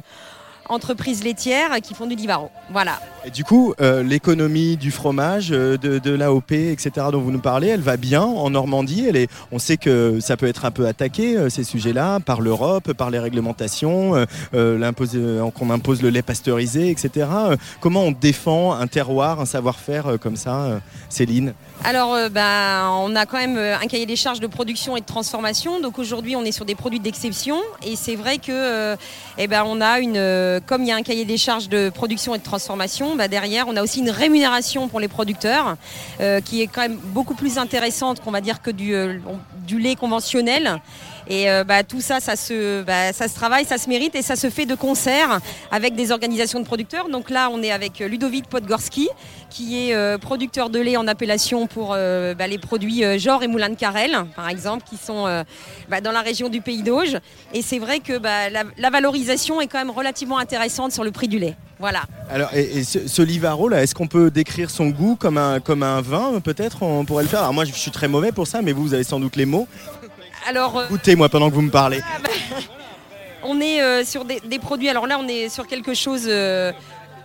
[0.69, 2.49] entreprises laitières qui font du Livaro.
[2.71, 2.99] Voilà.
[3.33, 7.67] Du coup, euh, l'économie du fromage, euh, de, de l'AOP, etc., dont vous nous parlez,
[7.67, 9.07] elle va bien en Normandie?
[9.51, 13.09] On sait que ça peut être un peu attaqué, euh, ces sujets-là, par l'Europe, par
[13.09, 17.27] les réglementations, qu'on impose le lait pasteurisé, etc.
[17.79, 20.79] Comment on défend un terroir, un savoir-faire comme ça,
[21.09, 21.53] Céline?
[21.83, 24.99] Alors, euh, ben, on a quand même euh, un cahier des charges de production et
[24.99, 25.79] de transformation.
[25.79, 27.57] Donc aujourd'hui, on est sur des produits d'exception.
[27.85, 28.95] Et c'est vrai que, euh,
[29.37, 32.35] eh ben, on a une, comme il y a un cahier des charges de production
[32.35, 35.77] et de transformation, bah, derrière, on a aussi une rémunération pour les producteurs
[36.45, 40.81] qui est quand même beaucoup plus intéressante qu'on va dire que du lait conventionnel.
[41.29, 44.21] Et euh, bah, tout ça, ça se, bah, ça se travaille, ça se mérite et
[44.21, 45.39] ça se fait de concert
[45.71, 47.09] avec des organisations de producteurs.
[47.09, 49.09] Donc là, on est avec Ludovic Podgorski,
[49.49, 53.47] qui est euh, producteur de lait en appellation pour euh, bah, les produits Genre et
[53.47, 55.25] Moulin de Carrel, par exemple, qui sont
[56.03, 57.17] dans la région du Pays d'Auge.
[57.53, 61.39] Et c'est vrai que la, valorisation est quand même relativement intéressante sur le prix du
[61.39, 61.55] lait.
[61.79, 62.03] Voilà.
[62.31, 66.39] Alors, et, ce, Livaro, est-ce qu'on peut décrire son goût comme un, comme un vin,
[66.39, 66.81] peut-être?
[66.81, 67.41] On pourrait le faire.
[67.41, 69.45] Alors moi, je suis très mauvais pour ça, mais vous, vous avez sans doute les
[69.45, 69.67] mots.
[70.45, 72.01] Alors, euh, Goûtez, moi, pendant que vous me parlez.
[73.43, 74.89] on est euh, sur des, des produits.
[74.89, 76.71] Alors là, on est sur quelque chose euh,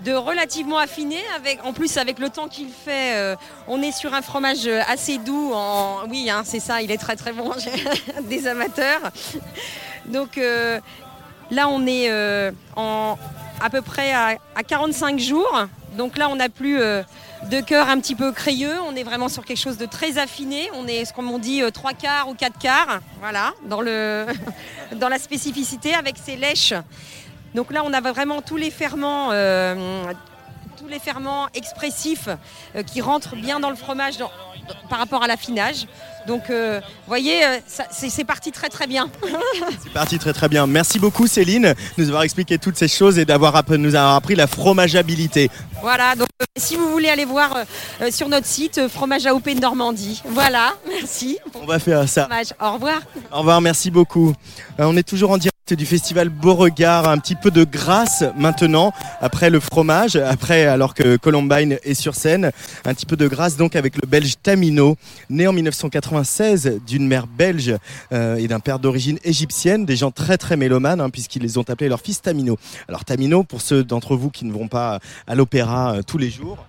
[0.05, 1.18] de relativement affiné.
[1.36, 3.36] Avec, en plus, avec le temps qu'il fait, euh,
[3.68, 5.52] on est sur un fromage assez doux.
[5.55, 7.51] En, oui, hein, c'est ça, il est très très bon.
[8.22, 9.01] Des amateurs.
[10.06, 12.10] Donc là, on est
[12.76, 13.18] en,
[13.60, 15.66] à peu près à, à 45 jours.
[15.97, 17.02] Donc là, on n'a plus euh,
[17.51, 18.81] de cœur un petit peu crayeux.
[18.86, 20.70] On est vraiment sur quelque chose de très affiné.
[20.74, 23.01] On est, ce qu'on dit, euh, trois quarts ou quatre quarts.
[23.20, 23.81] Voilà, dans,
[25.09, 26.74] la spécificité avec ces lèches.
[27.55, 29.31] Donc là, on a vraiment tous les ferments.
[29.32, 30.05] euh,
[30.78, 32.28] tous les ferments expressifs
[32.89, 34.16] qui rentrent bien dans le fromage
[34.89, 35.86] par rapport à l'affinage.
[36.27, 37.59] Donc, euh, vous voyez, euh,
[37.90, 39.09] c'est parti très très bien.
[39.82, 40.66] C'est parti très très bien.
[40.66, 44.35] Merci beaucoup Céline de nous avoir expliqué toutes ces choses et d'avoir nous avoir appris
[44.35, 45.51] la fromageabilité.
[45.81, 47.57] voilà, donc euh, si vous voulez aller voir
[48.01, 50.23] euh, sur notre site Fromage AOP de Normandie.
[50.27, 51.39] Voilà, merci.
[51.55, 52.23] On va faire ça.
[52.24, 52.55] Fromage.
[52.61, 53.01] Au revoir.
[53.32, 54.35] Au revoir, merci beaucoup.
[54.78, 59.49] On est toujours en direct du festival Beauregard, un petit peu de grâce maintenant, après
[59.49, 62.51] le fromage, après alors que Columbine est sur scène,
[62.85, 64.97] un petit peu de grâce donc avec le belge Tamino,
[65.31, 65.53] né en
[66.12, 67.74] 1996 d'une mère belge
[68.12, 71.64] euh, et d'un père d'origine égyptienne, des gens très très mélomanes hein, puisqu'ils les ont
[71.68, 72.59] appelés leur fils Tamino.
[72.89, 76.30] Alors Tamino, pour ceux d'entre vous qui ne vont pas à l'opéra euh, tous les
[76.30, 76.66] jours,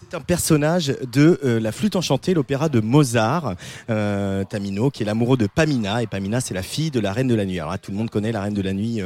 [0.00, 3.54] c'est un personnage de euh, La Flûte Enchantée, l'opéra de Mozart.
[3.86, 6.02] Tamino, qui est l'amoureux de Pamina.
[6.02, 7.60] Et Pamina, c'est la fille de la Reine de la Nuit.
[7.60, 9.02] Alors tout le monde connaît la Reine de la Nuit.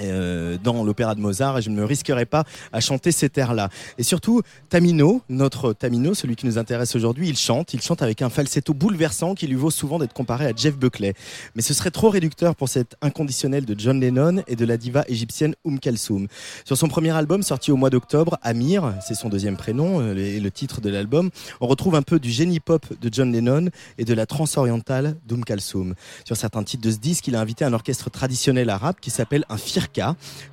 [0.00, 3.70] Euh, dans l'opéra de Mozart et je ne me risquerai pas à chanter cet air-là.
[3.98, 8.22] Et surtout, Tamino, notre Tamino, celui qui nous intéresse aujourd'hui, il chante, il chante avec
[8.22, 11.14] un falsetto bouleversant qui lui vaut souvent d'être comparé à Jeff Buckley.
[11.54, 15.04] Mais ce serait trop réducteur pour cet inconditionnel de John Lennon et de la diva
[15.08, 16.28] égyptienne Oum Kalsoum.
[16.64, 20.40] Sur son premier album sorti au mois d'octobre, Amir, c'est son deuxième prénom euh, et
[20.40, 24.04] le titre de l'album, on retrouve un peu du génie pop de John Lennon et
[24.04, 25.94] de la trance orientale d'Oum Kalsoum.
[26.24, 29.44] Sur certains titres de ce disque, il a invité un orchestre traditionnel arabe qui s'appelle
[29.48, 29.56] un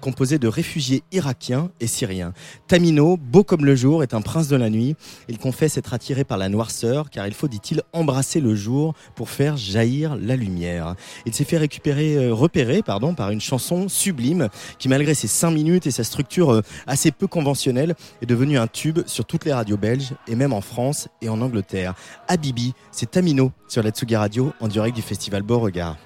[0.01, 2.33] composé de réfugiés irakiens et syriens.
[2.67, 4.95] Tamino, beau comme le jour, est un prince de la nuit.
[5.29, 9.29] Il confesse être attiré par la noirceur, car il faut, dit-il, embrasser le jour pour
[9.29, 10.95] faire jaillir la lumière.
[11.25, 14.49] Il s'est fait récupérer, euh, repérer pardon, par une chanson sublime
[14.79, 18.67] qui, malgré ses 5 minutes et sa structure euh, assez peu conventionnelle, est devenue un
[18.67, 21.93] tube sur toutes les radios belges et même en France et en Angleterre.
[22.27, 25.97] Habibi, c'est Tamino sur la Tsugi Radio en direct du festival Beauregard.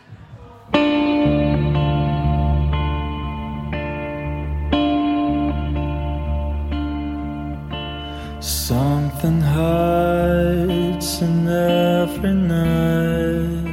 [8.48, 13.66] Something hides in every night,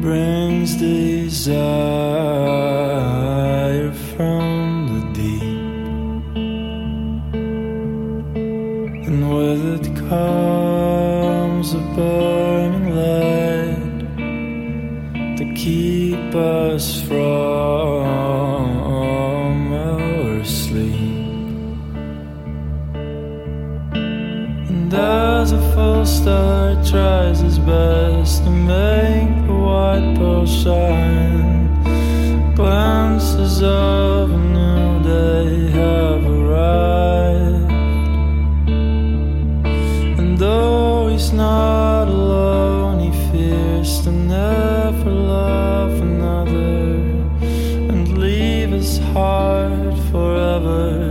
[0.00, 1.52] brings desire
[3.92, 6.34] from the deep,
[9.06, 14.00] and with it comes a burning light
[15.36, 18.07] to keep us from
[24.98, 31.68] As a full star tries his best to make the white pearl shine,
[32.56, 37.70] Glances of a new day have arrived.
[40.18, 46.98] And though he's not alone, he fears to never love another
[47.92, 51.07] and leave his heart forever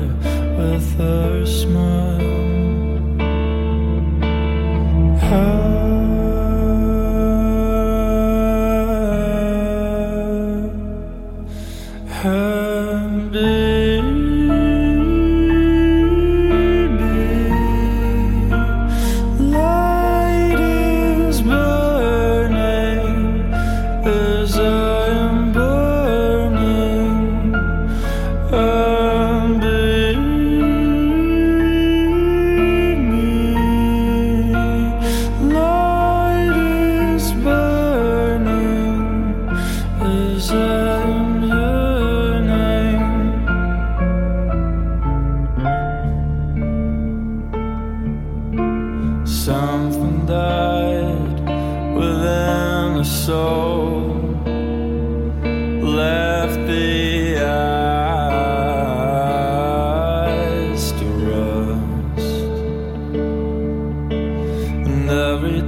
[65.10, 65.62] And every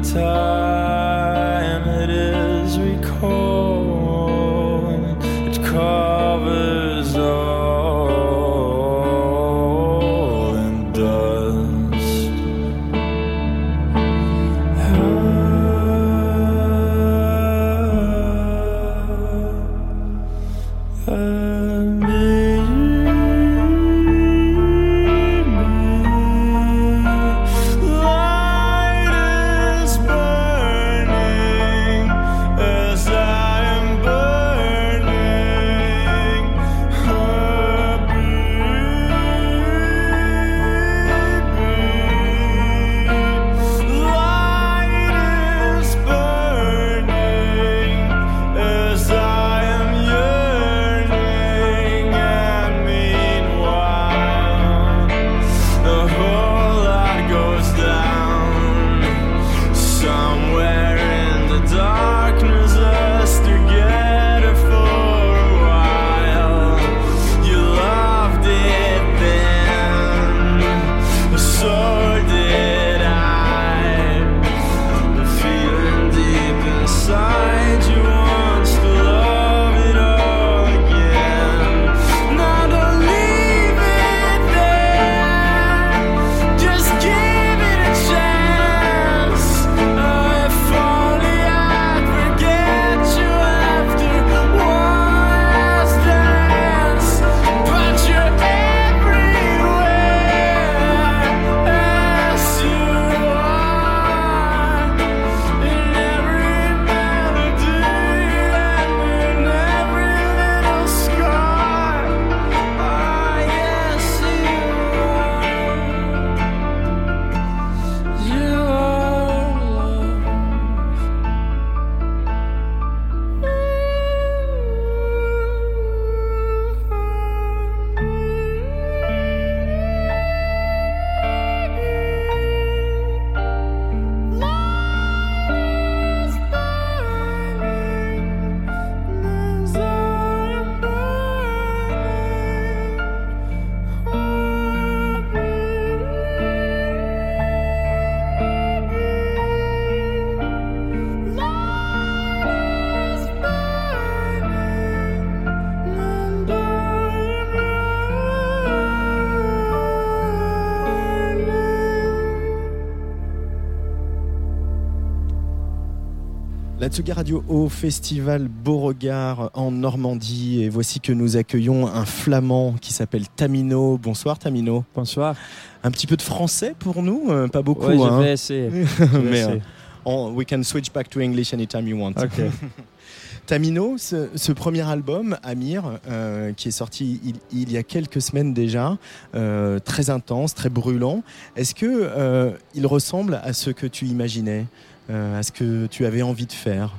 [166.90, 170.64] Tsugi Radio au Festival Beauregard en Normandie.
[170.64, 173.98] Et voici que nous accueillons un flamand qui s'appelle Tamino.
[174.02, 174.84] Bonsoir Tamino.
[174.96, 175.36] Bonsoir.
[175.84, 177.86] Un petit peu de français pour nous Euh, Pas beaucoup.
[177.86, 178.20] Ouais, je hein.
[178.22, 178.70] vais essayer.
[179.00, 179.56] Je vais Mais essayer.
[179.58, 179.60] euh,
[180.06, 182.14] on- we can switch back to English anytime you want.
[183.46, 188.22] Tamino, ce, ce premier album, Amir, euh, qui est sorti il, il y a quelques
[188.22, 188.98] semaines déjà,
[189.34, 191.24] euh, très intense, très brûlant.
[191.56, 194.66] Est-ce que euh, il ressemble à ce que tu imaginais,
[195.10, 196.92] à ce que tu avais envie de faire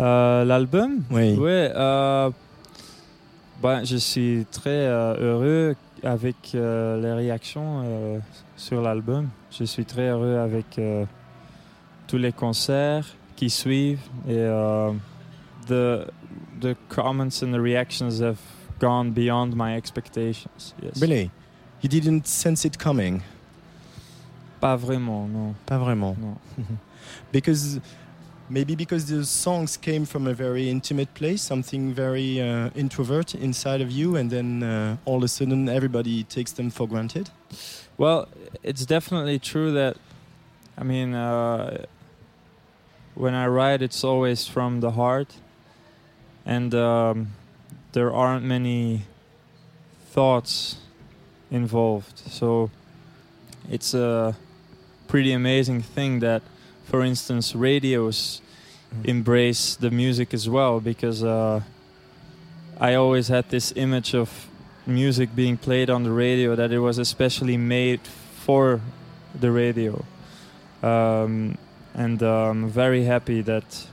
[0.00, 1.34] Euh, L'album Oui.
[1.36, 2.30] Ouais, euh,
[3.62, 8.18] ben, je suis très euh, heureux avec euh, les réactions euh,
[8.56, 9.28] sur l'album.
[9.50, 11.04] Je suis très heureux avec euh,
[12.06, 13.06] tous les concerts
[13.36, 14.90] qui suivent et euh,
[15.68, 16.06] the,
[16.60, 18.38] the comments and the reactions have
[18.80, 20.74] gone beyond my expectations.
[20.82, 20.98] Yes.
[21.00, 21.30] Really?
[21.82, 23.20] You didn't sense it coming?
[24.60, 25.54] Pas vraiment, non.
[25.66, 26.16] Pas vraiment.
[26.18, 26.36] Non.
[27.32, 27.80] because
[28.50, 33.80] maybe because the songs came from a very intimate place, something very uh, introvert inside
[33.80, 37.30] of you, and then uh, all of a sudden everybody takes them for granted.
[37.96, 38.28] Well,
[38.62, 39.96] it's definitely true that,
[40.76, 41.86] I mean, uh,
[43.14, 45.36] when I write, it's always from the heart,
[46.44, 47.28] and um,
[47.92, 49.02] there aren't many
[50.10, 50.76] thoughts
[51.50, 52.18] involved.
[52.18, 52.70] So
[53.70, 54.36] it's a
[55.10, 56.40] pretty amazing thing that,
[56.84, 58.40] for instance, radios
[59.02, 61.60] embrace the music as well, because uh,
[62.78, 64.46] I always had this image of
[64.86, 68.00] music being played on the radio that it was especially made
[68.46, 68.80] for
[69.34, 70.04] the radio.
[70.80, 71.58] Um,
[71.92, 73.88] and uh, I'm very happy that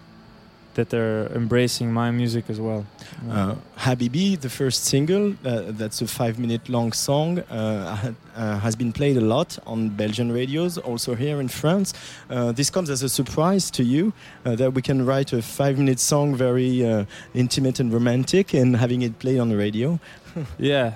[0.77, 2.85] that they're embracing my music as well
[3.29, 3.55] Uh,
[3.85, 8.91] Habibi, the first single, uh, that's a five minute long song, uh, uh, has been
[8.91, 11.93] played a lot on Belgian radios, also here in France.
[12.29, 14.13] Uh, this comes as a surprise to you
[14.45, 18.75] uh, that we can write a five minute song, very uh, intimate and romantic, and
[18.77, 19.99] having it played on the radio.
[20.59, 20.93] yeah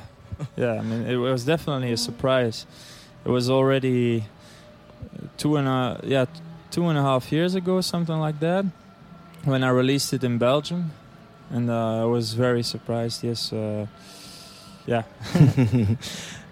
[0.55, 2.65] yeah I mean it was definitely a surprise
[3.25, 4.23] it was already
[5.37, 6.25] two and a yeah
[6.69, 8.65] two and a half years ago something like that
[9.45, 10.91] when I released it in Belgium
[11.49, 13.85] and uh, I was very surprised yes uh,
[14.85, 15.03] yeah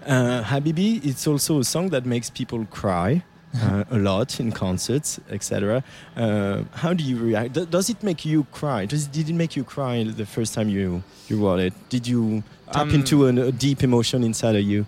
[0.06, 3.22] uh, Habibi, it's also a song that makes people cry.
[3.52, 5.82] Uh, a lot in concerts, etc.
[6.16, 7.52] Uh, how do you react?
[7.68, 8.86] Does it make you cry?
[8.86, 11.74] Does did it make you cry the first time you you wrote it?
[11.88, 14.86] Did you tap Um, into a deep emotion inside of you?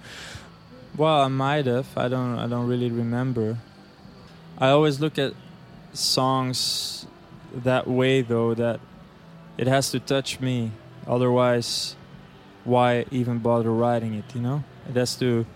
[0.96, 1.88] Well, I might have.
[1.96, 2.38] I don't.
[2.38, 3.56] I don't really remember.
[4.58, 5.32] I always look at
[5.92, 7.04] songs
[7.54, 8.54] that way, though.
[8.54, 8.80] That
[9.58, 10.72] it has to touch me.
[11.06, 11.96] Otherwise,
[12.64, 14.24] why even bother writing it?
[14.34, 15.46] You know, it has to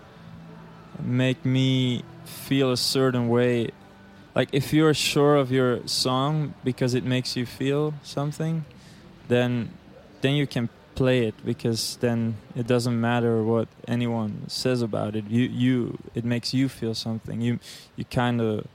[1.01, 3.71] make me feel a certain way.
[4.35, 8.65] Like if you're sure of your song because it makes you feel something,
[9.27, 9.71] then
[10.21, 15.25] then you can play it because then it doesn't matter what anyone says about it.
[15.27, 17.41] You you it makes you feel something.
[17.41, 17.59] You
[17.95, 18.67] you kind of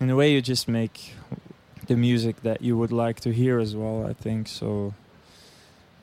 [0.00, 1.14] in a way you just make
[1.86, 4.06] the music that you would like to hear as well.
[4.06, 4.94] I think so.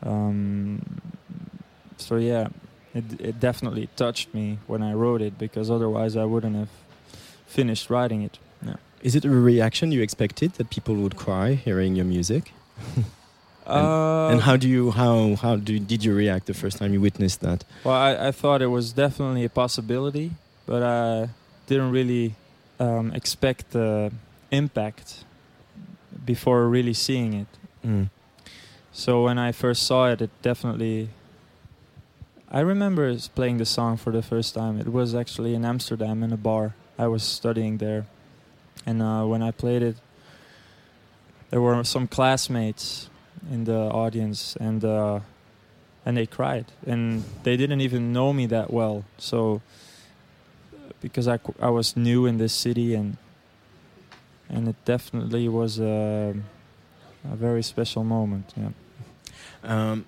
[0.04, 0.82] Um,
[1.98, 2.48] so yeah,
[2.94, 6.70] it it definitely touched me when I wrote it because otherwise I wouldn't have
[7.48, 8.40] finished writing it.
[8.66, 8.76] Yeah.
[9.02, 12.52] Is it a reaction you expected that people would cry hearing your music?
[12.96, 13.06] and,
[13.68, 17.02] Uh, and how do you how how do, did you react the first time you
[17.02, 17.64] witnessed that?
[17.84, 20.32] Well, I, I thought it was definitely a possibility,
[20.66, 21.30] but I
[21.68, 22.34] didn't really
[22.80, 24.12] um, expect the
[24.52, 25.24] impact
[26.30, 27.52] before really seeing it.
[27.84, 28.06] Mm.
[28.92, 31.10] So when I first saw it, it definitely.
[32.52, 34.80] I remember playing the song for the first time.
[34.80, 36.76] It was actually in Amsterdam in a bar.
[37.00, 38.06] I was studying there,
[38.86, 39.98] and uh, when I played it,
[41.50, 43.10] there were some classmates
[43.50, 45.20] in the audience, and uh,
[46.06, 49.04] and they cried, and they didn't even know me that well.
[49.18, 49.62] So
[51.02, 53.18] because I, I was new in this city, and
[54.50, 56.36] and it definitely was a,
[57.32, 58.54] a very special moment.
[58.58, 58.70] Yeah.
[59.64, 60.06] Um,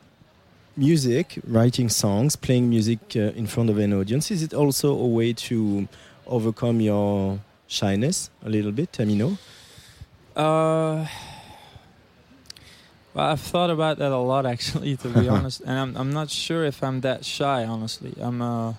[0.76, 5.08] music, writing songs, playing music uh, in front of an audience, is it also a
[5.08, 5.88] way to
[6.26, 9.38] overcome your shyness a little bit, Tamino?
[10.36, 11.06] Uh,
[13.14, 16.30] well, I've thought about that a lot actually, to be honest, and I'm I'm not
[16.30, 17.66] sure if I'm that shy.
[17.66, 18.42] Honestly, I'm.
[18.42, 18.74] Uh,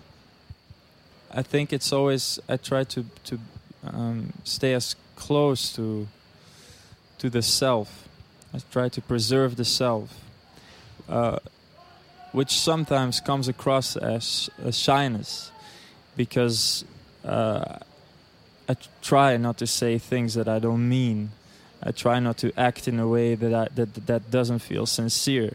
[1.35, 3.39] I think it's always I try to to
[3.85, 4.97] um, stay as
[5.27, 6.09] close to
[7.19, 8.09] to the self.
[8.55, 10.09] I try to preserve the self,
[11.09, 11.39] uh,
[12.33, 15.53] which sometimes comes across as a shyness,
[16.17, 16.85] because
[17.25, 17.79] uh,
[18.69, 21.31] I try not to say things that I don't mean
[21.83, 25.55] I try not to act in a way that I, that that doesn't feel sincere.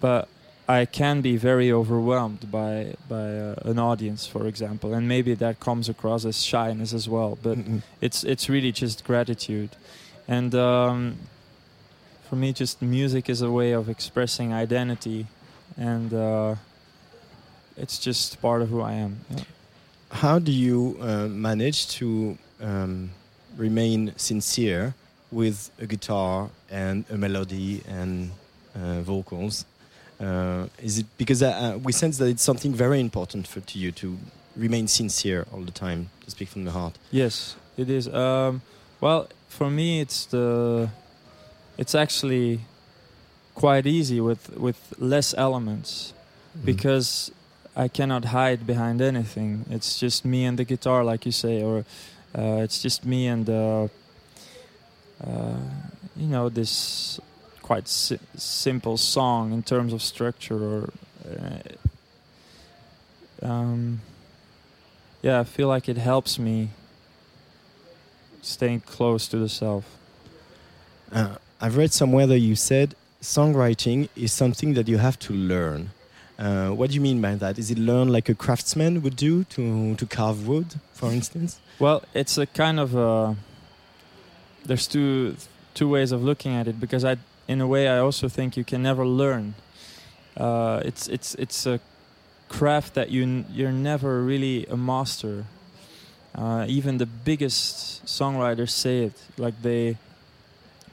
[0.00, 0.28] But
[0.68, 5.58] I can be very overwhelmed by by uh, an audience, for example, and maybe that
[5.58, 7.38] comes across as shyness as well.
[7.42, 7.58] But
[8.00, 9.70] it's it's really just gratitude,
[10.28, 11.18] and um,
[12.28, 15.26] for me, just music is a way of expressing identity,
[15.76, 16.54] and uh,
[17.76, 19.20] it's just part of who I am.
[19.30, 19.44] Yeah.
[20.10, 23.10] How do you uh, manage to um,
[23.56, 24.94] remain sincere
[25.30, 28.30] with a guitar and a melody and
[28.76, 29.64] uh, vocals?
[30.22, 33.78] Uh, is it because uh, uh, we sense that it's something very important for to
[33.78, 34.16] you to
[34.56, 36.96] remain sincere all the time, to speak from the heart?
[37.10, 38.06] Yes, it is.
[38.06, 38.62] Um,
[39.00, 40.90] well, for me, it's the
[41.76, 42.60] it's actually
[43.54, 46.12] quite easy with with less elements
[46.64, 47.32] because
[47.74, 49.64] I cannot hide behind anything.
[49.70, 51.84] It's just me and the guitar, like you say, or
[52.38, 53.88] uh, it's just me and uh,
[55.26, 55.56] uh,
[56.16, 57.18] you know this
[57.72, 60.90] quite si- simple song in terms of structure or.
[61.24, 61.60] Uh,
[63.50, 64.00] um,
[65.22, 66.68] yeah, I feel like it helps me
[68.42, 69.84] staying close to the self.
[71.10, 75.92] Uh, I've read somewhere that you said songwriting is something that you have to learn.
[76.38, 77.58] Uh, what do you mean by that?
[77.58, 81.58] Is it learn like a craftsman would do to to carve wood, for instance?
[81.78, 83.36] Well, it's a kind of a.
[84.66, 85.36] There's two
[85.72, 87.16] two ways of looking at it because I,
[87.52, 89.54] in a way, I also think you can never learn.
[90.36, 91.78] Uh, it's it's it's a
[92.48, 95.44] craft that you you're never really a master.
[96.34, 99.98] Uh, even the biggest songwriters say it, like they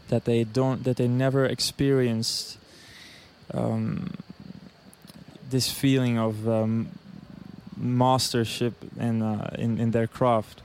[0.09, 2.57] that they don't that they never experienced
[3.53, 4.11] um,
[5.49, 6.89] this feeling of um,
[7.77, 10.61] mastership in, uh, in in their craft.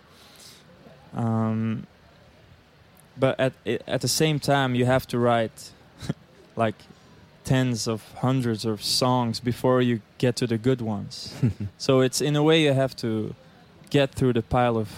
[1.15, 1.87] Um,
[3.17, 3.53] but at
[3.87, 5.74] at the same time, you have to write
[6.57, 6.75] like
[7.45, 11.35] tens of hundreds of songs before you get to the good ones.
[11.79, 13.35] so it's in a way you have to
[13.91, 14.89] get through the pile of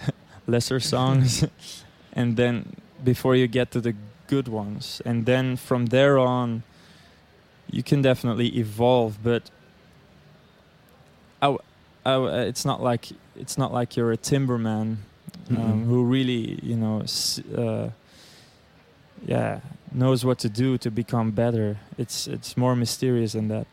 [0.46, 1.44] lesser songs,
[2.12, 2.74] and then
[3.04, 3.94] before you get to the
[4.28, 6.62] good ones, and then from there on,
[7.70, 9.18] you can definitely evolve.
[9.22, 9.50] But
[11.42, 11.62] I w-
[12.04, 14.96] I w- it's not like it's not like you're a timberman
[15.50, 15.84] um, Mhm.
[15.86, 17.90] who really you know s- uh,
[19.26, 19.60] yeah
[19.96, 21.78] knows what to do to become better.
[21.98, 23.66] It's it's more mysterious than that.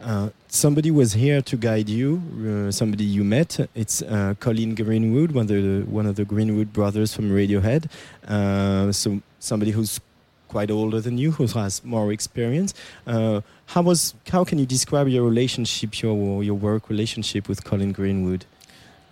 [0.00, 2.22] Uh, somebody was here to guide you.
[2.40, 3.68] Uh, somebody you met.
[3.74, 7.90] It's uh, Colin Greenwood, one of the one of the Greenwood brothers from Radiohead.
[8.26, 10.00] Uh, so somebody who's
[10.48, 12.74] quite older than you, who has more experience.
[13.06, 14.14] Uh, how was?
[14.32, 18.46] How can you describe your relationship, your your work relationship with Colin Greenwood?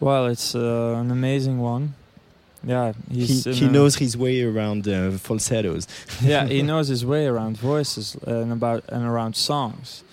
[0.01, 1.95] Well, it's uh, an amazing one.
[2.69, 5.87] Yeah, he's he he a- knows his way around uh, falsettos.
[6.23, 10.05] yeah, he knows his way around voices and about and around songs.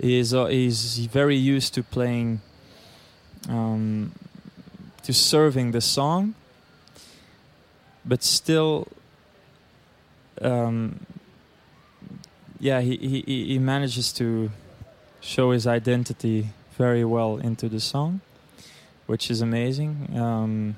[0.00, 2.40] He's uh, he's very used to playing,
[3.48, 4.12] um,
[5.02, 6.34] to serving the song,
[8.04, 8.86] but still,
[10.40, 11.00] um,
[12.60, 14.50] yeah, he, he he- he manages to
[15.20, 18.20] show his identity very well into the song,
[19.06, 20.16] which is amazing.
[20.16, 20.76] Um,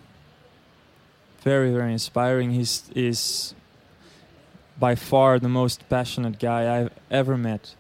[1.43, 2.53] very very inspiring.
[2.53, 3.55] He's is
[4.79, 7.75] by far the most passionate guy I've ever met.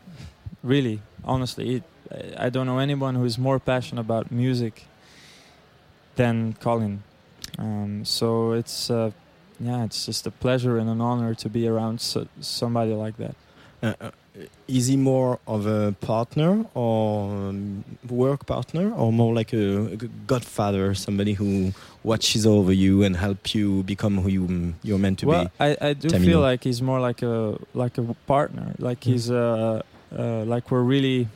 [0.63, 1.85] Really, honestly, it,
[2.37, 4.85] I don't know anyone who is more passionate about music
[6.17, 7.03] than Colin.
[7.59, 9.11] Um, so it's uh,
[9.59, 13.35] yeah, it's just a pleasure and an honor to be around so, somebody like that.
[13.83, 14.11] Uh, uh,
[14.69, 19.97] is he more of a partner or um, work partner, or more like a
[20.27, 21.73] godfather, somebody who
[22.05, 25.51] watches over you and help you become who you you're meant to well, be?
[25.61, 26.25] I, I do Tamino.
[26.25, 28.75] feel like he's more like a like a partner.
[28.79, 29.05] Like Mm.
[29.13, 29.83] he's uh,
[30.17, 31.29] uh, like we're really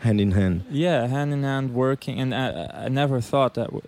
[0.00, 0.64] hand in hand.
[0.70, 3.82] Yeah, hand in hand working, and I, I never thought that w-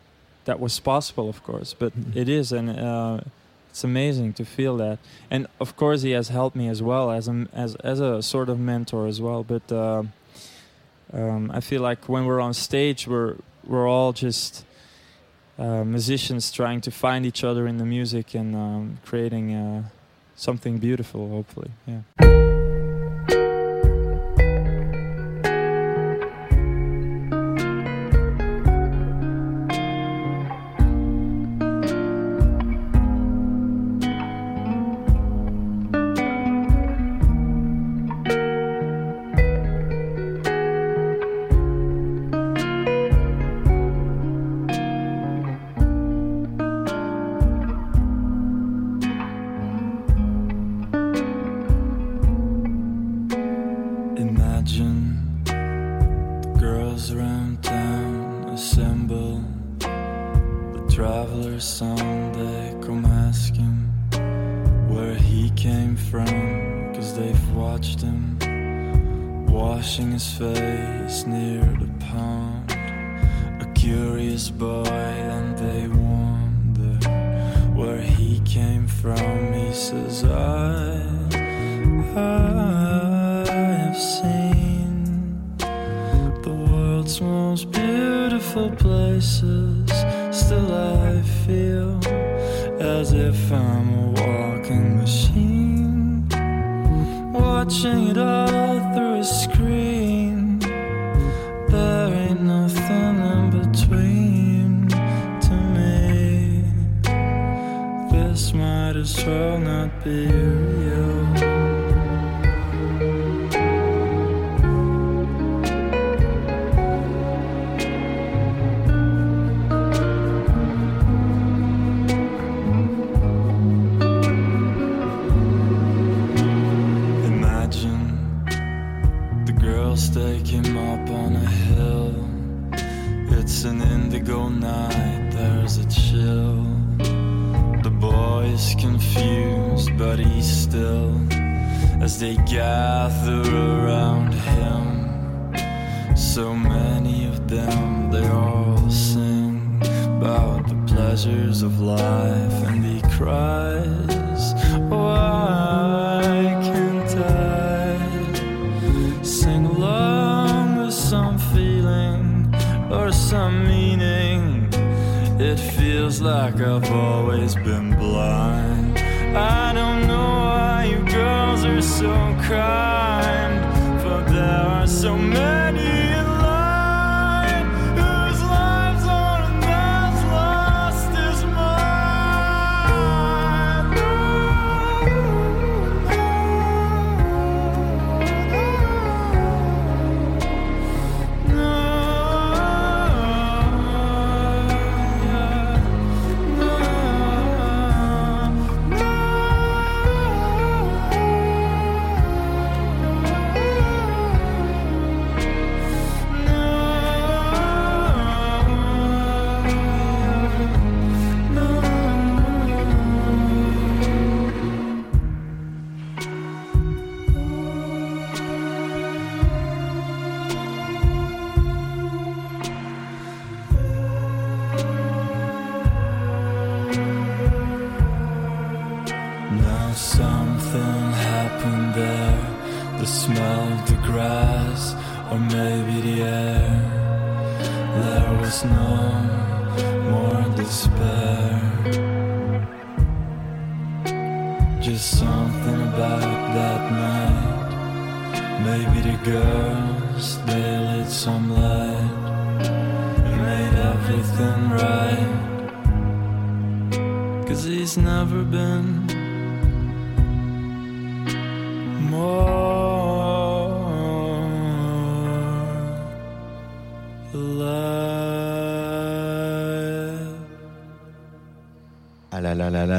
[0.45, 3.21] that was possible, of course, but it is, and uh,
[3.75, 5.01] it's amazing to feel that.
[5.33, 8.49] And of course, he has helped me as well as a as as a sort
[8.49, 9.43] of mentor as well.
[9.43, 10.05] But uh,
[11.13, 13.35] um, I feel like when we're on stage, we're
[13.67, 14.65] we're all just
[15.59, 19.83] uh, musicians trying to find each other in the music and um, creating uh,
[20.37, 21.29] something beautiful.
[21.31, 22.54] Hopefully, yeah.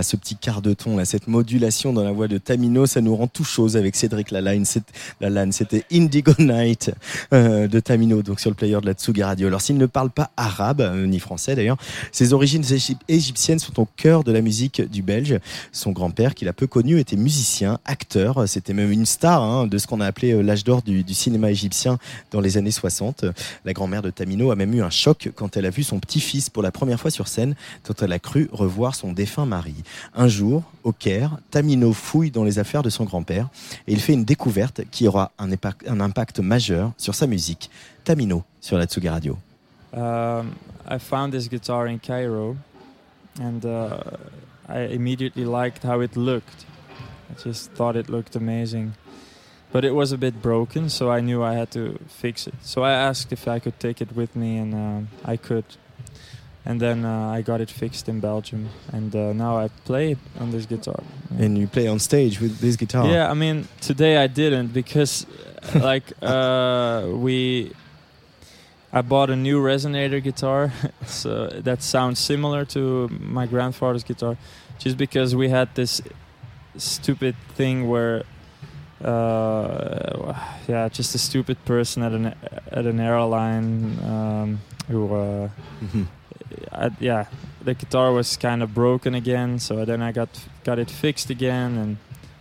[0.06, 3.16] Ce petit quart de ton, là, cette modulation dans la voix de Tamino, ça nous
[3.16, 4.66] rend tout chose avec Cédric Lalanne.
[4.66, 6.92] C'était Indigo Night
[7.34, 9.48] euh, de Tamino, donc sur le player de la Tsugi Radio.
[9.48, 11.77] Alors s'il ne parle pas arabe, euh, ni français d'ailleurs,
[12.11, 15.40] ses origines égyp- égyptiennes sont au cœur de la musique du Belge.
[15.72, 18.48] Son grand-père, qu'il a peu connu, était musicien, acteur.
[18.48, 21.14] C'était même une star hein, de ce qu'on a appelé euh, l'âge d'or du, du
[21.14, 21.98] cinéma égyptien
[22.32, 23.25] dans les années 60.
[23.66, 26.50] La grand-mère de Tamino a même eu un choc quand elle a vu son petit-fils
[26.50, 27.56] pour la première fois sur scène,
[27.88, 29.75] dont elle a cru revoir son défunt mari.
[30.14, 33.49] Un jour, au Caire, Tamino fouille dans les affaires de son grand-père
[33.88, 35.49] et il fait une découverte qui aura un,
[35.88, 37.69] un impact majeur sur sa musique.
[38.03, 39.38] Tamino sur la Tsugi Radio.
[39.93, 40.56] Um,
[40.88, 42.57] I found this guitar in Cairo,
[43.40, 43.98] and uh,
[44.67, 46.65] I immediately liked how it looked.
[47.30, 48.93] I just thought it looked amazing.
[49.72, 52.53] But it was a bit broken, so I knew I had to fix it.
[52.61, 55.65] So I asked if I could take it with me, and um, I could.
[56.68, 60.18] And then uh, I got it fixed in Belgium, and uh, now I play it
[60.40, 61.00] on this guitar.
[61.38, 63.06] And you play on stage with this guitar.
[63.08, 65.27] Yeah, I mean today I didn't because
[65.76, 67.72] like uh, we
[68.92, 70.72] I bought a new resonator guitar
[71.06, 74.35] so that sounds similar to my grandfather's guitar
[74.80, 76.02] just because we had this
[76.77, 78.24] stupid thing where
[79.03, 80.34] uh,
[80.68, 82.26] yeah just a stupid person at an
[82.72, 85.50] at an airline um, who uh,
[85.84, 86.06] Mhm.
[86.72, 87.25] I, yeah,
[87.64, 89.59] the guitar was kind of broken again.
[89.59, 90.30] So then I got
[90.64, 91.98] got it fixed again, and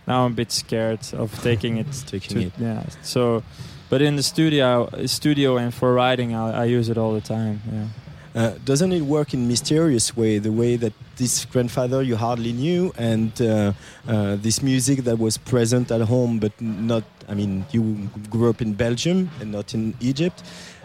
[0.07, 1.87] now I'm a bit scared of taking it.
[2.07, 2.53] Taking to- it.
[2.59, 2.83] Yeah.
[3.01, 3.43] So,
[3.89, 7.61] but in the studio, studio and for writing, I, I use it all the time.
[7.71, 7.87] Yeah.
[8.35, 10.39] Uh, doesn't it work in mysterious way?
[10.39, 13.71] The way that this grandfather you hardly knew, and uh,
[14.07, 17.03] uh, this music that was present at home, but not.
[17.29, 20.43] I mean, you grew up in Belgium and not in Egypt.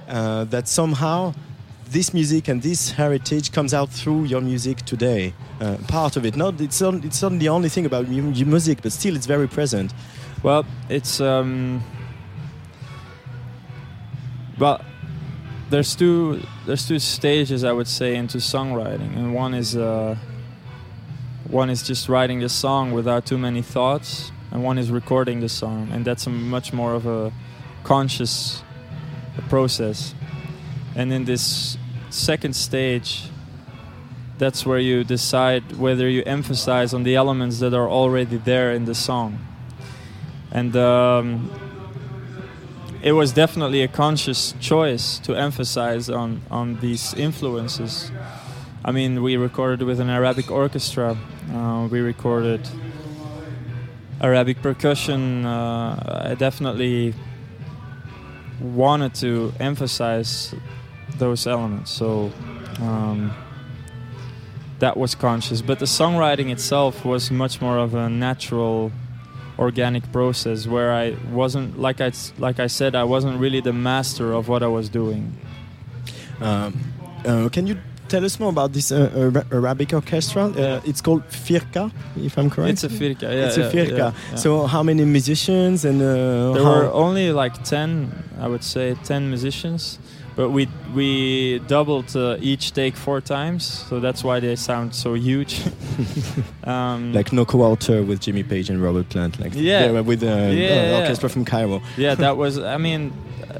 [0.09, 1.35] Uh, that somehow
[1.91, 5.35] this music and this heritage comes out through your music today.
[5.61, 6.37] Uh, part of it.
[6.37, 6.61] Not.
[6.61, 7.05] It's not.
[7.05, 9.93] It's not the only thing about your music, but still, it's very present.
[10.43, 11.83] Well, it's um.
[14.59, 14.85] Well,
[15.71, 20.17] there's two there's two stages I would say into songwriting, and one is uh,
[21.49, 25.49] one is just writing the song without too many thoughts, and one is recording the
[25.49, 27.33] song, and that's a much more of a
[27.83, 28.63] conscious
[29.49, 30.15] process.
[30.95, 31.79] And in this
[32.11, 33.25] second stage,
[34.39, 38.87] that's where you decide whether you emphasize on the elements that are already there in
[38.87, 39.39] the song.
[40.51, 41.51] And um,
[43.03, 48.11] it was definitely a conscious choice to emphasize on, on these influences.
[48.85, 51.17] I mean, we recorded with an Arabic orchestra,
[51.53, 52.67] uh, we recorded
[54.23, 55.47] Arabic percussion.
[55.47, 57.15] Uh, I definitely
[58.61, 60.55] wanted to emphasize
[61.21, 61.91] those elements.
[61.93, 62.33] So
[62.81, 63.31] um,
[64.81, 65.63] that was conscious.
[65.63, 68.91] But the songwriting itself was much more of a natural,
[69.59, 74.33] organic process where I wasn't like I like I said I wasn't really the master
[74.33, 75.25] of what I was doing.
[76.41, 76.73] Um,
[77.27, 77.77] uh, can you
[78.09, 80.45] tell us more about this uh, Arabic orchestra?
[80.49, 82.73] Uh, it's called Firka, if I'm correct.
[82.73, 83.99] It's a firka, yeah, It's a Firka.
[83.99, 84.37] yeah, yeah.
[84.37, 87.91] So how many musicians and uh, There were only like ten,
[88.41, 89.99] I would say, ten musicians,
[90.41, 95.13] but we we doubled uh, each take four times, so that's why they sound so
[95.15, 95.53] huge.
[96.65, 100.01] um, like No Co-Author with Jimmy Page and Robert Plant, like Yeah.
[100.01, 100.99] with the uh, Yeah, yeah.
[101.01, 101.81] orchestra from Cairo.
[101.99, 102.59] yeah, that was.
[102.59, 103.13] I mean,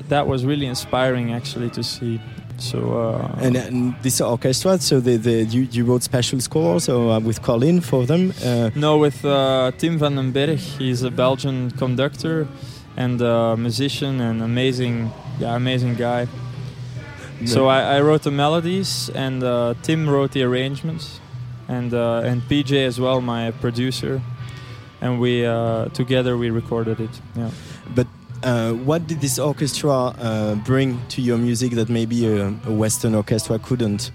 [0.09, 2.19] that was really inspiring actually to see.
[2.59, 7.13] So uh, And, and this orchestra, so they, they, you, you wrote special scores or,
[7.13, 8.33] uh, with Colin for them.
[8.45, 10.59] Uh, No, with uh, Tim van den Berg.
[10.59, 12.47] He's a Belgian conductor
[12.97, 15.11] and uh, musician and amazing,
[15.41, 16.27] yeah, amazing guy.
[17.47, 21.21] So I, I wrote the melodies and uh, Tim wrote the arrangements,
[21.69, 24.21] and uh, and PJ as well, my producer,
[25.01, 27.21] and we uh, together we recorded it.
[27.35, 27.51] Yeah.
[27.95, 28.07] But
[28.43, 33.15] uh, what did this orchestra uh, bring to your music that maybe a, a Western
[33.15, 34.11] orchestra couldn't?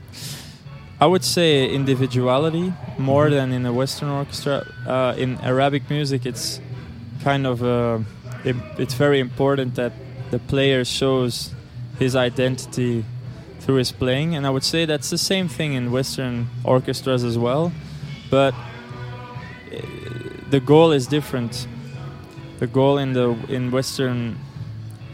[0.99, 4.65] I would say individuality more than in a Western orchestra.
[4.87, 6.61] Uh, in Arabic music, it's
[7.23, 7.99] kind of uh,
[8.43, 9.93] it, it's very important that
[10.31, 11.53] the player shows
[11.99, 13.03] his identity
[13.65, 17.35] through his playing, and I would say that's the same thing in Western orchestras as
[17.35, 17.71] well.
[18.29, 19.81] But uh,
[20.51, 21.67] the goal is different.
[22.59, 24.37] The goal in the in Western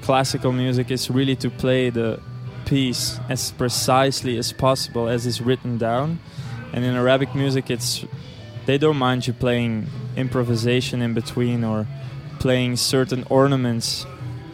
[0.02, 2.20] classical music is really to play the
[2.66, 6.20] piece as precisely as possible as is written down.
[6.74, 8.06] And in Arabic music, it's
[8.66, 11.88] they don't mind you playing improvisation in between or
[12.40, 14.06] playing certain ornaments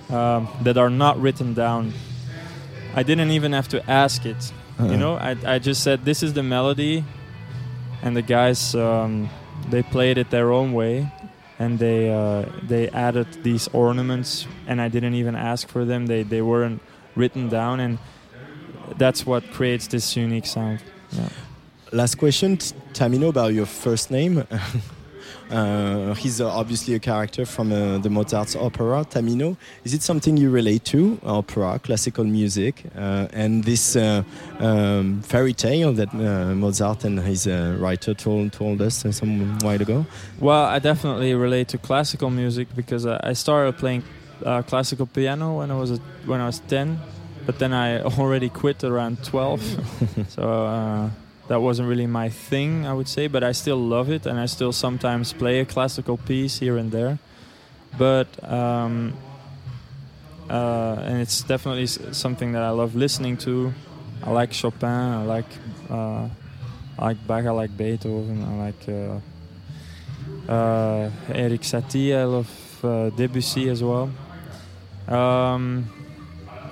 [0.09, 1.93] um, that are not written down.
[2.95, 4.51] I didn't even have to ask it.
[4.79, 4.91] Uh-uh.
[4.91, 7.03] You know, I, I just said this is the melody,
[8.01, 9.29] and the guys um,
[9.69, 11.11] they played it their own way,
[11.59, 16.07] and they uh, they added these ornaments, and I didn't even ask for them.
[16.07, 16.81] They they weren't
[17.15, 17.97] written down, and
[18.97, 20.83] that's what creates this unique sound.
[21.11, 21.29] Yeah.
[21.91, 22.57] Last question,
[22.93, 24.43] Tamino, about your first name.
[25.49, 29.55] uh, he's uh, obviously a character from uh, the Mozart's opera, Tamino.
[29.83, 34.23] Is it something you relate to, opera, classical music, uh, and this uh,
[34.59, 39.81] um, fairy tale that uh, Mozart and his uh, writer told, told us some while
[39.81, 40.05] ago?
[40.39, 44.03] Well, I definitely relate to classical music because I started playing
[44.45, 46.99] uh, classical piano when I was a, when I was ten,
[47.45, 49.61] but then I already quit around twelve.
[50.27, 51.09] so uh,
[51.47, 53.27] that wasn't really my thing, I would say.
[53.27, 56.91] But I still love it, and I still sometimes play a classical piece here and
[56.91, 57.19] there.
[57.97, 59.13] But um,
[60.49, 63.73] uh, and it's definitely something that I love listening to.
[64.23, 64.89] I like Chopin.
[64.89, 65.45] I like
[65.89, 66.27] uh,
[66.99, 67.45] I like Bach.
[67.45, 68.43] I like Beethoven.
[68.43, 68.89] I like.
[68.89, 69.19] Uh,
[70.47, 72.15] uh, Eric Satie.
[72.15, 72.49] I love
[72.83, 74.09] uh, Debussy as well.
[75.07, 75.89] Um,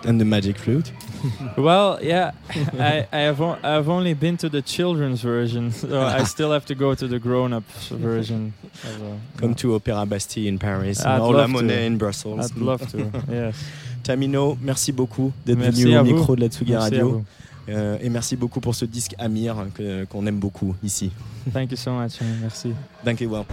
[0.03, 0.91] And the magic flute?
[1.57, 2.31] well, yeah,
[2.79, 6.75] I, I have I've only been to the children's version, so I still have to
[6.75, 8.53] go to the grown-up version.
[9.37, 11.57] Come to Opéra Bastille in Paris, I'd or La love to.
[11.57, 12.51] Monnaie in Brussels.
[12.51, 13.55] I'd love to, yes.
[14.03, 16.13] Tamino, merci beaucoup d'être venu au vous.
[16.13, 17.23] micro de la Tsugi Radio.
[17.67, 19.55] Euh, et merci beaucoup pour ce disque Amir
[20.09, 21.11] qu'on aime beaucoup ici.
[21.51, 22.19] Thank you so much.
[22.41, 22.73] Merci.
[23.03, 23.29] Thank you.
[23.29, 23.45] well.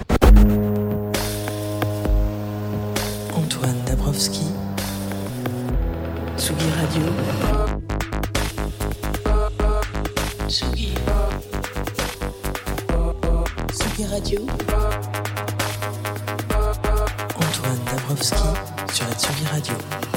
[10.53, 10.93] Tsugi.
[14.11, 14.41] Radio.
[17.37, 18.37] Antoine Dabrowski
[18.93, 20.12] sur la Tsugi Radio.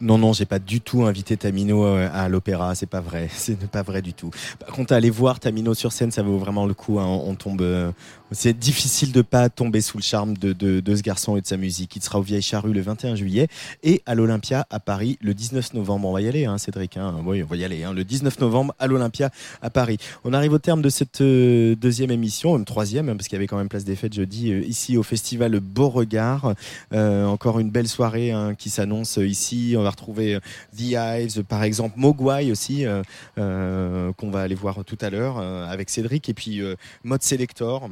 [0.00, 3.58] Non, non, j'ai pas du tout invité Tamino euh, à l'opéra, c'est pas vrai, c'est
[3.68, 4.30] pas vrai du tout.
[4.58, 6.98] Par contre, aller voir Tamino sur scène, ça vaut vraiment le coup.
[6.98, 7.06] hein.
[7.06, 7.92] On tombe, euh,
[8.32, 11.94] c'est difficile de pas tomber sous le charme de, ce garçon et de sa musique.
[11.94, 13.48] Il sera au Vieille Charrue le 21 juillet
[13.82, 16.08] et à l'Olympia à Paris le 19 novembre.
[16.08, 16.96] On va y aller, hein, Cédric.
[16.96, 17.14] Hein.
[17.24, 17.84] Oui, on va y aller.
[17.94, 19.30] Le 19 novembre à l'Olympia
[19.62, 19.98] à Paris.
[20.24, 23.46] On arrive au terme de cette euh, deuxième émission, même troisième, parce qu'il y avait
[23.46, 26.54] quand même place des fêtes jeudi ici au festival Beauregard.
[26.92, 29.76] Encore une belle soirée qui s'annonce ici.
[29.84, 30.40] On va retrouver euh,
[30.74, 33.02] The Hives, par exemple, Mogwai aussi, euh,
[33.36, 36.62] euh, qu'on va aller voir tout à l'heure avec Cédric, et puis
[37.02, 37.90] Mode Selector.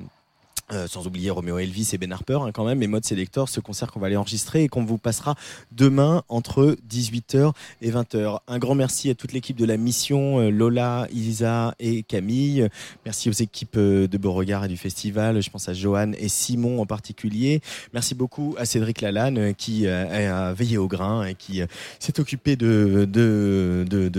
[0.72, 3.60] Euh, sans oublier Romeo Elvis et Ben Harper hein, quand même, et Mode Selector, ce
[3.60, 5.34] concert qu'on va aller enregistrer et qu'on vous passera
[5.70, 7.52] demain entre 18h
[7.82, 8.38] et 20h.
[8.48, 12.68] Un grand merci à toute l'équipe de la mission, euh, Lola, Isa et Camille.
[13.04, 16.80] Merci aux équipes euh, de Beauregard et du festival, je pense à Johan et Simon
[16.80, 17.60] en particulier.
[17.92, 21.60] Merci beaucoup à Cédric Lalanne qui a veillé au grain et qui
[21.98, 23.04] s'est occupé de,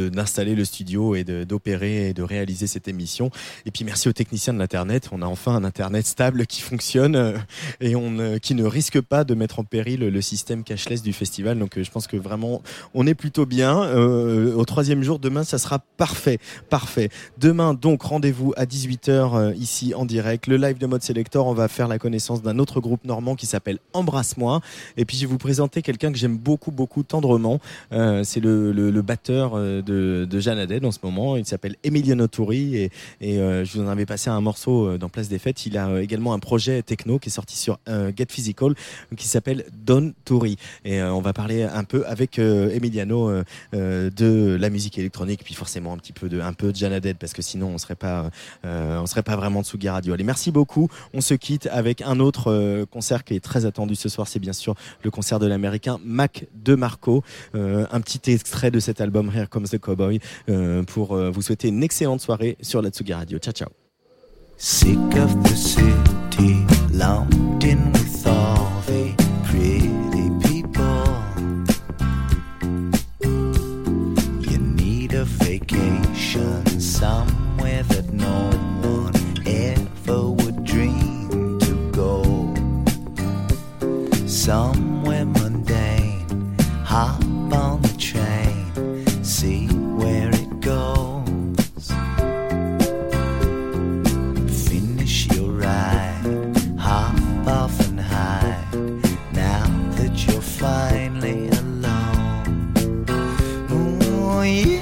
[0.09, 3.31] d'installer le studio et d'opérer et de réaliser cette émission.
[3.65, 5.09] Et puis merci aux techniciens de l'Internet.
[5.11, 7.37] On a enfin un Internet stable qui fonctionne euh,
[7.81, 11.59] et on, qui ne risque pas de mettre en péril le système cashless du festival.
[11.59, 12.61] Donc euh, je pense que vraiment
[12.93, 13.83] on est plutôt bien.
[13.83, 16.39] Euh, au troisième jour, demain, ça sera parfait.
[16.69, 17.09] Parfait.
[17.37, 20.47] Demain, donc, rendez-vous à 18h ici en direct.
[20.47, 23.45] Le live de Mode Selector, on va faire la connaissance d'un autre groupe normand qui
[23.45, 24.61] s'appelle Embrasse-moi.
[24.97, 27.59] Et puis je vais vous présenter quelqu'un que j'aime beaucoup, beaucoup tendrement.
[27.91, 29.81] C'est le, le- batteur de,
[30.29, 31.35] de Jeanne Haddad en ce moment.
[31.35, 35.27] Il s'appelle Emiliano Turi et, et je vous en avais passé un morceau dans Place
[35.27, 35.65] des Fêtes.
[35.65, 38.73] Il a également un projet techno qui est sorti sur euh, Get Physical
[39.15, 40.57] qui s'appelle Don Turi.
[40.85, 43.31] Et euh, on va parler un peu avec euh, Emiliano
[43.73, 47.33] de la musique électronique, puis forcément un petit peu de un peu de Haddad parce
[47.33, 48.29] que sinon on serait pas
[48.63, 50.13] on serait pas vraiment de Tsugi Radio.
[50.13, 50.89] Allez, merci beaucoup.
[51.13, 54.27] On se quitte avec un autre concert qui est très attendu ce soir.
[54.27, 57.23] C'est bien sûr le concert de l'américain Mac de Marco.
[57.55, 60.19] Euh, un petit extrait de cet album Here Comes the Cowboy
[60.87, 63.37] pour vous souhaiter une excellente soirée sur la Tsugi Radio.
[63.39, 63.69] Ciao ciao.
[66.33, 69.13] City, lumped in with all the
[69.45, 71.05] pretty people.
[74.49, 78.49] You need a vacation somewhere that no
[78.81, 82.23] one ever would dream to go.
[84.27, 84.72] Somewhere
[104.43, 104.72] oh yeah,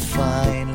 [0.00, 0.69] Fine.